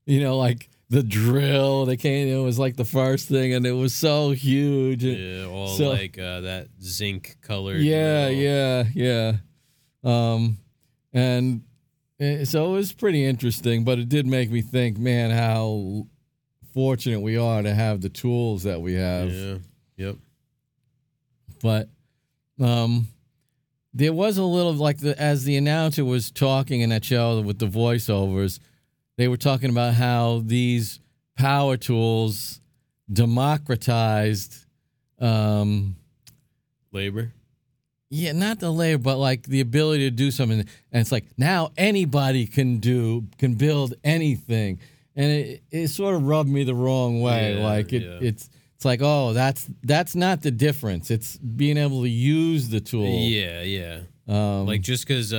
you 0.06 0.22
know, 0.22 0.38
like 0.38 0.70
the 0.90 1.04
drill, 1.04 1.86
they 1.86 1.98
came, 1.98 2.28
it 2.28 2.42
was 2.44 2.60
like 2.60 2.76
the 2.76 2.86
first 2.86 3.30
thing, 3.30 3.54
and 3.54 3.66
it 3.66 3.72
was 3.72 3.94
so 3.94 4.32
huge. 4.32 5.04
Yeah, 5.04 5.46
all 5.46 5.68
So- 5.78 5.90
like 5.92 6.18
uh, 6.18 6.42
that 6.42 6.68
zinc 6.82 7.38
colored. 7.42 7.82
yeah, 7.82 8.30
metal. 8.30 8.38
yeah, 8.42 8.84
yeah. 8.94 9.34
Um, 10.34 10.58
and 11.14 11.62
so 12.44 12.70
it 12.70 12.76
was 12.76 12.94
pretty 12.94 13.26
interesting, 13.26 13.84
but 13.84 13.98
it 13.98 14.08
did 14.10 14.28
make 14.28 14.52
me 14.52 14.62
think, 14.62 14.98
man, 14.98 15.32
how 15.32 16.06
fortunate 16.74 17.20
we 17.20 17.36
are 17.38 17.62
to 17.62 17.74
have 17.74 18.02
the 18.02 18.10
tools 18.10 18.64
that 18.64 18.80
we 18.82 18.94
have. 18.94 19.32
Yeah. 19.32 19.58
Yep. 19.98 20.16
but 21.62 21.90
um 22.60 23.08
there 23.94 24.14
was 24.14 24.38
a 24.38 24.44
little 24.44 24.74
like 24.74 24.98
the 25.00 25.20
as 25.22 25.44
the 25.44 25.58
announcer 25.58 26.04
was 26.06 26.32
talking 26.32 26.82
in 26.82 26.90
that 26.90 27.04
show 27.06 27.42
with 27.42 27.60
the 27.60 27.68
voiceovers 27.68 28.60
they 29.18 29.28
were 29.28 29.38
talking 29.38 29.70
about 29.70 29.94
how 29.94 30.42
these 30.46 31.00
power 31.38 31.78
tools 31.78 32.62
democratized 33.12 34.66
um 35.20 35.96
Labor. 36.94 37.32
Yeah 38.14 38.32
not 38.34 38.60
the 38.60 38.70
labor 38.70 39.02
but 39.02 39.18
like 39.18 39.44
the 39.44 39.62
ability 39.62 40.04
to 40.04 40.12
do 40.16 40.30
something 40.32 40.60
and 40.60 40.68
it's 41.02 41.12
like 41.12 41.26
now 41.38 41.72
anybody 41.78 42.46
can 42.46 42.78
do 42.80 43.26
can 43.38 43.56
build 43.56 43.94
anything 44.04 44.80
and 45.16 45.32
it, 45.32 45.64
it 45.72 45.88
sort 45.88 46.14
of 46.16 46.24
rubbed 46.28 46.50
me 46.50 46.64
the 46.64 46.76
wrong 46.76 47.22
way 47.22 47.56
Yeah, 47.58 47.64
like 47.64 47.94
it 47.94 48.04
yeah. 48.04 48.20
it's 48.22 48.50
it's 48.76 48.86
like 48.86 49.00
oh 49.02 49.32
that's 49.34 49.68
that's 49.84 50.14
not 50.16 50.42
the 50.42 50.52
difference 50.52 51.10
it's 51.10 51.38
being 51.38 51.78
able 51.78 52.02
to 52.04 52.10
use 52.10 52.70
the 52.70 52.82
tool 52.82 53.08
Yeah, 53.08 53.62
yeah. 53.62 54.00
um, 54.28 54.66
Like 54.68 54.82
just 54.82 55.08
because 55.08 55.30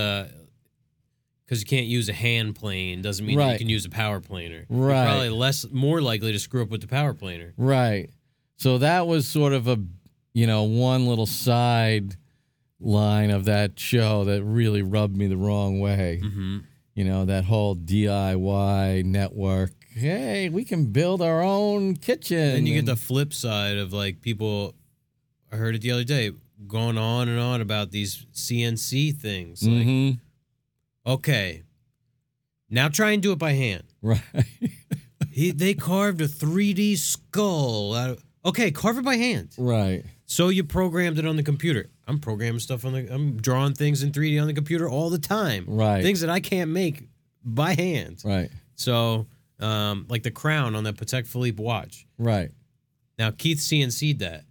because 1.44 1.60
you 1.60 1.66
can't 1.66 1.86
use 1.86 2.08
a 2.08 2.12
hand 2.14 2.54
plane 2.54 3.02
doesn't 3.02 3.26
mean 3.26 3.36
that 3.38 3.52
you 3.52 3.58
can 3.58 3.68
use 3.68 3.84
a 3.84 3.90
power 3.90 4.20
planer. 4.20 4.64
Right. 4.70 4.96
You're 4.96 5.04
probably 5.04 5.28
less 5.30 5.66
more 5.70 6.00
likely 6.00 6.32
to 6.32 6.38
screw 6.38 6.62
up 6.62 6.70
with 6.70 6.80
the 6.80 6.86
power 6.88 7.12
planer. 7.14 7.52
right 7.58 8.08
so 8.56 8.78
that 8.78 9.06
was 9.06 9.26
sort 9.28 9.52
of 9.52 9.66
a 9.68 9.76
you 10.32 10.46
know 10.46 10.62
one 10.62 11.06
little 11.06 11.26
side 11.26 12.16
line 12.83 13.30
of 13.30 13.45
that 13.47 13.78
show 13.78 14.24
that 14.24 14.43
really 14.43 14.83
rubbed 14.83 15.16
me 15.16 15.26
the 15.28 15.37
wrong 15.37 15.80
way 15.80 16.20
Mm-hmm. 16.22 16.59
you 16.95 17.05
know 17.05 17.24
that 17.24 17.45
whole 17.45 17.74
diy 17.76 19.05
network 19.05 19.72
hey 19.95 20.49
we 20.49 20.64
can 20.64 20.87
build 20.87 21.22
our 21.22 21.43
own 21.43 21.97
kitchen 21.97 22.57
And 22.57 22.66
you 22.68 22.74
get 22.74 22.87
the 22.87 22.97
flip 22.97 23.33
side 23.33 23.76
of 23.78 23.93
like 23.93 24.20
people. 24.20 24.74
I 25.53 25.57
heard 25.57 25.74
it 25.74 25.83
the 25.83 25.91
other 25.93 26.05
day 26.05 26.33
going 26.66 26.97
on 26.99 27.28
and 27.28 27.39
on 27.39 27.61
about 27.61 27.91
these 27.91 28.24
CNC 28.33 29.12
things. 29.20 29.62
Like, 29.62 29.87
Mhm. 29.87 30.18
okay, 31.07 31.62
now 32.70 32.89
try 32.89 33.11
and 33.11 33.22
do 33.22 33.33
it 33.33 33.39
by 33.39 33.53
hand. 33.53 33.85
right 34.01 34.22
He, 35.30 35.51
they 35.51 35.72
carved 35.74 36.20
a 36.20 36.28
3D 36.28 36.97
skull. 36.99 37.95
Out 37.95 38.11
of, 38.11 38.24
okay, 38.45 38.70
carve 38.70 38.99
it 38.99 39.05
by 39.05 39.16
hand. 39.16 39.51
right 39.59 40.05
So 40.33 40.49
you 40.49 40.64
programmed 40.64 41.18
it 41.18 41.26
on 41.26 41.37
the 41.37 41.43
computer. 41.43 41.91
I'm 42.09 42.18
programming 42.18 42.59
stuff 42.59 42.87
on 42.87 42.95
the. 42.95 43.12
I'm 43.12 43.37
drawing 43.37 43.74
things 43.74 44.03
in 44.03 44.12
3D 44.12 44.41
on 44.41 44.47
the 44.47 44.55
computer 44.55 44.89
all 44.89 45.11
the 45.11 45.18
time. 45.18 45.66
Right. 45.68 46.03
Things 46.03 46.22
that 46.22 46.30
I 46.30 46.41
can't 46.41 46.70
make 46.70 47.03
by 47.45 47.74
hand. 47.74 48.22
right 48.24 48.51
So, 48.74 49.26
um, 49.61 50.07
like 50.09 50.22
the 50.22 50.30
crown 50.30 50.74
on 50.74 50.85
that 50.85 50.97
Patek 50.97 51.26
Philippe 51.26 51.62
watch. 51.62 52.07
right 52.18 52.51
Now 53.18 53.30
Keith 53.30 53.59
CNC'd 53.59 54.20
that. 54.20 54.45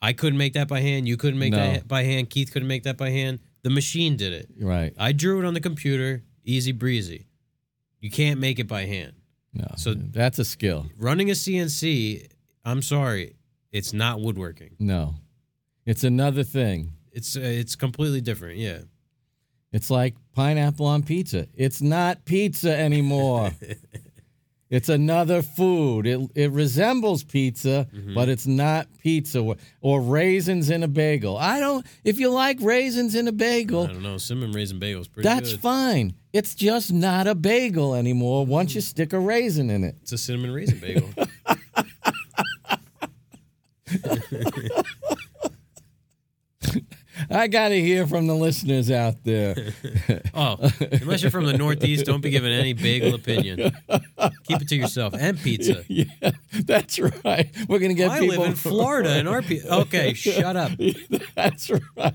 I 0.00 0.12
couldn't 0.12 0.38
make 0.38 0.52
that 0.52 0.68
by 0.68 0.78
hand. 0.80 1.08
You 1.08 1.16
couldn't 1.16 1.40
make 1.40 1.50
No. 1.52 1.58
that 1.72 1.88
by 1.88 2.04
hand. 2.04 2.30
Keith 2.30 2.52
couldn't 2.52 2.68
make 2.68 2.84
that 2.84 2.96
by 2.96 3.10
hand. 3.10 3.40
The 3.62 3.70
machine 3.70 4.16
did 4.16 4.32
it. 4.32 4.50
right 4.60 4.92
I 4.96 5.10
drew 5.10 5.40
it 5.40 5.44
on 5.46 5.54
the 5.54 5.60
computer. 5.60 6.22
Easy 6.44 6.70
breezy. 6.70 7.26
You 8.00 8.10
can't 8.10 8.38
make 8.38 8.60
it 8.60 8.68
by 8.68 8.84
hand. 8.84 9.14
no 9.52 9.66
So- 9.76 9.94
that's 9.94 10.38
a 10.38 10.44
skill 10.44 10.86
Running 10.96 11.28
a 11.28 11.34
CNC, 11.34 12.28
I'm 12.64 12.82
sorry, 12.82 13.34
it's 13.72 13.92
not 13.92 14.20
woodworking. 14.20 14.76
no 14.78 15.16
it's 15.86 16.04
another 16.04 16.44
thing 16.44 16.92
It's 17.12 17.36
uh, 17.36 17.40
it's 17.42 17.76
completely 17.76 18.20
different. 18.20 18.58
Yeah. 18.58 18.80
It's 19.72 19.90
like 19.90 20.14
pineapple 20.34 20.86
on 20.86 21.02
pizza. 21.02 21.46
It's 21.54 21.80
not 21.82 22.24
pizza 22.24 22.76
anymore. 22.76 23.50
it's 24.70 24.88
another 24.88 25.42
food. 25.42 26.06
It 26.06 26.20
it 26.36 26.50
resembles 26.52 27.24
pizza, 27.24 27.86
Mm-hmm. 27.92 28.14
but 28.14 28.28
it's 28.28 28.46
not 28.46 28.86
pizza. 29.02 29.40
Or, 29.40 29.56
or 29.80 30.00
raisins 30.00 30.70
in 30.70 30.82
a 30.84 30.88
bagel. 30.88 31.36
I 31.36 31.58
don't. 31.60 31.84
If 32.04 32.20
you 32.20 32.30
like 32.30 32.58
raisins 32.60 33.14
in 33.16 33.26
a 33.28 33.32
bagel, 33.32 33.82
I 33.84 33.86
don't 33.88 34.02
know. 34.02 34.16
Cinnamon 34.18 34.52
raisin 34.52 34.78
bagel 34.78 35.00
is 35.00 35.08
pretty 35.08 35.28
that's 35.28 35.50
good. 35.52 35.60
fine. 35.60 36.14
It's 36.32 36.54
just 36.54 36.92
not 36.92 37.26
a 37.26 37.34
bagel 37.34 37.94
anymore 37.94 38.46
once 38.46 38.74
you 38.76 38.80
stick 38.80 39.12
a 39.12 39.18
raisin 39.18 39.70
in 39.70 39.82
it. 39.84 39.96
It's 40.02 40.12
a 40.12 40.18
cinnamon 40.18 40.52
raisin 40.52 40.78
bagel. 40.78 41.08
I 47.34 47.48
got 47.48 47.68
to 47.68 47.80
hear 47.80 48.06
from 48.06 48.26
the 48.26 48.34
listeners 48.34 48.90
out 48.90 49.22
there. 49.24 49.56
Oh, 50.36 50.56
unless 50.90 51.22
you're 51.22 51.30
from 51.30 51.46
the 51.46 51.56
Northeast, 51.56 52.06
don't 52.06 52.20
be 52.20 52.28
giving 52.30 52.52
any 52.52 52.72
bagel 52.72 53.14
opinion. 53.14 53.72
Keep 54.48 54.62
it 54.62 54.68
to 54.68 54.76
yourself 54.76 55.14
and 55.16 55.38
pizza. 55.38 55.84
yeah, 55.88 56.04
that's 56.52 56.98
right. 56.98 57.50
We're 57.68 57.78
gonna 57.78 57.94
get 57.94 58.10
I 58.10 58.18
people. 58.20 58.38
live 58.38 58.48
in 58.50 58.54
Florida, 58.56 59.10
and 59.10 59.28
our 59.28 59.42
pe- 59.42 59.62
okay, 59.62 60.12
shut 60.14 60.56
up. 60.56 60.72
that's 61.36 61.70
right. 61.70 62.14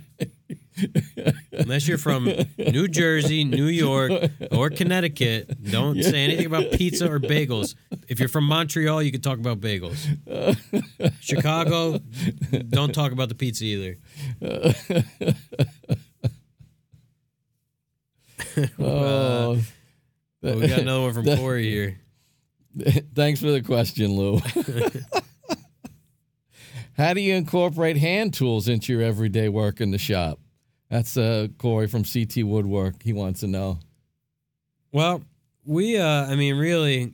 Unless 1.52 1.88
you're 1.88 1.98
from 1.98 2.32
New 2.58 2.88
Jersey, 2.88 3.44
New 3.44 3.66
York, 3.66 4.12
or 4.52 4.70
Connecticut, 4.70 5.64
don't 5.64 6.02
say 6.04 6.24
anything 6.24 6.46
about 6.46 6.72
pizza 6.72 7.10
or 7.12 7.20
bagels. 7.20 7.76
If 8.08 8.20
you're 8.20 8.30
from 8.30 8.46
Montreal, 8.46 9.02
you 9.04 9.12
can 9.12 9.22
talk 9.22 9.40
about 9.40 9.60
bagels. 9.60 9.98
Chicago, 11.20 12.00
don't 12.70 12.94
talk 12.94 13.12
about 13.12 13.30
the 13.30 13.36
pizza 13.36 13.66
either. 13.66 13.98
Oh, 18.80 19.62
But 20.42 20.56
we 20.56 20.68
got 20.68 20.80
another 20.80 21.02
one 21.02 21.14
from 21.14 21.26
Corey 21.38 21.70
here. 21.70 22.00
thanks 23.16 23.40
for 23.40 23.52
the 23.52 23.62
question, 23.62 24.12
Lou. 24.12 24.40
How 26.98 27.14
do 27.14 27.22
you 27.22 27.36
incorporate 27.36 27.98
hand 27.98 28.34
tools 28.34 28.68
into 28.68 28.92
your 28.94 29.02
everyday 29.02 29.48
work 29.50 29.80
in 29.80 29.92
the 29.92 29.98
shop? 29.98 30.40
That's 30.90 31.18
uh, 31.18 31.48
Corey 31.58 31.88
from 31.88 32.04
CT 32.04 32.44
Woodwork. 32.44 33.04
He 33.04 33.14
wants 33.14 33.42
to 33.42 33.48
know. 33.48 33.80
Well, 34.92 35.22
we, 35.66 35.98
uh, 35.98 36.26
I 36.26 36.36
mean, 36.36 36.58
really, 36.58 37.14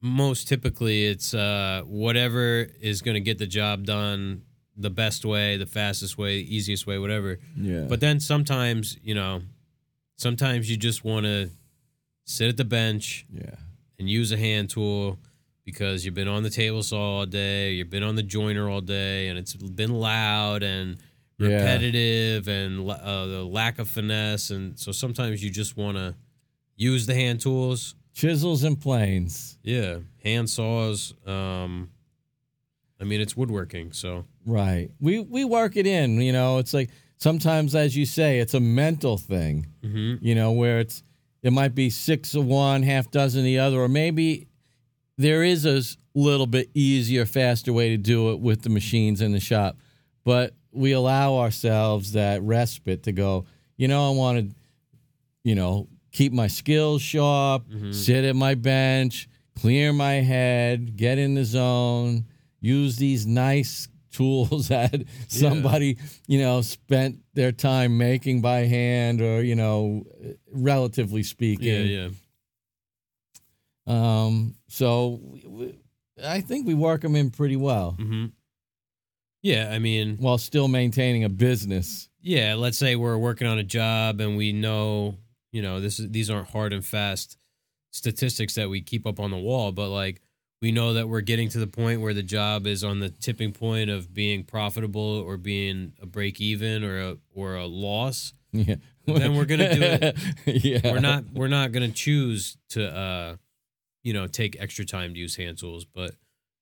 most 0.00 0.48
typically 0.48 1.06
it's 1.06 1.34
uh, 1.34 1.82
whatever 1.84 2.68
is 2.80 3.02
going 3.02 3.14
to 3.14 3.20
get 3.20 3.38
the 3.38 3.46
job 3.46 3.84
done 3.84 4.42
the 4.76 4.90
best 4.90 5.24
way, 5.24 5.56
the 5.56 5.66
fastest 5.66 6.16
way, 6.16 6.42
the 6.42 6.54
easiest 6.54 6.86
way, 6.86 6.98
whatever. 6.98 7.38
Yeah. 7.56 7.86
But 7.88 8.00
then 8.00 8.20
sometimes, 8.20 8.98
you 9.02 9.14
know, 9.14 9.42
sometimes 10.16 10.70
you 10.70 10.76
just 10.76 11.04
want 11.04 11.26
to 11.26 11.50
sit 12.24 12.48
at 12.48 12.56
the 12.56 12.64
bench 12.64 13.26
yeah. 13.32 13.56
and 13.98 14.08
use 14.08 14.32
a 14.32 14.36
hand 14.36 14.70
tool 14.70 15.18
because 15.64 16.04
you've 16.04 16.14
been 16.14 16.28
on 16.28 16.42
the 16.42 16.50
table 16.50 16.82
saw 16.82 17.18
all 17.18 17.26
day, 17.26 17.72
you've 17.72 17.90
been 17.90 18.02
on 18.02 18.16
the 18.16 18.22
joiner 18.22 18.68
all 18.68 18.80
day, 18.80 19.28
and 19.28 19.38
it's 19.38 19.54
been 19.54 19.92
loud 19.92 20.62
and 20.62 20.98
Yeah. 21.42 21.56
repetitive 21.58 22.48
and 22.48 22.88
uh, 22.90 23.26
the 23.26 23.44
lack 23.44 23.78
of 23.78 23.88
finesse. 23.88 24.50
And 24.50 24.78
so 24.78 24.92
sometimes 24.92 25.42
you 25.42 25.50
just 25.50 25.76
want 25.76 25.96
to 25.96 26.14
use 26.76 27.06
the 27.06 27.14
hand 27.14 27.40
tools. 27.40 27.94
Chisels 28.14 28.62
and 28.64 28.78
planes. 28.80 29.58
Yeah, 29.62 29.98
hand 30.22 30.48
saws. 30.50 31.14
Um, 31.26 31.90
I 33.00 33.04
mean, 33.04 33.20
it's 33.20 33.36
woodworking, 33.36 33.92
so 33.92 34.26
Right. 34.46 34.90
We 35.00 35.20
we 35.20 35.44
work 35.44 35.76
it 35.76 35.86
in, 35.86 36.20
you 36.20 36.32
know, 36.32 36.58
it's 36.58 36.74
like 36.74 36.90
sometimes 37.16 37.74
as 37.74 37.96
you 37.96 38.04
say, 38.06 38.38
it's 38.40 38.54
a 38.54 38.60
mental 38.60 39.16
thing. 39.18 39.66
mhm. 39.82 40.18
You 40.20 40.34
know, 40.34 40.52
where 40.52 40.80
it's 40.80 41.02
it 41.42 41.52
might 41.52 41.74
be 41.74 41.90
six 41.90 42.34
of 42.34 42.44
one, 42.46 42.82
half 42.82 43.10
dozen 43.10 43.44
the 43.44 43.58
other, 43.58 43.80
or 43.80 43.88
maybe 43.88 44.46
there 45.18 45.42
is 45.42 45.64
a 45.66 45.82
little 46.14 46.46
bit 46.46 46.70
easier, 46.74 47.24
faster 47.26 47.72
way 47.72 47.88
to 47.90 47.96
do 47.96 48.30
it 48.32 48.40
with 48.40 48.62
the 48.62 48.70
machines 48.70 49.20
in 49.20 49.32
the 49.32 49.40
shop. 49.40 49.76
But 50.24 50.54
we 50.72 50.92
allow 50.92 51.36
ourselves 51.36 52.12
that 52.12 52.42
respite 52.42 53.02
to 53.04 53.12
go, 53.12 53.44
you 53.76 53.88
know, 53.88 54.08
I 54.08 54.14
want 54.14 54.50
to, 54.50 54.56
you 55.44 55.54
know, 55.54 55.88
keep 56.12 56.32
my 56.32 56.46
skills 56.46 57.02
sharp, 57.02 57.64
sit 57.92 58.24
at 58.24 58.36
my 58.36 58.54
bench, 58.54 59.28
clear 59.60 59.92
my 59.92 60.14
head, 60.14 60.96
get 60.96 61.18
in 61.18 61.34
the 61.34 61.44
zone, 61.44 62.24
use 62.60 62.96
these 62.96 63.26
nice 63.26 63.88
tools 64.12 64.68
that 64.68 65.04
somebody, 65.28 65.96
you 66.26 66.38
know, 66.38 66.60
spent 66.60 67.20
their 67.34 67.50
time 67.52 67.96
making 67.96 68.42
by 68.42 68.60
hand 68.60 69.20
or, 69.22 69.42
you 69.42 69.54
know, 69.54 70.04
relatively 70.52 71.22
speaking. 71.22 71.86
yeah. 71.86 72.08
Yeah. 72.08 72.08
Um, 73.86 74.54
so 74.68 75.18
we, 75.22 75.44
we, 75.46 75.78
I 76.22 76.40
think 76.40 76.66
we 76.66 76.74
work 76.74 77.00
them 77.00 77.16
in 77.16 77.30
pretty 77.30 77.56
well 77.56 77.92
hmm 77.92 78.26
Yeah, 79.42 79.70
I 79.72 79.78
mean, 79.78 80.16
while 80.18 80.38
still 80.38 80.68
maintaining 80.68 81.24
a 81.24 81.28
business. 81.28 82.08
yeah. 82.20 82.54
Let's 82.54 82.78
say 82.78 82.94
we're 82.96 83.18
working 83.18 83.46
on 83.48 83.58
a 83.58 83.64
job 83.64 84.20
and 84.20 84.36
we 84.36 84.52
know, 84.52 85.16
you 85.50 85.62
know, 85.62 85.80
this 85.80 85.98
is 85.98 86.10
these 86.10 86.30
aren't 86.30 86.48
hard 86.50 86.72
and 86.72 86.84
fast 86.84 87.36
statistics 87.90 88.54
that 88.54 88.70
we 88.70 88.80
keep 88.80 89.06
up 89.06 89.20
on 89.20 89.30
the 89.30 89.36
wall, 89.36 89.72
but 89.72 89.88
like 89.88 90.20
we 90.62 90.70
know 90.70 90.94
that 90.94 91.08
we're 91.08 91.20
getting 91.20 91.48
to 91.50 91.58
the 91.58 91.66
point 91.66 92.00
where 92.00 92.14
the 92.14 92.22
job 92.22 92.66
is 92.68 92.84
on 92.84 93.00
the 93.00 93.10
tipping 93.10 93.52
point 93.52 93.90
of 93.90 94.14
being 94.14 94.44
profitable 94.44 95.18
or 95.26 95.36
being 95.36 95.92
a 96.00 96.06
break 96.06 96.40
even 96.40 96.84
or 96.84 97.00
a 97.00 97.16
or 97.34 97.56
a 97.56 97.66
loss. 97.66 98.32
Yeah. 98.52 98.76
Then 99.06 99.34
we're 99.34 99.46
gonna 99.46 99.74
do 99.74 99.82
it. 99.82 100.18
yeah. 100.64 100.92
We're 100.92 101.00
not 101.00 101.24
we're 101.32 101.48
not 101.48 101.72
gonna 101.72 101.90
choose 101.90 102.56
to 102.70 102.88
uh 102.96 103.36
you 104.04 104.12
know 104.12 104.28
take 104.28 104.56
extra 104.60 104.84
time 104.84 105.14
to 105.14 105.18
use 105.18 105.34
hand 105.34 105.58
tools, 105.58 105.84
but 105.84 106.14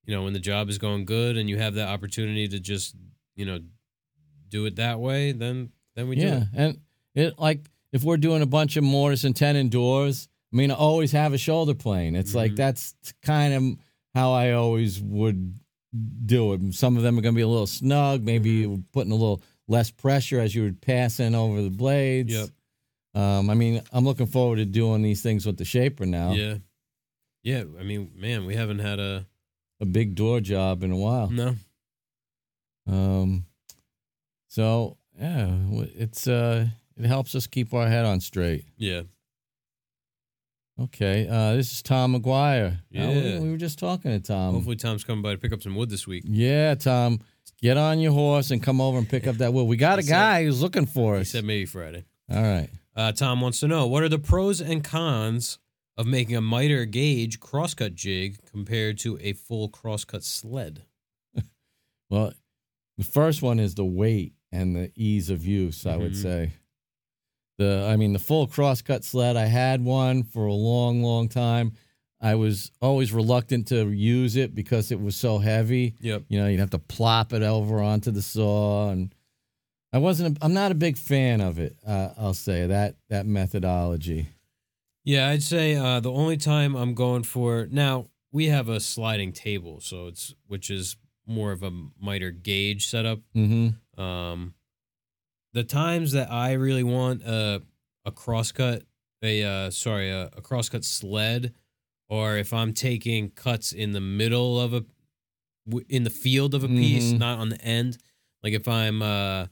you 0.06 0.14
know 0.14 0.24
when 0.24 0.32
the 0.32 0.40
job 0.40 0.68
is 0.68 0.78
going 0.78 1.04
good 1.04 1.36
and 1.36 1.48
you 1.48 1.58
have 1.58 1.74
that 1.74 1.88
opportunity 1.88 2.48
to 2.48 2.58
just 2.60 2.94
you 3.36 3.44
know 3.44 3.60
do 4.48 4.66
it 4.66 4.76
that 4.76 4.98
way, 5.00 5.32
then 5.32 5.70
then 5.96 6.08
we 6.08 6.16
do 6.16 6.22
Yeah, 6.22 6.44
and 6.54 6.80
it 7.14 7.38
like 7.38 7.60
if 7.92 8.04
we're 8.04 8.16
doing 8.16 8.42
a 8.42 8.46
bunch 8.46 8.76
of 8.76 8.84
mortise 8.84 9.24
and 9.24 9.34
tenon 9.34 9.68
doors, 9.68 10.28
I 10.52 10.56
mean, 10.56 10.70
I 10.70 10.74
always 10.74 11.12
have 11.12 11.32
a 11.32 11.38
shoulder 11.38 11.74
plane. 11.74 12.14
It's 12.16 12.34
like 12.34 12.52
Mhm. 12.52 12.56
that's 12.56 12.94
kind 13.22 13.54
of 13.54 13.76
how 14.14 14.32
I 14.32 14.52
always 14.52 15.00
would 15.00 15.58
do 16.26 16.52
it. 16.52 16.74
Some 16.74 16.96
of 16.96 17.02
them 17.02 17.18
are 17.18 17.20
going 17.22 17.34
to 17.34 17.38
be 17.38 17.42
a 17.42 17.48
little 17.48 17.66
snug, 17.66 18.22
maybe 18.22 18.62
Mm-hmm. 18.64 18.80
putting 18.92 19.10
a 19.12 19.16
little 19.16 19.42
less 19.66 19.90
pressure 19.90 20.38
as 20.40 20.54
you 20.54 20.62
would 20.62 20.80
pass 20.80 21.18
in 21.20 21.34
over 21.34 21.62
the 21.62 21.70
blades. 21.70 22.32
Yep. 22.32 22.48
Um, 23.14 23.50
I 23.50 23.54
mean, 23.54 23.82
I'm 23.92 24.04
looking 24.04 24.26
forward 24.26 24.56
to 24.56 24.64
doing 24.64 25.02
these 25.02 25.20
things 25.22 25.44
with 25.46 25.56
the 25.56 25.64
shaper 25.64 26.06
now. 26.06 26.32
Yeah. 26.32 26.58
Yeah, 27.42 27.64
I 27.78 27.82
mean, 27.82 28.12
man, 28.14 28.46
we 28.46 28.54
haven't 28.54 28.78
had 28.80 29.00
a 29.00 29.26
A 29.80 29.86
big 29.86 30.14
door 30.14 30.40
job 30.40 30.82
in 30.82 30.90
a 30.90 30.96
while. 30.96 31.28
no. 31.30 31.54
Um, 32.86 33.44
so 34.48 34.96
yeah, 35.18 35.54
it's 35.96 36.26
uh, 36.26 36.66
it 36.98 37.04
helps 37.06 37.34
us 37.34 37.46
keep 37.46 37.72
our 37.72 37.86
head 37.86 38.04
on 38.04 38.20
straight. 38.20 38.64
Yeah. 38.76 39.02
Okay, 40.80 41.28
uh, 41.28 41.54
this 41.56 41.72
is 41.72 41.82
Tom 41.82 42.14
McGuire. 42.14 42.72
Uh, 42.72 42.78
we- 42.90 42.98
Yeah. 42.98 43.38
we, 43.40 43.50
were 43.50 43.58
just 43.58 43.78
talking 43.78 44.10
to 44.12 44.18
Tom. 44.20 44.54
Hopefully 44.54 44.76
Tom's 44.76 45.04
coming 45.04 45.20
by 45.22 45.32
to 45.32 45.38
pick 45.38 45.52
up 45.52 45.62
some 45.62 45.74
wood 45.74 45.90
this 45.90 46.06
week. 46.06 46.24
Yeah, 46.26 46.74
Tom, 46.74 47.20
get 47.60 47.76
on 47.76 48.00
your 48.00 48.12
horse 48.12 48.50
and 48.50 48.62
come 48.62 48.80
over 48.80 48.96
and 48.96 49.06
pick 49.08 49.26
up 49.26 49.36
that 49.36 49.52
wood. 49.52 49.64
We 49.64 49.76
got 49.76 49.98
a 49.98 50.02
He 50.02 50.08
said- 50.08 50.14
guy 50.14 50.44
who's 50.44 50.62
looking 50.62 50.86
for 50.86 51.16
He 51.16 51.20
us. 51.22 51.28
said 51.30 51.44
maybe 51.44 51.66
Friday. 51.66 52.04
All 52.30 52.42
right. 52.42 52.70
Uh, 52.96 53.12
Tom 53.12 53.40
wants 53.42 53.60
to 53.60 53.68
know 53.68 53.86
what 53.86 54.02
are 54.02 54.08
the 54.08 54.18
pros 54.18 54.60
and 54.62 54.82
cons 54.82 55.58
of 56.00 56.06
making 56.06 56.36
a 56.36 56.40
miter 56.40 56.84
gauge 56.86 57.38
crosscut 57.40 57.94
jig 57.94 58.38
compared 58.50 58.98
to 58.98 59.18
a 59.20 59.32
full 59.34 59.68
crosscut 59.68 60.24
sled? 60.24 60.82
Well, 62.10 62.32
the 62.98 63.04
first 63.04 63.40
one 63.40 63.60
is 63.60 63.74
the 63.76 63.84
weight 63.84 64.32
and 64.50 64.74
the 64.74 64.90
ease 64.96 65.30
of 65.30 65.44
use. 65.46 65.86
I 65.86 65.96
would 65.96 66.12
Mhm. 66.12 66.22
say. 66.22 66.52
The, 67.58 67.86
I 67.88 67.96
mean, 67.96 68.12
the 68.14 68.18
full 68.18 68.46
crosscut 68.48 69.04
sled. 69.04 69.36
I 69.36 69.44
had 69.46 69.84
one 69.84 70.24
for 70.24 70.46
a 70.46 70.52
long, 70.54 71.02
long 71.02 71.28
time. 71.28 71.72
I 72.20 72.34
was 72.34 72.72
always 72.82 73.12
reluctant 73.12 73.68
to 73.68 73.90
use 73.90 74.34
it 74.36 74.54
because 74.54 74.90
it 74.90 75.00
was 75.00 75.14
so 75.14 75.38
heavy. 75.38 75.94
Yep. 76.00 76.24
You 76.28 76.40
know, 76.40 76.48
you'd 76.48 76.60
have 76.60 76.70
to 76.70 76.78
plop 76.78 77.32
it 77.32 77.42
over 77.42 77.80
onto 77.80 78.10
the 78.10 78.22
saw, 78.22 78.90
and 78.90 79.14
I 79.92 79.98
wasn't. 79.98 80.36
A, 80.38 80.44
I'm 80.44 80.52
not 80.52 80.72
a 80.72 80.74
big 80.74 80.96
fan 80.98 81.40
of 81.40 81.58
it. 81.58 81.76
Uh, 81.86 82.10
I'll 82.18 82.34
say 82.34 82.66
that 82.66 82.96
that 83.08 83.24
methodology. 83.26 84.28
Yeah, 85.04 85.28
I'd 85.28 85.42
say 85.42 85.74
uh, 85.76 86.00
the 86.00 86.12
only 86.12 86.36
time 86.36 86.74
I'm 86.76 86.94
going 86.94 87.22
for 87.22 87.66
now 87.70 88.08
we 88.32 88.46
have 88.46 88.68
a 88.68 88.78
sliding 88.80 89.32
table, 89.32 89.80
so 89.80 90.06
it's 90.06 90.34
which 90.46 90.70
is 90.70 90.96
more 91.26 91.52
of 91.52 91.62
a 91.62 91.70
miter 92.00 92.30
gauge 92.30 92.86
setup. 92.86 93.20
Mm-hmm. 93.34 94.00
Um, 94.00 94.54
the 95.52 95.64
times 95.64 96.12
that 96.12 96.30
I 96.30 96.52
really 96.52 96.82
want 96.84 97.22
a 97.22 97.62
a 98.04 98.10
crosscut, 98.12 98.82
a 99.22 99.42
uh, 99.42 99.70
sorry, 99.70 100.10
a, 100.10 100.26
a 100.36 100.40
crosscut 100.42 100.84
sled, 100.84 101.54
or 102.08 102.36
if 102.36 102.52
I'm 102.52 102.72
taking 102.72 103.30
cuts 103.30 103.72
in 103.72 103.92
the 103.92 104.00
middle 104.00 104.60
of 104.60 104.74
a 104.74 104.84
in 105.88 106.04
the 106.04 106.10
field 106.10 106.54
of 106.54 106.62
a 106.64 106.68
piece, 106.68 107.12
Mhm. 107.12 107.18
not 107.18 107.38
on 107.38 107.48
the 107.48 107.60
end. 107.62 107.98
Like 108.42 108.52
if 108.52 108.68
I'm 108.68 109.02
uh 109.02 109.46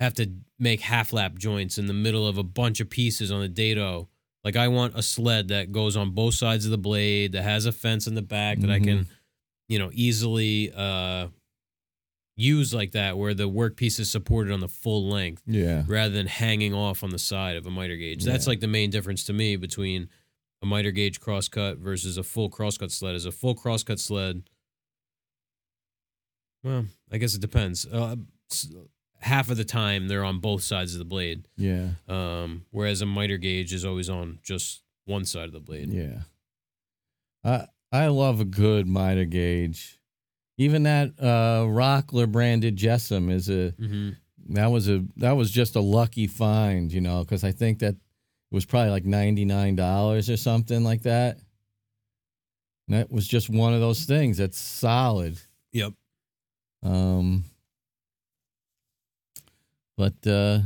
have 0.00 0.14
to 0.14 0.30
make 0.58 0.80
half 0.82 1.12
lap 1.12 1.36
joints 1.38 1.78
in 1.78 1.86
the 1.86 1.94
middle 1.94 2.26
of 2.26 2.36
a 2.38 2.42
bunch 2.42 2.80
of 2.80 2.90
pieces 2.90 3.30
on 3.32 3.40
the 3.40 3.48
dado. 3.48 4.08
Like 4.46 4.54
I 4.54 4.68
want 4.68 4.94
a 4.96 5.02
sled 5.02 5.48
that 5.48 5.72
goes 5.72 5.96
on 5.96 6.12
both 6.12 6.34
sides 6.34 6.64
of 6.66 6.70
the 6.70 6.78
blade, 6.78 7.32
that 7.32 7.42
has 7.42 7.66
a 7.66 7.72
fence 7.72 8.06
in 8.06 8.14
the 8.14 8.22
back 8.22 8.60
that 8.60 8.70
I 8.70 8.78
can, 8.78 9.08
you 9.68 9.80
know, 9.80 9.90
easily 9.92 10.72
uh 10.72 11.26
use 12.36 12.72
like 12.72 12.92
that 12.92 13.18
where 13.18 13.34
the 13.34 13.48
workpiece 13.48 13.98
is 13.98 14.08
supported 14.08 14.52
on 14.52 14.60
the 14.60 14.68
full 14.68 15.08
length 15.08 15.42
Yeah. 15.46 15.82
rather 15.88 16.14
than 16.14 16.28
hanging 16.28 16.72
off 16.74 17.02
on 17.02 17.10
the 17.10 17.18
side 17.18 17.56
of 17.56 17.66
a 17.66 17.70
miter 17.70 17.96
gauge. 17.96 18.22
That's 18.22 18.46
Yeah. 18.46 18.50
like 18.50 18.60
the 18.60 18.68
main 18.68 18.90
difference 18.90 19.24
to 19.24 19.32
me 19.32 19.56
between 19.56 20.08
a 20.62 20.66
miter 20.66 20.92
gauge 20.92 21.18
crosscut 21.18 21.78
versus 21.78 22.16
a 22.16 22.22
full 22.22 22.48
crosscut 22.48 22.92
sled. 22.92 23.16
Is 23.16 23.26
a 23.26 23.32
full 23.32 23.56
crosscut 23.56 23.98
sled. 23.98 24.44
Well, 26.62 26.86
I 27.10 27.18
guess 27.18 27.34
it 27.34 27.40
depends. 27.40 27.84
Uh, 27.84 28.14
half 29.20 29.50
of 29.50 29.56
the 29.56 29.64
time 29.64 30.08
they're 30.08 30.24
on 30.24 30.38
both 30.40 30.62
sides 30.62 30.92
of 30.94 30.98
the 30.98 31.04
blade. 31.04 31.48
Yeah. 31.56 31.88
Um, 32.08 32.64
whereas 32.70 33.00
a 33.02 33.06
miter 33.06 33.38
gauge 33.38 33.72
is 33.72 33.84
always 33.84 34.08
on 34.10 34.38
just 34.42 34.82
one 35.04 35.24
side 35.24 35.46
of 35.46 35.52
the 35.52 35.60
blade. 35.60 35.90
Yeah. 35.92 36.20
I 37.44 37.66
I 37.92 38.06
love 38.08 38.40
a 38.40 38.44
good 38.44 38.86
miter 38.86 39.24
gauge. 39.24 39.98
Even 40.58 40.84
that 40.84 41.12
uh, 41.20 41.64
Rockler 41.66 42.30
branded 42.30 42.76
Jessem 42.76 43.30
is 43.30 43.48
a 43.48 43.72
Mm-hmm. 43.80 44.10
that 44.54 44.66
was 44.70 44.88
a 44.88 45.04
that 45.16 45.32
was 45.32 45.50
just 45.50 45.76
a 45.76 45.80
lucky 45.80 46.26
find, 46.26 46.92
you 46.92 47.00
know, 47.00 47.20
because 47.20 47.44
I 47.44 47.52
think 47.52 47.78
that 47.80 47.94
it 47.94 48.54
was 48.54 48.64
probably 48.64 48.90
like 48.90 49.04
ninety 49.04 49.44
nine 49.44 49.76
dollars 49.76 50.30
or 50.30 50.36
something 50.36 50.82
like 50.84 51.02
that. 51.02 51.38
And 52.88 52.96
that 52.98 53.10
was 53.10 53.26
just 53.26 53.50
one 53.50 53.74
of 53.74 53.80
those 53.80 54.04
things 54.04 54.38
that's 54.38 54.58
solid. 54.58 55.38
Yep. 55.72 55.92
Um, 56.82 57.44
but 59.96 60.14
uh, 60.26 60.60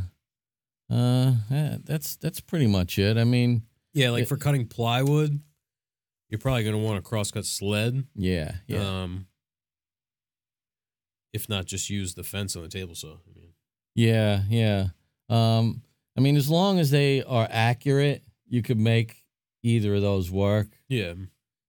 uh, 0.90 1.32
that's 1.84 2.16
that's 2.16 2.40
pretty 2.40 2.66
much 2.66 2.98
it. 2.98 3.16
I 3.16 3.24
mean, 3.24 3.62
Yeah, 3.92 4.10
like 4.10 4.22
It- 4.24 4.28
for 4.28 4.36
cutting 4.36 4.66
plywood, 4.66 5.40
you're 6.28 6.38
probably 6.38 6.62
going 6.64 6.74
to 6.76 6.82
want 6.82 6.98
a 6.98 7.02
crosscut 7.02 7.44
sled. 7.44 8.06
yeah, 8.14 8.56
yeah, 8.66 9.02
Um, 9.02 9.26
if 11.32 11.48
not, 11.48 11.64
just 11.66 11.90
use 11.90 12.14
the 12.14 12.24
fence 12.24 12.56
on 12.56 12.62
the 12.62 12.68
table 12.68 12.94
saw. 12.94 13.14
I 13.14 13.38
mean, 13.38 13.52
yeah, 13.94 14.42
yeah. 14.48 14.88
Um, 15.28 15.82
I 16.16 16.20
mean, 16.20 16.36
as 16.36 16.48
long 16.50 16.78
as 16.78 16.90
they 16.90 17.22
are 17.22 17.46
accurate, 17.50 18.24
you 18.48 18.62
could 18.62 18.78
make 18.78 19.24
either 19.62 19.94
of 19.94 20.02
those 20.02 20.30
work. 20.30 20.68
yeah. 20.88 21.14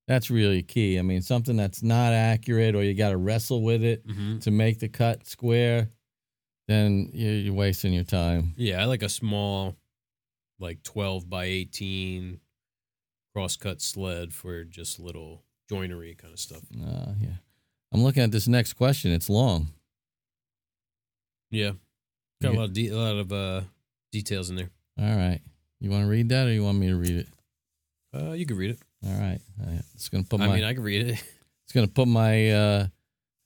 That's 0.08 0.30
really 0.30 0.62
key. 0.62 1.00
I 1.00 1.04
mean, 1.04 1.22
something 1.22 1.56
that's 1.56 1.82
not 1.84 2.12
accurate 2.12 2.76
or 2.76 2.84
you 2.84 2.94
got 2.96 3.12
to 3.12 3.18
wrestle 3.18 3.62
with 3.62 3.82
it 3.82 4.06
Mm-hmm. 4.06 4.40
to 4.40 4.52
make 4.52 4.80
the 4.80 4.90
cut 4.90 5.26
square, 5.26 5.90
then 6.68 7.10
you're, 7.14 7.54
wasting 7.54 7.94
your 7.94 8.04
time. 8.04 8.54
Yeah, 8.56 8.82
I 8.82 8.86
like 8.86 9.04
a 9.04 9.10
small, 9.10 9.76
like 10.60 10.84
12 10.84 11.30
by 11.30 11.46
18 11.46 12.40
crosscut 13.34 13.82
sled 13.82 14.34
for 14.34 14.64
just 14.64 15.00
little 15.00 15.44
joinery 15.70 16.16
kind 16.16 16.34
of 16.34 16.40
stuff. 16.40 16.62
Uh, 16.74 17.14
yeah. 17.20 17.38
I'm 17.94 18.04
looking 18.04 18.24
at 18.24 18.32
this 18.32 18.48
next 18.48 18.74
question. 18.74 19.12
It's 19.12 19.30
long. 19.30 19.70
Yeah. 21.50 21.72
Got 22.42 22.54
a 22.54 22.58
lot 22.58 22.64
of, 22.66 22.74
de- 22.74 22.90
a 22.90 22.96
lot 22.96 23.16
of 23.16 23.32
uh, 23.32 23.62
details 24.12 24.50
in 24.50 24.56
there. 24.56 24.70
All 25.00 25.16
right. 25.16 25.42
You 25.80 25.90
want 25.90 26.04
to 26.04 26.10
read 26.10 26.30
that 26.30 26.48
or 26.48 26.52
you 26.52 26.64
want 26.64 26.78
me 26.78 26.88
to 26.88 26.96
read 26.96 27.18
it? 27.18 27.28
Uh, 28.16 28.32
you 28.32 28.46
can 28.46 28.58
read 28.58 28.72
it. 28.72 28.80
All 29.06 29.20
right. 29.20 29.40
All 29.60 29.72
right. 29.72 29.82
It's 29.96 30.10
going 30.10 30.24
to 30.24 30.30
put 30.30 30.40
my. 30.40 30.48
I 30.48 30.56
mean, 30.56 30.64
I 30.64 30.74
can 30.74 30.84
read 30.84 31.08
it. 31.08 31.24
it's 31.66 31.74
going 31.74 31.88
to 31.88 31.94
put 31.94 32.08
my 32.08 32.52
uh 32.52 32.88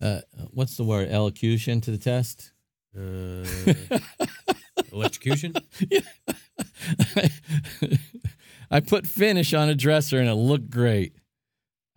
uh 0.02 0.22
what's 0.52 0.78
the 0.78 0.84
word? 0.84 1.10
elocution 1.10 1.82
to 1.82 1.92
the 1.92 1.98
test. 1.98 2.52
Uh, 2.98 3.46
electrocution? 4.92 5.54
I 8.72 8.80
put 8.80 9.06
finish 9.06 9.54
on 9.54 9.70
a 9.70 9.76
dresser 9.76 10.20
and 10.20 10.30
it 10.30 10.36
looked 10.36 10.70
great. 10.70 11.16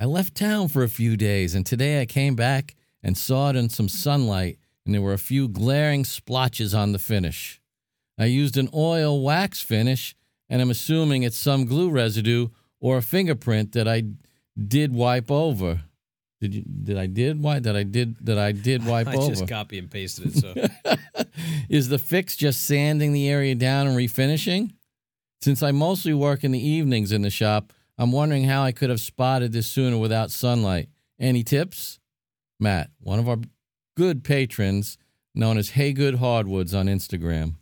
I 0.00 0.04
left 0.04 0.34
town 0.34 0.68
for 0.68 0.82
a 0.82 0.88
few 0.88 1.16
days 1.16 1.54
and 1.54 1.64
today 1.64 2.00
I 2.00 2.06
came 2.06 2.34
back 2.34 2.74
and 3.02 3.16
saw 3.16 3.50
it 3.50 3.56
in 3.56 3.68
some 3.68 3.88
sunlight 3.88 4.58
and 4.84 4.94
there 4.94 5.02
were 5.02 5.12
a 5.12 5.18
few 5.18 5.48
glaring 5.48 6.04
splotches 6.04 6.74
on 6.74 6.92
the 6.92 6.98
finish. 6.98 7.60
I 8.18 8.24
used 8.26 8.56
an 8.56 8.68
oil 8.74 9.22
wax 9.22 9.60
finish 9.60 10.16
and 10.48 10.60
I'm 10.60 10.70
assuming 10.70 11.22
it's 11.22 11.38
some 11.38 11.64
glue 11.64 11.90
residue 11.90 12.48
or 12.80 12.96
a 12.98 13.02
fingerprint 13.02 13.72
that 13.72 13.86
I 13.86 14.04
did 14.56 14.92
wipe 14.92 15.30
over. 15.30 15.82
Did 16.40 16.54
you 16.54 16.62
did 16.62 16.96
I 16.98 17.06
did 17.06 17.42
wipe 17.42 17.64
that 17.64 17.76
I 17.76 17.82
did 17.82 18.16
that 18.26 18.38
I 18.38 18.52
did 18.52 18.86
wipe 18.86 19.08
I 19.08 19.16
over? 19.16 19.28
just 19.28 19.48
copy 19.48 19.78
and 19.78 19.90
pasted 19.90 20.36
it. 20.36 20.38
So 20.38 20.54
Is 21.68 21.88
the 21.88 21.98
fix 21.98 22.36
just 22.36 22.64
sanding 22.64 23.12
the 23.12 23.28
area 23.28 23.54
down 23.54 23.86
and 23.86 23.96
refinishing? 23.96 24.72
Since 25.40 25.62
I 25.62 25.70
mostly 25.72 26.14
work 26.14 26.42
in 26.44 26.50
the 26.52 26.64
evenings 26.66 27.12
in 27.12 27.22
the 27.22 27.30
shop, 27.30 27.72
I'm 27.96 28.12
wondering 28.12 28.44
how 28.44 28.62
I 28.62 28.72
could 28.72 28.90
have 28.90 29.00
spotted 29.00 29.52
this 29.52 29.66
sooner 29.66 29.98
without 29.98 30.30
sunlight. 30.30 30.88
Any 31.18 31.42
tips? 31.44 31.98
Matt, 32.60 32.90
one 33.00 33.18
of 33.18 33.28
our 33.28 33.38
good 33.96 34.24
patrons, 34.24 34.98
known 35.34 35.58
as 35.58 35.70
Hey 35.70 35.92
Good 35.92 36.16
Hardwoods 36.16 36.74
on 36.74 36.86
Instagram. 36.86 37.54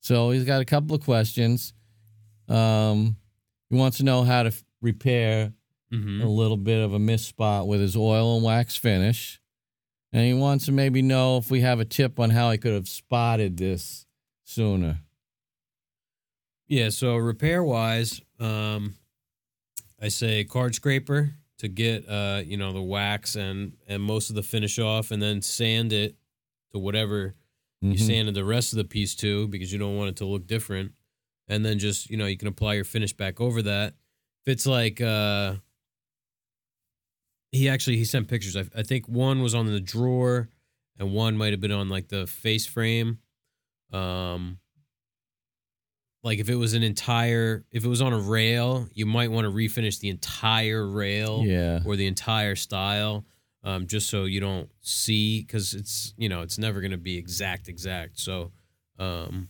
So 0.00 0.30
he's 0.30 0.44
got 0.44 0.60
a 0.60 0.64
couple 0.64 0.94
of 0.96 1.02
questions. 1.04 1.72
Um, 2.48 3.16
he 3.68 3.76
wants 3.76 3.98
to 3.98 4.02
know 4.04 4.22
how 4.24 4.42
to 4.42 4.48
f- 4.48 4.64
repair 4.80 5.52
Mhm. 5.92 6.22
a 6.22 6.28
little 6.28 6.56
bit 6.56 6.80
of 6.82 6.92
a 6.92 6.98
miss 6.98 7.24
spot 7.26 7.66
with 7.66 7.80
his 7.80 7.96
oil 7.96 8.36
and 8.36 8.44
wax 8.44 8.76
finish. 8.76 9.40
And 10.12 10.24
he 10.26 10.34
wants 10.34 10.64
to 10.66 10.72
maybe 10.72 11.02
know 11.02 11.36
if 11.38 11.50
we 11.50 11.60
have 11.60 11.78
a 11.80 11.84
tip 11.84 12.18
on 12.20 12.30
how 12.30 12.50
he 12.50 12.58
could 12.58 12.72
have 12.72 12.88
spotted 12.88 13.56
this 13.56 14.06
sooner. 14.44 15.00
Yeah, 16.68 16.90
so 16.90 17.16
repair 17.16 17.62
wise, 17.64 18.20
um, 18.38 18.94
I 20.00 20.08
say 20.08 20.44
card 20.44 20.74
scraper 20.74 21.34
to 21.58 21.68
get 21.68 22.08
uh, 22.08 22.42
you 22.44 22.56
know, 22.56 22.72
the 22.72 22.82
wax 22.82 23.34
and 23.36 23.76
and 23.88 24.02
most 24.02 24.30
of 24.30 24.36
the 24.36 24.42
finish 24.42 24.78
off, 24.78 25.10
and 25.10 25.20
then 25.22 25.42
sand 25.42 25.92
it 25.92 26.16
to 26.72 26.78
whatever 26.78 27.34
you 27.80 27.94
Mhm. 27.94 27.98
sanded 28.06 28.34
the 28.34 28.44
rest 28.44 28.72
of 28.72 28.76
the 28.76 28.84
piece 28.84 29.14
to 29.16 29.48
because 29.48 29.72
you 29.72 29.78
don't 29.78 29.96
want 29.96 30.10
it 30.10 30.16
to 30.16 30.24
look 30.26 30.46
different. 30.46 30.92
And 31.48 31.64
then 31.64 31.78
just 31.78 32.08
you 32.10 32.16
know 32.16 32.26
you 32.26 32.36
can 32.36 32.48
apply 32.48 32.74
your 32.74 32.84
finish 32.84 33.12
back 33.12 33.40
over 33.40 33.62
that. 33.62 33.94
If 34.46 34.52
it's 34.52 34.66
like 34.66 35.00
uh, 35.00 35.56
he 37.52 37.68
actually 37.68 37.96
he 37.96 38.04
sent 38.04 38.28
pictures. 38.28 38.56
I, 38.56 38.64
I 38.76 38.82
think 38.82 39.06
one 39.08 39.42
was 39.42 39.54
on 39.54 39.66
the 39.66 39.80
drawer, 39.80 40.48
and 40.98 41.12
one 41.12 41.36
might 41.36 41.52
have 41.52 41.60
been 41.60 41.72
on 41.72 41.88
like 41.88 42.08
the 42.08 42.26
face 42.26 42.66
frame. 42.66 43.18
Um, 43.92 44.58
like 46.22 46.38
if 46.38 46.48
it 46.50 46.54
was 46.56 46.74
an 46.74 46.82
entire, 46.82 47.64
if 47.72 47.84
it 47.84 47.88
was 47.88 48.02
on 48.02 48.12
a 48.12 48.18
rail, 48.18 48.86
you 48.92 49.06
might 49.06 49.30
want 49.30 49.46
to 49.46 49.50
refinish 49.50 49.98
the 50.00 50.10
entire 50.10 50.86
rail 50.86 51.42
Yeah. 51.44 51.80
or 51.84 51.96
the 51.96 52.06
entire 52.06 52.54
stile, 52.56 53.24
um, 53.64 53.86
just 53.86 54.08
so 54.10 54.24
you 54.24 54.38
don't 54.40 54.68
see 54.82 55.40
because 55.40 55.72
it's 55.74 56.12
you 56.18 56.28
know 56.28 56.42
it's 56.42 56.58
never 56.58 56.80
gonna 56.80 56.98
be 56.98 57.16
exact 57.16 57.68
exact. 57.68 58.18
So, 58.20 58.52
um, 58.98 59.48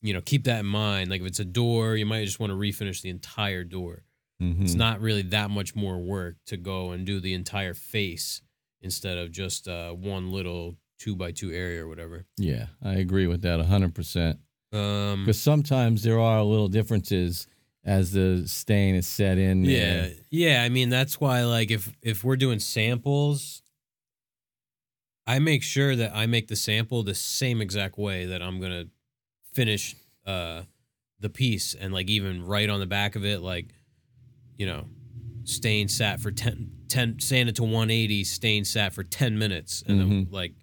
you 0.00 0.14
know, 0.14 0.20
keep 0.20 0.44
that 0.44 0.60
in 0.60 0.66
mind. 0.66 1.10
Like 1.10 1.20
if 1.20 1.26
it's 1.26 1.40
a 1.40 1.44
door, 1.44 1.96
you 1.96 2.06
might 2.06 2.24
just 2.24 2.38
want 2.38 2.50
to 2.52 2.56
refinish 2.56 3.02
the 3.02 3.10
entire 3.10 3.64
door. 3.64 4.04
Mhm. 4.42 4.62
It's 4.62 4.74
not 4.74 5.00
really 5.00 5.22
that 5.22 5.50
much 5.50 5.74
more 5.74 5.98
work 5.98 6.36
to 6.46 6.56
go 6.56 6.92
and 6.92 7.04
do 7.06 7.18
the 7.20 7.34
entire 7.34 7.74
face 7.74 8.40
instead 8.80 9.18
of 9.18 9.32
just 9.32 9.66
uh, 9.66 9.90
one 9.92 10.30
little 10.30 10.76
two 10.98 11.16
by 11.16 11.32
two 11.32 11.50
area 11.52 11.84
or 11.84 11.88
whatever. 11.88 12.24
Yeah, 12.36 12.66
I 12.82 12.94
agree 12.94 13.26
with 13.26 13.42
that 13.42 13.58
100%. 13.60 14.38
Um, 14.72 15.24
Because 15.24 15.40
sometimes 15.40 16.02
there 16.02 16.20
are 16.20 16.42
little 16.44 16.68
differences 16.68 17.46
as 17.84 18.12
the 18.12 18.46
stain 18.46 18.94
is 18.94 19.06
set 19.06 19.38
in. 19.38 19.64
yeah, 19.64 20.02
there. 20.02 20.12
yeah. 20.30 20.62
I 20.62 20.68
mean, 20.68 20.88
that's 20.90 21.20
why 21.20 21.44
like 21.44 21.70
if 21.70 21.92
if 22.02 22.22
we're 22.22 22.36
doing 22.36 22.58
samples, 22.60 23.62
I 25.26 25.38
make 25.38 25.62
sure 25.62 25.94
that 25.96 26.14
I 26.14 26.26
make 26.26 26.48
the 26.48 26.56
sample 26.56 27.02
the 27.02 27.14
same 27.14 27.60
exact 27.60 27.98
way 27.98 28.26
that 28.26 28.42
I'm 28.42 28.60
gonna 28.60 28.86
finish 29.52 29.96
uh 30.26 30.62
the 31.20 31.28
piece 31.30 31.74
and 31.74 31.92
like 31.92 32.08
even 32.08 32.44
right 32.44 32.68
on 32.68 32.80
the 32.80 32.86
back 32.86 33.16
of 33.16 33.24
it, 33.24 33.40
like 33.40 33.74
you 34.58 34.66
know, 34.66 34.86
stain 35.44 35.88
sat 35.88 36.20
for 36.20 36.30
10, 36.30 36.70
10 36.88 37.20
sand 37.20 37.48
it 37.48 37.56
to 37.56 37.62
180, 37.62 38.24
stain 38.24 38.64
sat 38.66 38.92
for 38.92 39.02
10 39.04 39.38
minutes. 39.38 39.82
And 39.86 39.98
then 40.00 40.08
Mhm. 40.26 40.32
like 40.32 40.54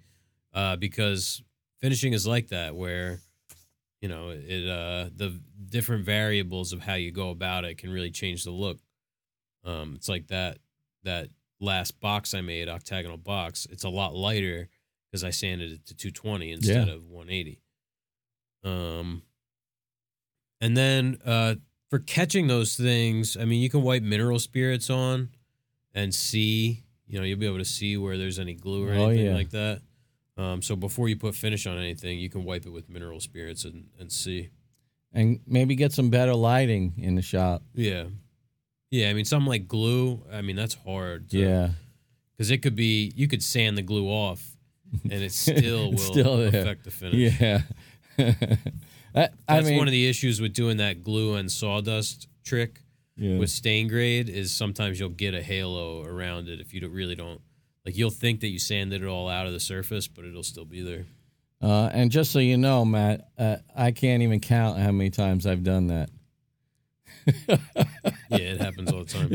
uh 0.54 0.76
because 0.76 1.42
finishing 1.82 2.14
is 2.14 2.28
like 2.28 2.50
that 2.50 2.76
where 2.76 3.22
you 4.02 4.08
know 4.10 4.30
it 4.30 4.70
uh 4.70 5.10
the 5.16 5.40
different 5.70 6.06
variables 6.06 6.72
of 6.74 6.82
how 6.82 6.94
you 6.94 7.12
go 7.12 7.30
about 7.32 7.66
it 7.66 7.78
can 7.78 7.90
really 7.90 8.12
change 8.12 8.44
the 8.44 8.52
look 8.52 8.80
um 9.64 9.96
it's 9.96 10.08
like 10.08 10.28
that 10.28 10.60
that 11.04 11.30
last 11.60 12.00
box 12.00 12.34
i 12.34 12.40
made 12.42 12.70
octagonal 12.70 13.18
box 13.18 13.66
it's 13.72 13.84
a 13.84 13.90
lot 13.90 14.16
lighter 14.16 14.70
because 15.12 15.24
i 15.24 15.30
sanded 15.30 15.72
it 15.72 15.86
to 15.86 15.94
220 15.96 16.52
instead 16.52 16.88
Yeah. 16.88 16.94
of 16.94 17.06
180 17.10 17.62
um 18.64 19.24
and 20.62 20.76
then 20.78 21.18
uh 21.26 21.56
for 21.96 22.00
catching 22.04 22.48
those 22.48 22.76
things 22.76 23.38
i 23.38 23.46
mean 23.46 23.62
you 23.62 23.70
can 23.70 23.82
wipe 23.82 24.04
mineral 24.04 24.38
spirits 24.40 24.90
on 24.90 25.30
and 25.94 26.14
see 26.14 26.84
you 27.08 27.18
know 27.18 27.24
you'll 27.24 27.40
be 27.40 27.46
able 27.46 27.58
to 27.58 27.64
see 27.64 27.96
where 27.96 28.18
there's 28.18 28.38
any 28.38 28.54
glue 28.54 28.86
or 28.86 28.92
Oh, 28.94 29.06
anything 29.08 29.26
yeah. 29.28 29.34
like 29.34 29.52
that 29.52 29.82
um, 30.38 30.62
so 30.62 30.76
before 30.76 31.08
you 31.08 31.16
put 31.16 31.34
finish 31.34 31.66
on 31.66 31.78
anything, 31.78 32.20
you 32.20 32.30
can 32.30 32.44
wipe 32.44 32.66
it 32.66 32.70
with 32.70 32.90
mineral 32.90 33.22
spirits 33.22 33.64
and, 33.64 33.86
and 33.98 34.12
see. 34.12 34.50
And 35.14 35.40
maybe 35.48 35.76
get 35.76 35.94
some 35.94 36.10
better 36.10 36.36
lighting 36.36 36.92
in 36.98 37.16
the 37.16 37.22
shop. 37.22 37.64
Yeah. 37.74 38.08
Yeah, 38.92 39.10
I 39.10 39.14
mean 39.14 39.24
something 39.24 39.48
like 39.48 39.70
glue, 39.70 40.26
I 40.30 40.42
mean 40.42 40.58
that's 40.58 40.74
hard. 40.74 41.30
to- 41.30 41.38
Yeah. 41.40 41.70
Cuz 42.38 42.52
it 42.52 42.58
could 42.58 42.76
be 42.76 43.14
you 43.16 43.30
could 43.30 43.42
sand 43.42 43.78
the 43.78 43.82
glue 43.82 44.08
off 44.10 44.58
and 45.04 45.14
it 45.24 45.32
still 45.46 45.92
will 45.92 45.98
still 46.00 46.42
affect 46.42 46.84
the 46.84 46.92
finish. 46.92 47.40
Yeah. 47.40 47.62
I, 49.16 49.30
I 49.48 49.56
That's 49.56 49.68
mean, 49.68 49.78
one 49.78 49.88
of 49.88 49.92
the 49.92 50.08
issues 50.08 50.42
with 50.42 50.54
doing 50.54 50.78
that 50.78 51.02
glue 51.04 51.36
and 51.36 51.52
sawdust 51.52 52.28
trick 52.44 52.82
yeah. 53.16 53.38
with 53.38 53.50
stain 53.50 53.88
grade 53.88 54.30
is 54.30 54.54
sometimes 54.54 55.00
you'll 55.00 55.10
get 55.10 55.34
a 55.34 55.42
halo 55.42 56.04
around 56.04 56.50
it 56.50 56.60
if 56.60 56.74
you 56.74 56.82
don't 56.82 56.92
really 56.92 57.16
don't 57.16 57.42
like 57.86 57.98
you'll 57.98 58.10
think 58.10 58.40
that 58.42 58.48
you 58.48 58.60
sanded 58.60 59.04
it 59.04 59.08
all 59.08 59.30
out 59.30 59.46
of 59.46 59.54
the 59.54 59.60
surface, 59.60 60.08
but 60.08 60.26
it'll 60.26 60.44
still 60.44 60.66
be 60.66 60.82
there. 60.82 61.06
Uh, 61.62 61.90
and 61.94 62.12
just 62.12 62.32
so 62.32 62.40
you 62.40 62.58
know, 62.58 62.84
Matt, 62.84 63.30
uh, 63.38 63.58
I 63.76 63.92
can't 63.92 64.24
even 64.24 64.40
count 64.40 64.78
how 64.80 64.92
many 64.92 65.10
times 65.10 65.46
I've 65.46 65.64
done 65.64 65.88
that. 65.88 66.10
Yeah, 68.30 68.38
it 68.38 68.62
happens 68.62 68.92
all 68.92 69.04
the 69.04 69.06
time. 69.06 69.30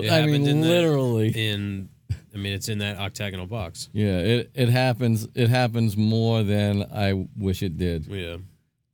I 0.10 0.26
mean, 0.26 0.46
in 0.46 0.60
the- 0.60 0.68
literally. 0.68 1.28
In, 1.30 1.88
I 2.34 2.38
mean, 2.38 2.52
it's 2.52 2.68
in 2.68 2.78
that 2.78 2.98
octagonal 2.98 3.46
box. 3.46 3.88
yeah, 3.92 4.18
it, 4.18 4.50
it 4.54 4.68
happens. 4.68 5.26
It 5.34 5.48
happens 5.48 5.96
more 5.96 6.42
than 6.42 6.84
I 6.92 7.26
wish 7.36 7.62
it 7.62 7.76
did. 7.76 8.06
Yeah. 8.06 8.36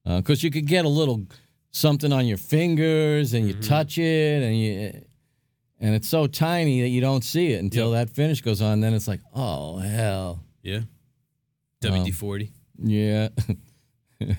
Because 0.06 0.42
you 0.44 0.50
could 0.50 0.66
get 0.66 0.84
a 0.84 0.88
little 0.88 1.26
something 1.72 2.12
on 2.12 2.26
your 2.26 2.38
fingers, 2.38 3.34
and 3.34 3.46
you 3.48 3.54
Mhm. 3.54 3.66
touch 3.66 3.98
it, 3.98 4.42
and 4.42 4.56
you, 4.58 5.02
and 5.80 5.94
it's 5.94 6.08
so 6.08 6.26
tiny 6.26 6.80
that 6.82 6.88
you 6.88 7.00
don't 7.00 7.24
see 7.24 7.48
it 7.52 7.62
until 7.62 7.90
that 7.90 8.08
finish 8.08 8.40
goes 8.40 8.62
on. 8.62 8.80
Then 8.80 8.94
it's 8.94 9.08
like, 9.08 9.20
oh 9.34 9.76
hell, 9.78 10.42
Yeah. 10.62 10.76
Um, 11.84 11.92
WD 12.04 12.10
forty. 12.14 12.52
yeah. 12.82 13.28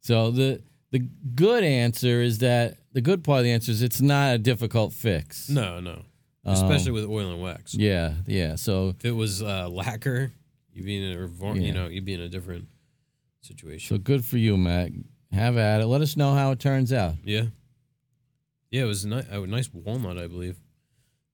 so 0.00 0.30
the 0.30 0.62
the 0.90 0.98
good 1.34 1.62
answer 1.64 2.20
is 2.20 2.38
that 2.38 2.76
the 2.92 3.00
good 3.00 3.22
part 3.22 3.38
of 3.38 3.44
the 3.44 3.52
answer 3.52 3.70
is 3.70 3.82
it's 3.82 4.00
not 4.00 4.34
a 4.34 4.38
difficult 4.38 4.92
fix. 4.92 5.48
No, 5.48 5.78
no. 5.80 6.02
Um, 6.44 6.54
Especially 6.54 6.90
with 6.92 7.04
oil 7.04 7.30
and 7.32 7.40
wax. 7.40 7.74
Yeah, 7.74 8.14
yeah. 8.26 8.56
So 8.56 8.88
If 8.98 9.04
it 9.04 9.12
was 9.12 9.42
uh, 9.42 9.68
lacquer, 9.68 10.32
you'd 10.72 10.86
be 10.86 10.96
in 10.96 11.16
a 11.16 11.30
Yeah. 11.54 11.54
you 11.54 11.72
know 11.72 11.86
you'd 11.88 12.04
be 12.04 12.14
in 12.14 12.20
a 12.20 12.28
different 12.28 12.66
situation. 13.42 13.96
so 13.96 14.00
good 14.00 14.24
for 14.24 14.38
you, 14.38 14.56
Matt. 14.56 14.90
Have 15.32 15.56
at 15.56 15.80
it. 15.80 15.86
Let 15.86 16.00
us 16.00 16.16
know 16.16 16.34
how 16.34 16.50
it 16.50 16.58
turns 16.58 16.92
out. 16.92 17.14
yeah, 17.24 17.44
yeah. 18.70 18.82
It 18.82 18.86
was 18.86 19.04
ni- 19.06 19.22
a 19.30 19.46
nice 19.46 19.70
walnut, 19.72 20.18
I 20.18 20.26
believe. 20.26 20.56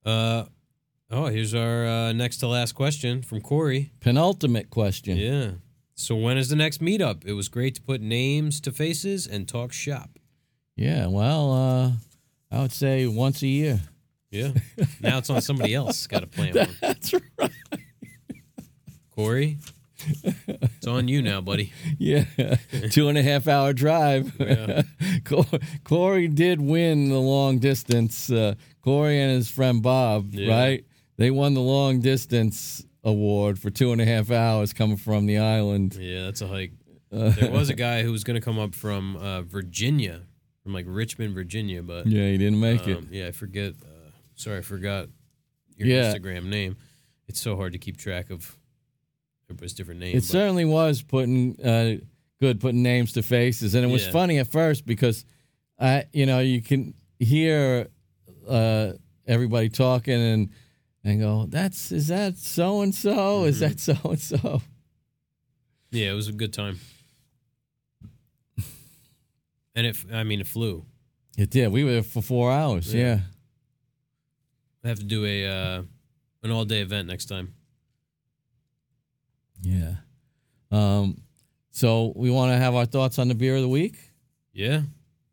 Uh, 0.04 0.44
oh, 1.10 1.26
here's 1.26 1.54
our 1.54 1.86
uh, 1.86 2.12
next 2.12 2.36
to 2.38 2.46
last 2.46 2.72
question 2.72 3.22
from 3.22 3.40
Corey. 3.40 3.90
Penultimate 4.00 4.70
question. 4.70 5.16
Yeah. 5.16 5.50
So 5.94 6.14
when 6.14 6.36
is 6.36 6.50
the 6.50 6.56
next 6.56 6.80
meetup? 6.82 7.24
It 7.24 7.32
was 7.32 7.48
great 7.48 7.74
to 7.76 7.82
put 7.82 8.02
names 8.02 8.60
to 8.60 8.70
faces 8.72 9.26
and 9.26 9.48
talk 9.48 9.72
shop. 9.72 10.18
Yeah, 10.76 11.06
well, 11.06 11.52
uh, 11.52 11.92
I 12.54 12.60
would 12.60 12.72
say 12.72 13.06
once 13.06 13.40
a 13.42 13.46
year. 13.46 13.80
Yeah. 14.30 14.52
now 15.00 15.16
it's 15.18 15.30
on 15.30 15.40
somebody 15.40 15.74
else. 15.74 16.06
Got 16.06 16.20
to 16.20 16.26
plan 16.26 16.54
one. 16.54 16.68
That's 16.82 17.14
right. 17.14 17.50
Corey, 19.10 19.56
it's 20.86 20.94
on 20.94 21.08
you 21.08 21.20
now, 21.22 21.40
buddy. 21.40 21.72
Yeah, 21.98 22.24
two 22.90 23.08
and 23.08 23.18
a 23.18 23.22
half 23.22 23.48
hour 23.48 23.72
drive. 23.72 24.32
Yeah. 24.40 24.82
Corey 25.84 26.28
did 26.28 26.60
win 26.60 27.08
the 27.08 27.18
long 27.20 27.58
distance. 27.58 28.30
Uh, 28.30 28.54
Corey 28.82 29.20
and 29.20 29.32
his 29.32 29.50
friend 29.50 29.82
Bob, 29.82 30.32
Yeah. 30.34 30.54
right? 30.56 30.84
They 31.16 31.30
won 31.30 31.54
the 31.54 31.60
long 31.60 32.00
distance 32.00 32.84
award 33.02 33.58
for 33.58 33.70
two 33.70 33.92
and 33.92 34.00
a 34.00 34.04
half 34.04 34.30
hours 34.30 34.72
coming 34.72 34.96
from 34.96 35.26
the 35.26 35.38
island. 35.38 35.96
Yeah, 35.98 36.24
that's 36.26 36.42
a 36.42 36.46
hike. 36.48 36.72
Uh, 37.12 37.30
There 37.30 37.50
was 37.50 37.70
a 37.70 37.74
guy 37.74 38.02
who 38.02 38.12
was 38.12 38.24
going 38.24 38.34
to 38.34 38.44
come 38.44 38.58
up 38.58 38.74
from 38.74 39.16
uh, 39.16 39.42
Virginia, 39.42 40.22
from 40.62 40.72
like 40.74 40.84
Richmond, 40.88 41.34
Virginia, 41.34 41.82
but 41.82 42.06
yeah, 42.06 42.28
he 42.30 42.38
didn't 42.38 42.60
make 42.60 42.86
it. 42.86 42.98
um, 42.98 43.08
yeah, 43.10 43.28
I 43.28 43.32
forget. 43.32 43.72
Uh, 43.82 44.10
sorry, 44.34 44.58
I 44.58 44.62
forgot 44.62 45.08
your 45.76 45.88
Yeah. 45.88 46.12
Instagram 46.14 46.44
name. 46.46 46.76
It's 47.28 47.40
so 47.40 47.56
hard 47.56 47.72
to 47.72 47.78
keep 47.78 47.96
track 47.96 48.30
of 48.30 48.56
everybody's 49.48 49.72
different 49.74 50.00
names. 50.00 50.14
It 50.14 50.20
but- 50.20 50.24
certainly 50.38 50.64
was 50.64 51.02
putting 51.02 51.60
uh, 51.60 51.96
good 52.40 52.60
putting 52.60 52.82
names 52.82 53.12
to 53.14 53.22
faces, 53.22 53.74
and 53.74 53.84
it 53.84 53.88
was 53.88 54.04
Yeah. 54.06 54.12
funny 54.12 54.38
at 54.38 54.46
first 54.48 54.84
because 54.86 55.24
I, 55.78 56.04
you 56.12 56.26
know, 56.26 56.40
you 56.40 56.62
can 56.62 56.94
hear 57.18 57.88
uh, 58.48 58.92
everybody 59.26 59.68
talking 59.68 60.14
and 60.20 60.50
and 61.04 61.20
go, 61.20 61.46
"That's 61.48 61.92
is 61.92 62.08
that 62.08 62.36
so 62.38 62.82
and 62.82 62.94
so? 62.94 63.44
Is 63.44 63.60
that 63.60 63.78
so 63.80 63.96
and 64.04 64.20
so?" 64.20 64.62
yeah, 65.90 66.10
it 66.10 66.14
was 66.14 66.28
a 66.28 66.32
good 66.32 66.52
time. 66.52 66.78
And 69.74 69.86
it, 69.86 69.96
I 70.12 70.24
mean, 70.24 70.40
it 70.40 70.46
flew. 70.46 70.86
It 71.36 71.50
did. 71.50 71.70
We 71.70 71.84
were 71.84 71.92
there 71.92 72.02
for 72.02 72.22
four 72.22 72.50
hours. 72.50 72.94
Yeah. 72.94 73.02
Yeah. 73.02 73.20
I 74.84 74.88
have 74.88 74.98
to 75.00 75.04
do 75.04 75.24
a 75.26 75.46
uh, 75.46 75.82
an 76.42 76.50
all 76.50 76.64
day 76.64 76.80
event 76.80 77.08
next 77.08 77.26
time. 77.26 77.52
Yeah. 79.62 79.94
Um. 80.70 81.20
So 81.70 82.12
we 82.16 82.30
want 82.30 82.52
to 82.52 82.56
have 82.58 82.74
our 82.74 82.86
thoughts 82.86 83.18
on 83.18 83.28
the 83.28 83.34
beer 83.34 83.56
of 83.56 83.62
the 83.62 83.68
week. 83.68 83.96
Yeah. 84.52 84.82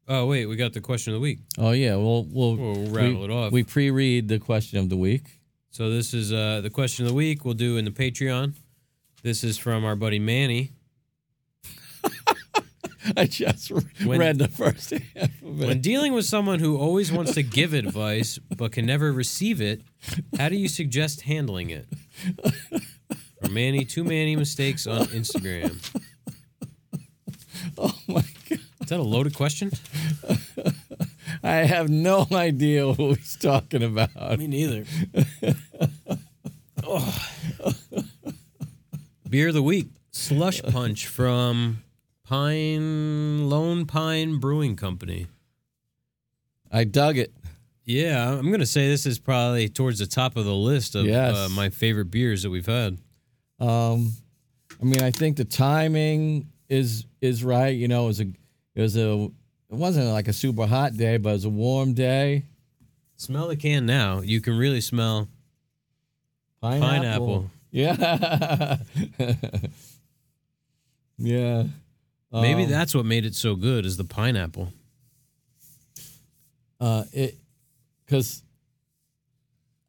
Oh 0.08 0.26
wait, 0.28 0.46
we 0.48 0.56
got 0.58 0.74
the 0.74 0.82
question 0.82 1.14
of 1.14 1.20
the 1.20 1.24
week. 1.24 1.40
Oh 1.58 1.72
yeah. 1.72 1.96
We'll 1.96 2.26
we'll 2.30 2.56
We'll, 2.58 2.86
rattle 2.90 3.24
it 3.24 3.30
off. 3.32 3.52
we 3.54 3.64
pre-read 3.64 4.28
the 4.28 4.40
question 4.40 4.80
of 4.80 4.90
the 4.90 4.98
week. 4.98 5.40
So 5.70 5.90
this 5.90 6.14
is 6.14 6.32
uh, 6.34 6.60
the 6.62 6.70
question 6.70 7.06
of 7.06 7.10
the 7.12 7.16
week. 7.16 7.46
We'll 7.46 7.54
do 7.54 7.78
in 7.78 7.86
the 7.86 7.92
Patreon. 7.92 8.54
This 9.24 9.44
is 9.44 9.58
from 9.58 9.86
our 9.86 9.96
buddy 9.96 10.20
Manny. 10.20 10.72
I 13.18 13.26
just 13.26 13.72
When- 14.04 14.20
read 14.20 14.38
the 14.38 14.48
first 14.48 14.90
half 15.16 15.42
of 15.42 15.62
it. 15.62 15.68
When 15.68 15.82
dealing 15.82 16.14
with 16.14 16.26
someone 16.26 16.60
who 16.60 16.78
always 16.78 17.12
wants 17.12 17.34
to 17.36 17.44
give 17.44 17.74
advice 17.74 18.40
but 18.56 18.72
can 18.74 18.86
never 18.86 19.12
receive 19.12 19.62
it, 19.62 19.82
how 20.38 20.50
do 20.50 20.56
you 20.56 20.68
suggest 20.68 21.22
handling 21.22 21.70
it? 21.70 21.86
From 23.44 23.54
Manny, 23.54 23.84
two 23.86 24.04
Manny 24.04 24.36
mistakes 24.36 24.88
on 24.88 25.06
Instagram. 25.08 25.78
oh 27.78 27.98
my 28.08 28.24
god. 28.50 28.60
Is 28.82 28.90
that 28.90 29.00
a 29.00 29.04
loaded 29.04 29.36
question? 29.36 29.72
I 31.44 31.56
have 31.58 31.90
no 31.90 32.26
idea 32.32 32.88
what 32.88 33.18
he's 33.18 33.36
talking 33.36 33.84
about. 33.84 34.10
Me 34.40 34.48
neither. 34.48 34.86
Beer 39.30 39.48
of 39.50 39.54
the 39.54 39.64
week, 39.64 39.88
Slush 40.12 40.62
Punch 40.64 41.08
from 41.08 41.82
Pine 42.24 43.50
Lone 43.50 43.86
Pine 43.86 44.38
Brewing 44.40 44.76
Company. 44.76 45.28
I 46.72 46.84
dug 46.84 47.18
it. 47.18 47.34
Yeah, 47.86 48.32
I'm 48.32 48.52
gonna 48.52 48.66
say 48.66 48.88
this 48.88 49.06
is 49.06 49.20
probably 49.20 49.68
towards 49.70 50.00
the 50.00 50.06
top 50.08 50.38
of 50.38 50.46
the 50.46 50.54
list 50.56 50.96
of 50.96 51.06
Yes. 51.06 51.36
uh, 51.36 51.50
my 51.52 51.70
favorite 51.70 52.12
beers 52.12 52.44
that 52.44 52.50
we've 52.50 52.66
had. 52.66 52.98
Um, 53.64 54.12
I 54.82 54.86
mean, 54.86 55.02
I 55.02 55.12
think 55.12 55.38
the 55.38 55.46
timing 55.46 56.50
is 56.68 57.06
is 57.22 57.44
right. 57.44 57.76
You 57.76 57.88
know, 57.88 58.04
it 58.04 58.08
was 58.08 58.20
a 58.22 58.26
it 58.76 58.82
was 58.82 58.98
a 58.98 59.24
it 59.70 59.76
wasn't 59.76 60.08
like 60.08 60.28
a 60.28 60.34
super 60.34 60.66
hot 60.68 60.98
day, 60.98 61.18
but 61.18 61.30
it 61.30 61.34
was 61.34 61.46
a 61.46 61.50
warm 61.50 61.94
day. 61.94 62.44
Smell 63.16 63.48
the 63.48 63.56
can 63.56 63.86
now. 63.86 64.20
You 64.20 64.42
can 64.42 64.58
really 64.58 64.82
smell. 64.82 65.30
Pineapple. 66.62 66.88
Pineapple. 66.88 67.50
Yeah. 67.76 68.78
yeah. 71.18 71.64
Maybe 72.32 72.64
Um, 72.66 72.70
that's 72.70 72.94
what 72.94 73.04
made 73.06 73.26
it 73.26 73.34
so 73.34 73.56
good 73.56 73.84
is 73.84 73.98
the 73.98 74.04
pineapple. 74.04 74.72
uh 76.80 77.06
it 77.14 77.38
because 78.06 78.44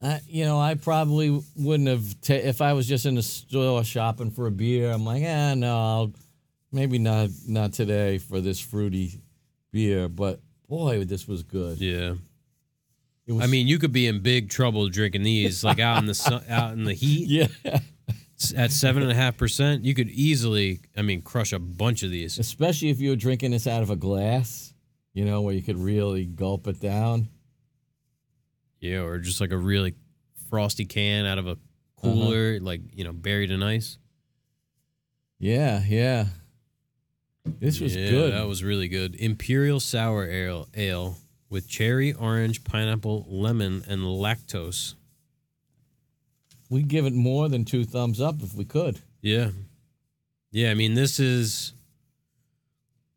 I 0.05 0.21
you 0.29 0.45
know 0.45 0.61
I 0.61 0.75
probably 0.75 1.43
wouldn't 1.57 1.89
have 1.89 2.21
ta- 2.21 2.35
if 2.35 2.61
I 2.61 2.75
was 2.75 2.87
just 2.87 3.07
in 3.07 3.15
the 3.15 3.23
store 3.23 3.83
shopping 3.85 4.31
for 4.31 4.47
a 4.47 4.51
beer. 4.51 4.91
I'm 4.91 5.05
like, 5.05 5.23
ah, 5.27 5.55
no, 5.55 5.77
I'll, 5.77 6.13
maybe 6.71 6.99
not 6.99 7.31
not 7.49 7.73
today 7.73 8.19
for 8.19 8.41
this 8.41 8.61
fruity 8.61 9.23
beer. 9.73 10.09
But 10.09 10.41
boy, 10.69 11.05
this 11.05 11.27
was 11.27 11.43
good. 11.43 11.81
Yeah. 11.81 12.15
Was, 13.27 13.43
I 13.43 13.47
mean, 13.47 13.67
you 13.67 13.79
could 13.79 13.93
be 13.93 14.07
in 14.07 14.21
big 14.21 14.51
trouble 14.51 14.89
drinking 14.91 15.23
these, 15.23 15.65
like 15.65 15.79
out 15.79 15.99
in 15.99 16.07
the 16.07 16.15
sun, 16.15 16.45
out 16.51 16.73
in 16.73 16.85
the 16.85 16.93
heat 16.93 17.27
yeah, 17.27 17.79
at 18.55 18.71
seven 18.71 19.03
and 19.03 19.11
a 19.11 19.15
half 19.15 19.39
percent. 19.39 19.85
You 19.85 19.95
could 19.95 20.11
easily, 20.11 20.81
I 20.95 21.01
mean, 21.01 21.23
crush 21.23 21.55
a 21.55 21.59
bunch 21.59 22.03
of 22.03 22.11
these. 22.11 22.39
especially 22.39 22.91
if 22.91 23.01
you 23.01 23.11
were 23.11 23.17
drinking 23.17 23.53
this 23.53 23.67
out 23.67 23.83
of 23.83 23.89
a 23.89 23.97
glass, 23.97 24.75
you 25.15 25.25
know, 25.25 25.41
where 25.41 25.55
you 25.55 25.63
could 25.63 25.79
really 25.79 26.27
gulp 26.27 26.67
it 26.67 26.81
down. 26.81 27.29
Yeah, 28.85 28.99
or 29.01 29.19
just 29.19 29.41
like 29.41 29.51
a 29.51 29.57
really 29.57 29.95
frosty 30.51 30.85
can 30.85 31.25
out 31.25 31.39
of 31.39 31.47
a 31.47 31.53
Uh-huh. 31.53 31.59
cooler, 32.03 32.61
like 32.61 32.83
you 32.93 33.03
know, 33.05 33.13
buried 33.13 33.51
in 33.51 33.63
ice. 33.63 33.97
Yeah, 35.39 35.83
yeah. 35.87 36.27
This 37.61 37.81
was 37.81 37.95
Yeah, 37.97 38.11
good. 38.11 38.33
That 38.35 38.47
was 38.47 38.63
really 38.63 38.89
good. 38.89 39.15
Imperial 39.17 39.81
sour 39.81 40.27
ale, 40.27 40.69
ale 40.75 41.17
with 41.51 41.69
cherry, 41.69 42.13
orange, 42.13 42.65
pineapple, 42.65 43.27
lemon, 43.29 43.85
and 43.87 44.03
lactose. 44.03 44.95
We'd 46.71 46.89
give 46.89 47.05
it 47.07 47.13
more 47.13 47.49
than 47.49 47.65
two 47.65 47.85
thumbs 47.85 48.21
up 48.21 48.43
if 48.43 48.55
we 48.55 48.65
could. 48.65 49.01
Yeah, 49.21 49.51
yeah. 50.51 50.71
I 50.71 50.75
mean, 50.75 50.95
this 50.95 51.21
is 51.21 51.74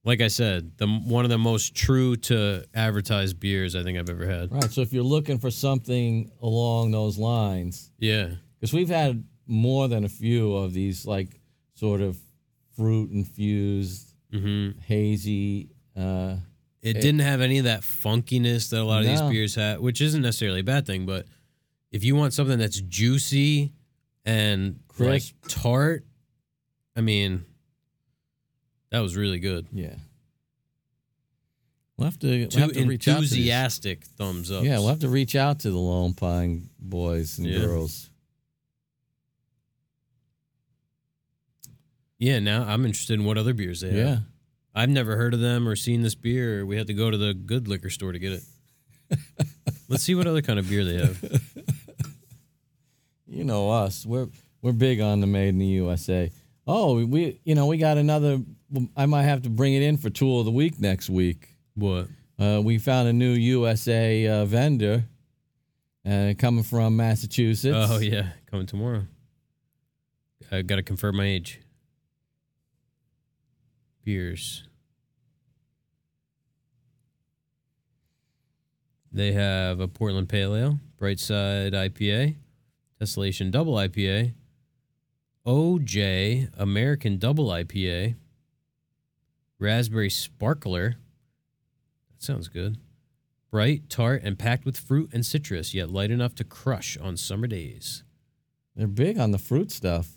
like 0.08 0.22
I 0.22 0.30
said, 0.30 0.72
the 0.78 0.88
one 0.88 1.26
of 1.26 1.30
the 1.30 1.38
most 1.38 1.76
true 1.76 2.16
to 2.16 2.64
advertised 2.74 3.39
beers 3.39 3.76
I 3.76 3.84
think 3.84 3.97
I've 3.99 4.10
ever 4.10 4.26
had. 4.26 4.51
Right. 4.51 4.72
So 4.72 4.82
if 4.82 4.93
you're 4.93 5.03
looking 5.03 5.38
for 5.38 5.51
something 5.51 6.32
along 6.41 6.91
those 6.91 7.18
lines, 7.18 7.91
Yeah, 7.99 8.32
because 8.60 8.72
we've 8.74 8.88
had 8.89 9.24
more 9.45 9.88
than 9.89 10.05
a 10.05 10.10
few 10.10 10.55
of 10.55 10.74
these, 10.74 11.05
like 11.05 11.39
sort 11.76 11.99
of 12.01 12.18
fruit 12.76 13.12
infused, 13.12 14.14
hmm 14.32 14.70
hazy. 14.86 15.70
Uh, 15.95 16.38
it 16.82 16.93
didn't 16.93 17.20
have 17.20 17.41
any 17.41 17.58
of 17.58 17.66
that 17.66 17.82
funkiness 17.82 18.70
that 18.70 18.80
a 18.80 18.84
lot 18.84 19.01
of 19.01 19.08
No. 19.08 19.12
these 19.12 19.22
beers 19.34 19.55
had, 19.55 19.80
which 19.82 19.99
isn't 19.99 20.22
necessarily 20.22 20.62
a 20.62 20.64
bad 20.64 20.86
thing. 20.86 21.05
But 21.05 21.26
if 21.91 22.03
you 22.05 22.16
want 22.16 22.34
something 22.34 22.58
that's 22.58 22.80
juicy 22.80 23.74
and 24.24 24.80
Crisp. 24.88 25.36
like 25.43 25.51
tart, 25.51 26.05
I 26.95 27.01
mean, 27.01 27.43
that 28.91 28.99
was 28.99 29.15
really 29.15 29.39
good. 29.39 29.67
Yeah. 29.71 29.95
We'll 31.97 32.05
have 32.05 32.19
to, 32.19 32.27
we'll 32.53 32.59
have 32.67 32.73
to 32.73 32.85
reach 32.85 33.07
out 33.07 33.15
to 33.15 33.21
these- 33.21 33.31
enthusiastic 33.31 34.03
thumbs 34.05 34.51
up. 34.51 34.63
Yeah, 34.63 34.77
we'll 34.79 34.89
have 34.89 34.99
to 34.99 35.09
reach 35.09 35.35
out 35.35 35.59
to 35.61 35.71
the 35.71 35.77
Lone 35.77 36.13
Pine 36.13 36.69
boys 36.79 37.38
and 37.39 37.47
Yeah. 37.47 37.59
girls. 37.59 38.09
yeah. 42.19 42.39
Now 42.39 42.63
I'm 42.67 42.85
interested 42.85 43.15
in 43.19 43.25
what 43.25 43.38
other 43.38 43.53
beers 43.53 43.81
they 43.81 43.88
have. 43.89 43.97
Yeah. 43.97 44.17
I've 44.75 44.89
never 44.89 45.15
heard 45.17 45.33
of 45.33 45.39
them 45.39 45.67
or 45.67 45.75
seen 45.75 46.03
this 46.03 46.13
beer. 46.15 46.65
We 46.65 46.77
had 46.77 46.88
to 46.88 46.93
go 46.93 47.09
to 47.09 47.17
the 47.17 47.33
good 47.33 47.67
liquor 47.67 47.89
store 47.89 48.11
to 48.11 48.19
get 48.19 48.33
it. 48.33 48.43
Let's 49.89 50.03
see 50.03 50.13
what 50.15 50.27
other 50.27 50.41
kind 50.43 50.59
of 50.59 50.69
beer 50.69 50.83
they 50.83 50.97
have. 50.97 51.41
You 53.29 53.43
know 53.43 53.69
us. 53.69 54.03
We're 54.05 54.29
we're 54.61 54.71
big 54.71 54.99
on 55.01 55.19
the 55.19 55.27
made 55.27 55.49
in 55.49 55.59
the 55.59 55.65
USA. 55.65 56.31
Oh, 56.65 57.05
we 57.05 57.39
you 57.43 57.55
know, 57.55 57.65
we 57.67 57.77
got 57.77 57.97
another 57.97 58.39
I 58.95 59.05
might 59.05 59.24
have 59.24 59.43
to 59.43 59.49
bring 59.49 59.74
it 59.74 59.82
in 59.82 59.97
for 59.97 60.09
tool 60.09 60.39
of 60.39 60.45
the 60.45 60.51
week 60.51 60.80
next 60.80 61.09
week. 61.09 61.55
What? 61.76 62.07
Uh, 62.39 62.61
we 62.63 62.78
found 62.78 63.07
a 63.07 63.13
new 63.13 63.32
USA 63.32 64.28
uh, 64.28 64.45
vendor 64.45 65.05
uh, 66.05 66.34
coming 66.38 66.63
from 66.63 66.95
Massachusetts. 66.95 67.76
Oh 67.89 67.99
yeah, 67.99 68.30
coming 68.49 68.65
tomorrow. 68.65 69.03
I 70.51 70.61
got 70.61 70.76
to 70.78 70.84
confirm 70.84 71.18
my 71.18 71.26
age. 71.26 71.61
Beers. 74.03 74.63
They 79.11 79.32
have 79.32 79.80
a 79.80 79.88
Portland 79.88 80.30
Pale 80.30 80.55
Ale, 80.55 80.80
Brightside 80.99 81.74
IPA, 81.74 82.36
Tessellation 83.01 83.49
Double 83.51 83.74
IPA, 83.74 84.34
OJ 85.45 86.49
American 86.57 87.18
Double 87.18 87.47
IPA, 87.47 88.15
Raspberry 89.60 90.10
Sparkler. 90.10 90.95
That 92.12 92.24
sounds 92.24 92.47
good. 92.47 92.78
Bright, 93.51 93.89
tart, 93.89 94.22
and 94.24 94.38
packed 94.38 94.66
with 94.66 94.78
fruit 94.78 95.10
and 95.14 95.26
citrus, 95.26 95.74
yet 95.74 95.89
light 95.89 96.12
enough 96.12 96.36
to 96.36 96.43
crush 96.43 96.97
on 96.97 97.16
summer 97.18 97.47
days. 97.47 98.03
They're 98.76 98.88
big 98.88 99.18
on 99.18 99.32
the 99.32 99.38
fruit 99.39 99.72
stuff. 99.72 100.10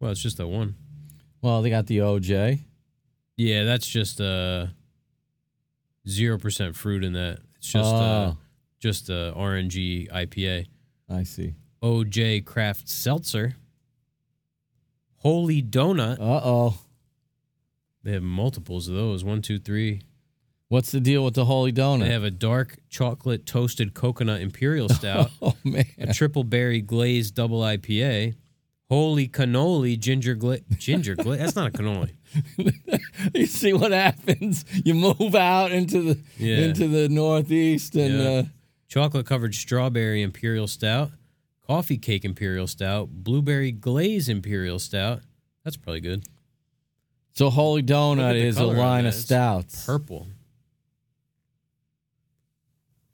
Well, 0.00 0.10
it's 0.12 0.20
just 0.22 0.36
that 0.36 0.48
one. 0.48 0.74
Well, 1.40 1.62
they 1.62 1.70
got 1.70 1.86
the 1.86 1.98
OJ. 1.98 2.60
Yeah, 3.36 3.64
that's 3.64 3.86
just 3.88 4.20
uh 4.20 4.66
zero 6.08 6.38
percent 6.38 6.76
fruit 6.76 7.02
in 7.02 7.14
that. 7.14 7.40
It's 7.56 7.72
just 7.72 7.92
uh 7.94 8.32
Oh. 8.34 8.38
just 8.78 9.08
a 9.08 9.32
RNG 9.36 10.08
IPA. 10.12 10.66
I 11.08 11.22
see. 11.24 11.54
OJ 11.82 12.44
Craft 12.44 12.88
Seltzer. 12.88 13.56
Holy 15.16 15.62
Donut. 15.62 16.20
Uh 16.20 16.40
oh. 16.44 16.78
They 18.04 18.12
have 18.12 18.22
multiples 18.22 18.86
of 18.88 18.94
those. 18.94 19.24
One, 19.24 19.42
two, 19.42 19.58
three. 19.58 20.02
What's 20.68 20.92
the 20.92 21.00
deal 21.00 21.24
with 21.24 21.34
the 21.34 21.44
Holy 21.46 21.72
Donut? 21.72 22.00
They 22.00 22.10
have 22.12 22.24
a 22.24 22.30
dark 22.30 22.78
chocolate 22.88 23.46
toasted 23.46 23.94
coconut 23.94 24.40
imperial 24.40 24.88
stout, 25.00 25.30
oh 25.42 25.56
man. 25.64 25.84
a 25.98 26.12
triple 26.14 26.44
berry 26.44 26.80
glazed 26.80 27.34
double 27.34 27.60
IPA, 27.60 28.34
holy 28.88 29.28
cannoli 29.28 29.98
ginger 29.98 30.34
gla- 30.34 30.60
ginger 30.78 31.14
gla- 31.14 31.36
That's 31.36 31.54
not 31.56 31.68
a 31.68 31.70
cannoli. 31.70 32.12
you 33.34 33.46
see 33.46 33.72
what 33.72 33.92
happens? 33.92 34.64
You 34.84 34.94
move 34.94 35.34
out 35.34 35.70
into 35.72 36.02
the 36.14 36.20
Yeah. 36.38 36.58
into 36.58 36.88
the 36.88 37.08
northeast 37.08 37.94
and 37.94 38.14
Yeah. 38.18 38.28
uh, 38.28 38.42
chocolate 38.88 39.26
covered 39.26 39.54
strawberry 39.54 40.22
imperial 40.22 40.66
stout, 40.66 41.10
coffee 41.66 41.98
cake 41.98 42.24
imperial 42.24 42.66
stout, 42.66 43.10
blueberry 43.10 43.70
glaze 43.70 44.28
imperial 44.28 44.78
stout. 44.78 45.20
That's 45.62 45.76
probably 45.76 46.00
good. 46.00 46.24
So 47.34 47.50
Holy 47.50 47.82
Donut 47.82 48.36
is 48.36 48.56
a 48.58 48.64
line 48.66 49.06
of 49.06 49.14
stouts. 49.14 49.84
Purple. 49.84 50.28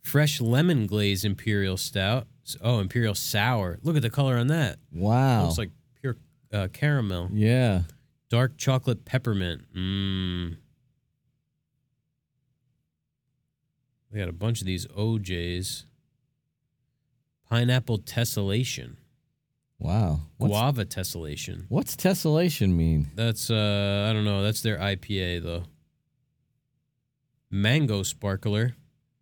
Fresh 0.02 0.40
lemon 0.40 0.86
glaze 0.86 1.24
imperial 1.24 1.76
stout. 1.76 2.26
Oh, 2.62 2.80
imperial 2.80 3.14
sour. 3.14 3.78
Look 3.82 3.96
at 3.96 4.02
the 4.02 4.10
color 4.10 4.36
on 4.36 4.48
that. 4.48 4.78
Wow. 4.92 5.44
Looks 5.44 5.58
like 5.58 5.70
pure 6.00 6.16
uh, 6.52 6.68
caramel. 6.72 7.28
yeah. 7.32 7.82
Dark 8.28 8.56
chocolate 8.56 9.04
peppermint. 9.04 9.62
Mmm. 9.74 10.56
We 14.12 14.18
got 14.20 14.28
a 14.28 14.32
bunch 14.32 14.60
of 14.60 14.66
these 14.66 14.86
OJs. 14.86 15.84
Pineapple 17.48 17.98
tessellation. 17.98 18.96
Wow. 19.80 20.20
What's, 20.36 20.50
Guava 20.50 20.84
tessellation. 20.84 21.64
what's 21.68 21.96
tessellation 21.96 22.74
mean? 22.76 23.08
That's 23.14 23.50
uh 23.50 24.06
I 24.08 24.12
don't 24.12 24.24
know. 24.26 24.42
That's 24.42 24.60
their 24.60 24.78
IPA 24.78 25.42
though. 25.42 25.64
Mango 27.50 28.02
sparkler. 28.02 28.76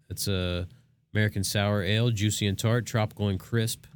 That's 0.09 0.27
a 0.27 0.67
American 1.15 1.45
sour 1.45 1.83
ale, 1.83 2.11
juicy 2.11 2.47
and 2.47 2.59
tart, 2.59 2.87
tropical 2.87 3.29
and 3.29 3.39
crisp. 3.39 3.87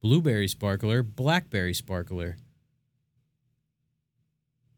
Blueberry 0.00 0.48
sparkler, 0.48 1.02
blackberry 1.02 1.74
sparkler. 1.74 2.38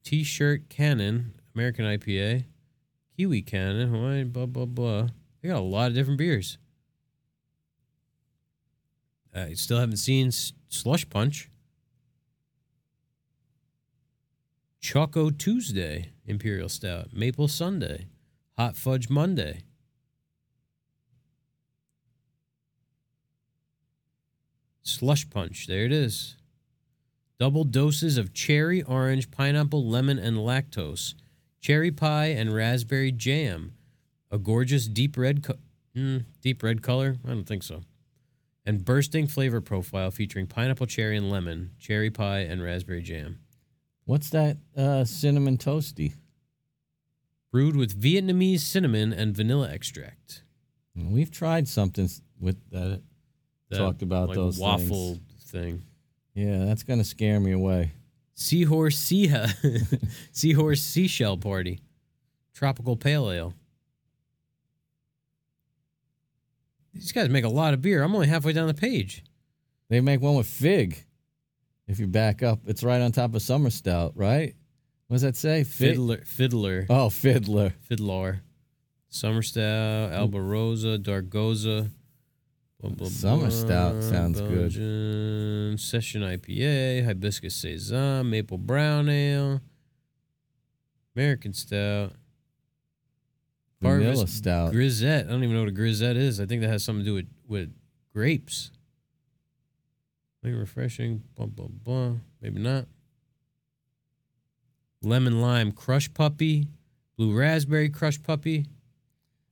T-shirt 0.03 0.68
cannon, 0.68 1.35
American 1.55 1.85
IPA. 1.85 2.45
Kiwi 3.16 3.43
cannon, 3.43 3.95
Hawaiian, 3.95 4.31
blah 4.31 4.47
blah 4.47 4.66
blah. 4.66 5.09
They 5.41 5.49
got 5.49 5.59
a 5.59 5.61
lot 5.61 5.89
of 5.89 5.95
different 5.95 6.18
beers. 6.18 6.59
I 9.35 9.55
still 9.55 9.79
haven't 9.79 9.97
seen 9.97 10.31
Slush 10.73 11.09
Punch. 11.11 11.51
Choco 14.81 15.31
Tuesday, 15.31 16.12
Imperial 16.27 16.68
Stout, 16.68 17.12
Maple 17.12 17.47
Sunday, 17.47 18.07
Hot 18.57 18.75
Fudge 18.77 19.11
Monday. 19.11 19.64
Slush 24.83 25.29
Punch, 25.29 25.66
there 25.66 25.85
it 25.85 25.93
is. 25.93 26.37
Double 27.39 27.64
doses 27.64 28.16
of 28.16 28.33
cherry, 28.33 28.83
orange, 28.83 29.31
pineapple, 29.31 29.87
lemon, 29.87 30.18
and 30.18 30.39
lactose. 30.39 31.14
Cherry 31.61 31.93
pie 31.93 32.29
and 32.29 32.53
raspberry 32.55 33.12
jam. 33.12 33.75
A 34.31 34.39
gorgeous 34.39 34.89
deep 34.89 35.18
red, 35.18 35.45
co- 35.45 35.59
mm, 35.95 36.25
deep 36.41 36.62
red 36.62 36.83
color. 36.83 37.18
I 37.25 37.29
don't 37.29 37.45
think 37.45 37.62
so. 37.62 37.83
And 38.65 38.85
bursting 38.85 39.27
flavor 39.27 39.61
profile 39.61 40.11
featuring 40.11 40.47
pineapple, 40.47 40.87
cherry, 40.87 41.17
and 41.17 41.31
lemon, 41.31 41.73
cherry 41.79 42.11
pie, 42.11 42.41
and 42.41 42.63
raspberry 42.63 43.03
jam. 43.03 43.41
What's 44.05 44.31
that 44.31 44.59
uh, 44.77 45.05
cinnamon 45.05 45.59
toasty? 45.59 46.15
brewed 47.53 47.77
with 47.77 48.01
Vietnamese 48.01 48.61
cinnamon 48.61 49.13
and 49.13 49.37
vanilla 49.37 49.69
extract. 49.71 50.43
We've 50.97 51.31
tried 51.31 51.69
something 51.69 52.09
with 52.41 52.59
that. 52.71 53.03
That, 53.71 53.79
Talked 53.79 54.03
about 54.03 54.29
like, 54.29 54.37
those 54.37 54.59
waffle 54.59 55.15
things. 55.15 55.45
thing. 55.45 55.83
Yeah, 56.35 56.65
that's 56.65 56.83
gonna 56.83 57.05
scare 57.05 57.41
me 57.41 57.53
away. 57.53 57.93
Seahorse 58.35 58.99
sea 58.99 59.33
seahorse 60.33 60.83
seashell 60.83 61.37
party. 61.39 61.81
Tropical 62.55 62.97
pale 62.97 63.31
ale. 63.31 63.55
These 66.95 67.12
guys 67.12 67.28
make 67.28 67.45
a 67.45 67.49
lot 67.49 67.74
of 67.74 67.80
beer. 67.82 68.03
I'm 68.03 68.14
only 68.14 68.28
halfway 68.28 68.53
down 68.53 68.66
the 68.66 68.74
page. 68.74 69.24
They 69.88 70.01
make 70.01 70.20
one 70.20 70.34
with 70.36 70.47
fig. 70.47 71.05
If 71.86 71.99
you 71.99 72.07
back 72.07 72.43
up, 72.43 72.61
it's 72.66 72.82
right 72.82 73.01
on 73.01 73.12
top 73.12 73.34
of 73.34 73.43
summer 73.43 73.70
stout, 73.70 74.12
right? 74.16 74.55
What 75.09 75.16
does 75.16 75.22
that 75.22 75.36
say? 75.36 75.64
Fiddler, 75.64 76.22
fiddler, 76.24 76.86
Oh, 76.88 77.11
fiddler. 77.11 77.74
fiddler, 77.82 78.43
summer 79.09 79.43
stout, 79.43 80.11
mm. 80.11 80.18
albarosa, 80.18 80.99
dargoza. 80.99 81.90
Blah, 82.80 82.90
blah, 82.90 83.09
Summer 83.09 83.51
stout 83.51 84.03
sounds 84.03 84.40
good. 84.40 84.72
good. 84.74 85.78
Session 85.80 86.22
IPA, 86.22 87.05
hibiscus 87.05 87.55
saison, 87.55 88.28
maple 88.30 88.59
brown 88.59 89.09
ale, 89.09 89.61
American 91.14 91.53
stout, 91.53 92.12
Vanilla 93.83 94.14
Harvest 94.14 94.37
stout. 94.39 94.72
grisette. 94.72 95.26
I 95.26 95.30
don't 95.30 95.43
even 95.43 95.55
know 95.55 95.62
what 95.62 95.68
a 95.68 95.72
grisette 95.72 96.16
is. 96.16 96.41
I 96.41 96.47
think 96.47 96.62
that 96.62 96.68
has 96.68 96.85
something 96.85 97.05
to 97.05 97.11
do 97.11 97.14
with 97.14 97.28
with 97.47 97.74
grapes. 98.12 98.70
Like 100.43 100.55
refreshing, 100.55 101.22
blah 101.35 101.47
blah 101.47 101.68
blah. 101.68 102.14
Maybe 102.41 102.61
not. 102.61 102.87
Lemon 105.03 105.41
lime 105.41 105.72
crush 105.72 106.12
puppy, 106.12 106.68
blue 107.16 107.37
raspberry 107.37 107.89
crush 107.91 108.22
puppy. 108.22 108.66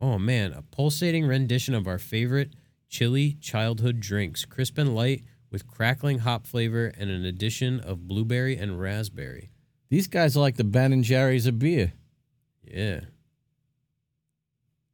Oh 0.00 0.18
man, 0.18 0.52
a 0.52 0.62
pulsating 0.62 1.26
rendition 1.26 1.74
of 1.74 1.86
our 1.86 1.98
favorite 1.98 2.54
chili 2.88 3.36
childhood 3.40 4.00
drinks, 4.00 4.44
crisp 4.44 4.78
and 4.78 4.94
light 4.94 5.24
with 5.50 5.66
crackling 5.66 6.20
hop 6.20 6.46
flavor 6.46 6.92
and 6.96 7.10
an 7.10 7.24
addition 7.24 7.80
of 7.80 8.06
blueberry 8.06 8.56
and 8.56 8.80
raspberry. 8.80 9.50
These 9.88 10.06
guys 10.06 10.36
are 10.36 10.40
like 10.40 10.56
the 10.56 10.64
Ben 10.64 10.92
and 10.92 11.02
Jerry's 11.02 11.46
of 11.46 11.58
beer. 11.58 11.92
Yeah. 12.64 13.00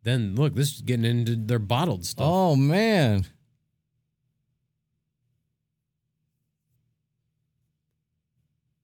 Then 0.07 0.37
look, 0.37 0.55
this 0.55 0.73
is 0.77 0.83
getting 0.83 1.05
into 1.05 1.35
their 1.35 1.59
bottled 1.59 2.07
stuff. 2.07 2.29
Oh 2.31 2.55
man. 2.55 3.27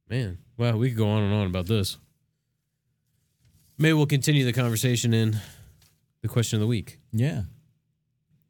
Man, 0.08 0.38
well, 0.56 0.78
we 0.78 0.88
could 0.90 0.98
go 0.98 1.08
on 1.08 1.22
and 1.22 1.32
on 1.32 1.46
about 1.46 1.66
this. 1.66 1.96
Maybe 3.78 3.92
we'll 3.94 4.06
continue 4.06 4.44
the 4.44 4.52
conversation 4.52 5.14
in 5.14 5.36
the 6.22 6.28
question 6.28 6.56
of 6.56 6.60
the 6.60 6.66
week, 6.66 6.98
Yeah. 7.12 7.42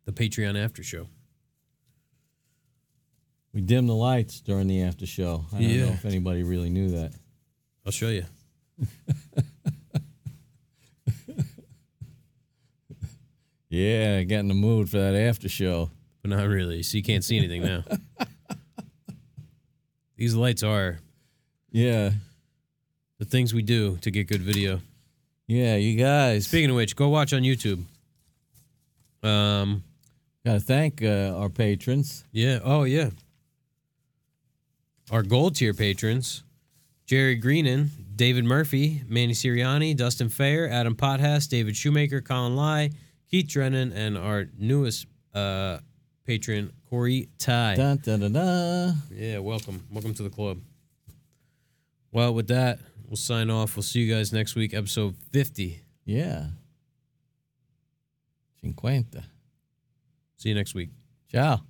the 0.04 0.12
Patreon 0.12 0.62
after 0.62 0.82
show. 0.82 1.08
We 3.52 3.60
dim 3.60 3.86
the 3.86 3.94
lights 3.94 4.40
during 4.40 4.66
the 4.66 4.82
after 4.82 5.06
show. 5.06 5.44
I 5.52 5.60
don't 5.60 5.70
Yeah. 5.70 5.84
know 5.86 5.92
if 5.92 6.04
anybody 6.06 6.42
really 6.42 6.70
knew 6.70 6.90
that. 6.92 7.12
I'll 7.84 7.92
show 7.92 8.08
you. 8.08 8.24
Yeah, 13.72 14.22
get 14.24 14.40
in 14.40 14.48
the 14.48 14.54
mood 14.54 14.90
for 14.90 14.98
that 14.98 15.14
after 15.14 15.48
show. 15.48 15.90
But 16.20 16.30
not 16.30 16.46
really. 16.46 16.82
So 16.82 16.98
you 16.98 17.02
can't 17.02 17.24
see 17.24 17.38
anything 17.38 17.62
now. 17.62 17.84
These 20.16 20.34
lights 20.34 20.62
are 20.62 20.98
Yeah. 21.70 22.10
the 23.18 23.24
things 23.24 23.54
we 23.54 23.62
do 23.62 23.96
to 24.02 24.10
get 24.10 24.26
good 24.28 24.42
video. 24.42 24.80
Yeah, 25.46 25.76
you 25.76 25.96
guys. 25.98 26.46
Speaking 26.46 26.68
of 26.70 26.76
which, 26.76 26.94
go 26.96 27.08
watch 27.08 27.32
on 27.32 27.42
YouTube. 27.42 27.82
Um, 29.22 29.82
Got 30.44 30.54
to 30.54 30.60
thank 30.60 31.02
uh, 31.02 31.32
our 31.36 31.48
patrons. 31.48 32.24
yeah. 32.30 32.58
Oh, 32.62 32.82
yeah. 32.84 33.08
Our 35.10 35.22
gold 35.22 35.54
tier 35.56 35.72
patrons 35.74 36.42
Jerry 37.06 37.36
Greenan, 37.36 37.90
David 38.16 38.44
Murphy, 38.44 39.02
Manny 39.08 39.32
Siriani, 39.32 39.96
Dustin 39.96 40.28
Fair, 40.28 40.68
Adam 40.70 40.94
Pothass, 40.94 41.48
David 41.48 41.74
Shoemaker, 41.76 42.20
Colin 42.20 42.54
Lai, 42.54 42.90
Keith 43.32 43.48
Drennan, 43.48 43.94
and 43.94 44.18
our 44.18 44.44
newest 44.58 45.06
uh, 45.32 45.78
patron, 46.26 46.70
Corey 46.90 47.30
Ty. 47.38 47.76
Dun, 47.76 47.96
dun, 47.96 48.20
dun, 48.20 48.32
dun. 48.34 48.96
Yeah, 49.10 49.38
welcome. 49.38 49.82
Welcome 49.90 50.12
to 50.14 50.22
the 50.22 50.28
club. 50.28 50.58
Well, 52.12 52.34
with 52.34 52.48
that, 52.48 52.78
we'll 53.08 53.16
sign 53.16 53.48
off. 53.48 53.74
We'll 53.74 53.84
see 53.84 54.00
you 54.00 54.14
guys 54.14 54.34
next 54.34 54.54
week, 54.54 54.74
episode 54.74 55.16
50. 55.32 55.80
Yeah. 56.04 56.48
Cinquenta. 58.62 59.24
See 60.36 60.50
you 60.50 60.54
next 60.54 60.74
week. 60.74 60.90
Ciao. 61.30 61.62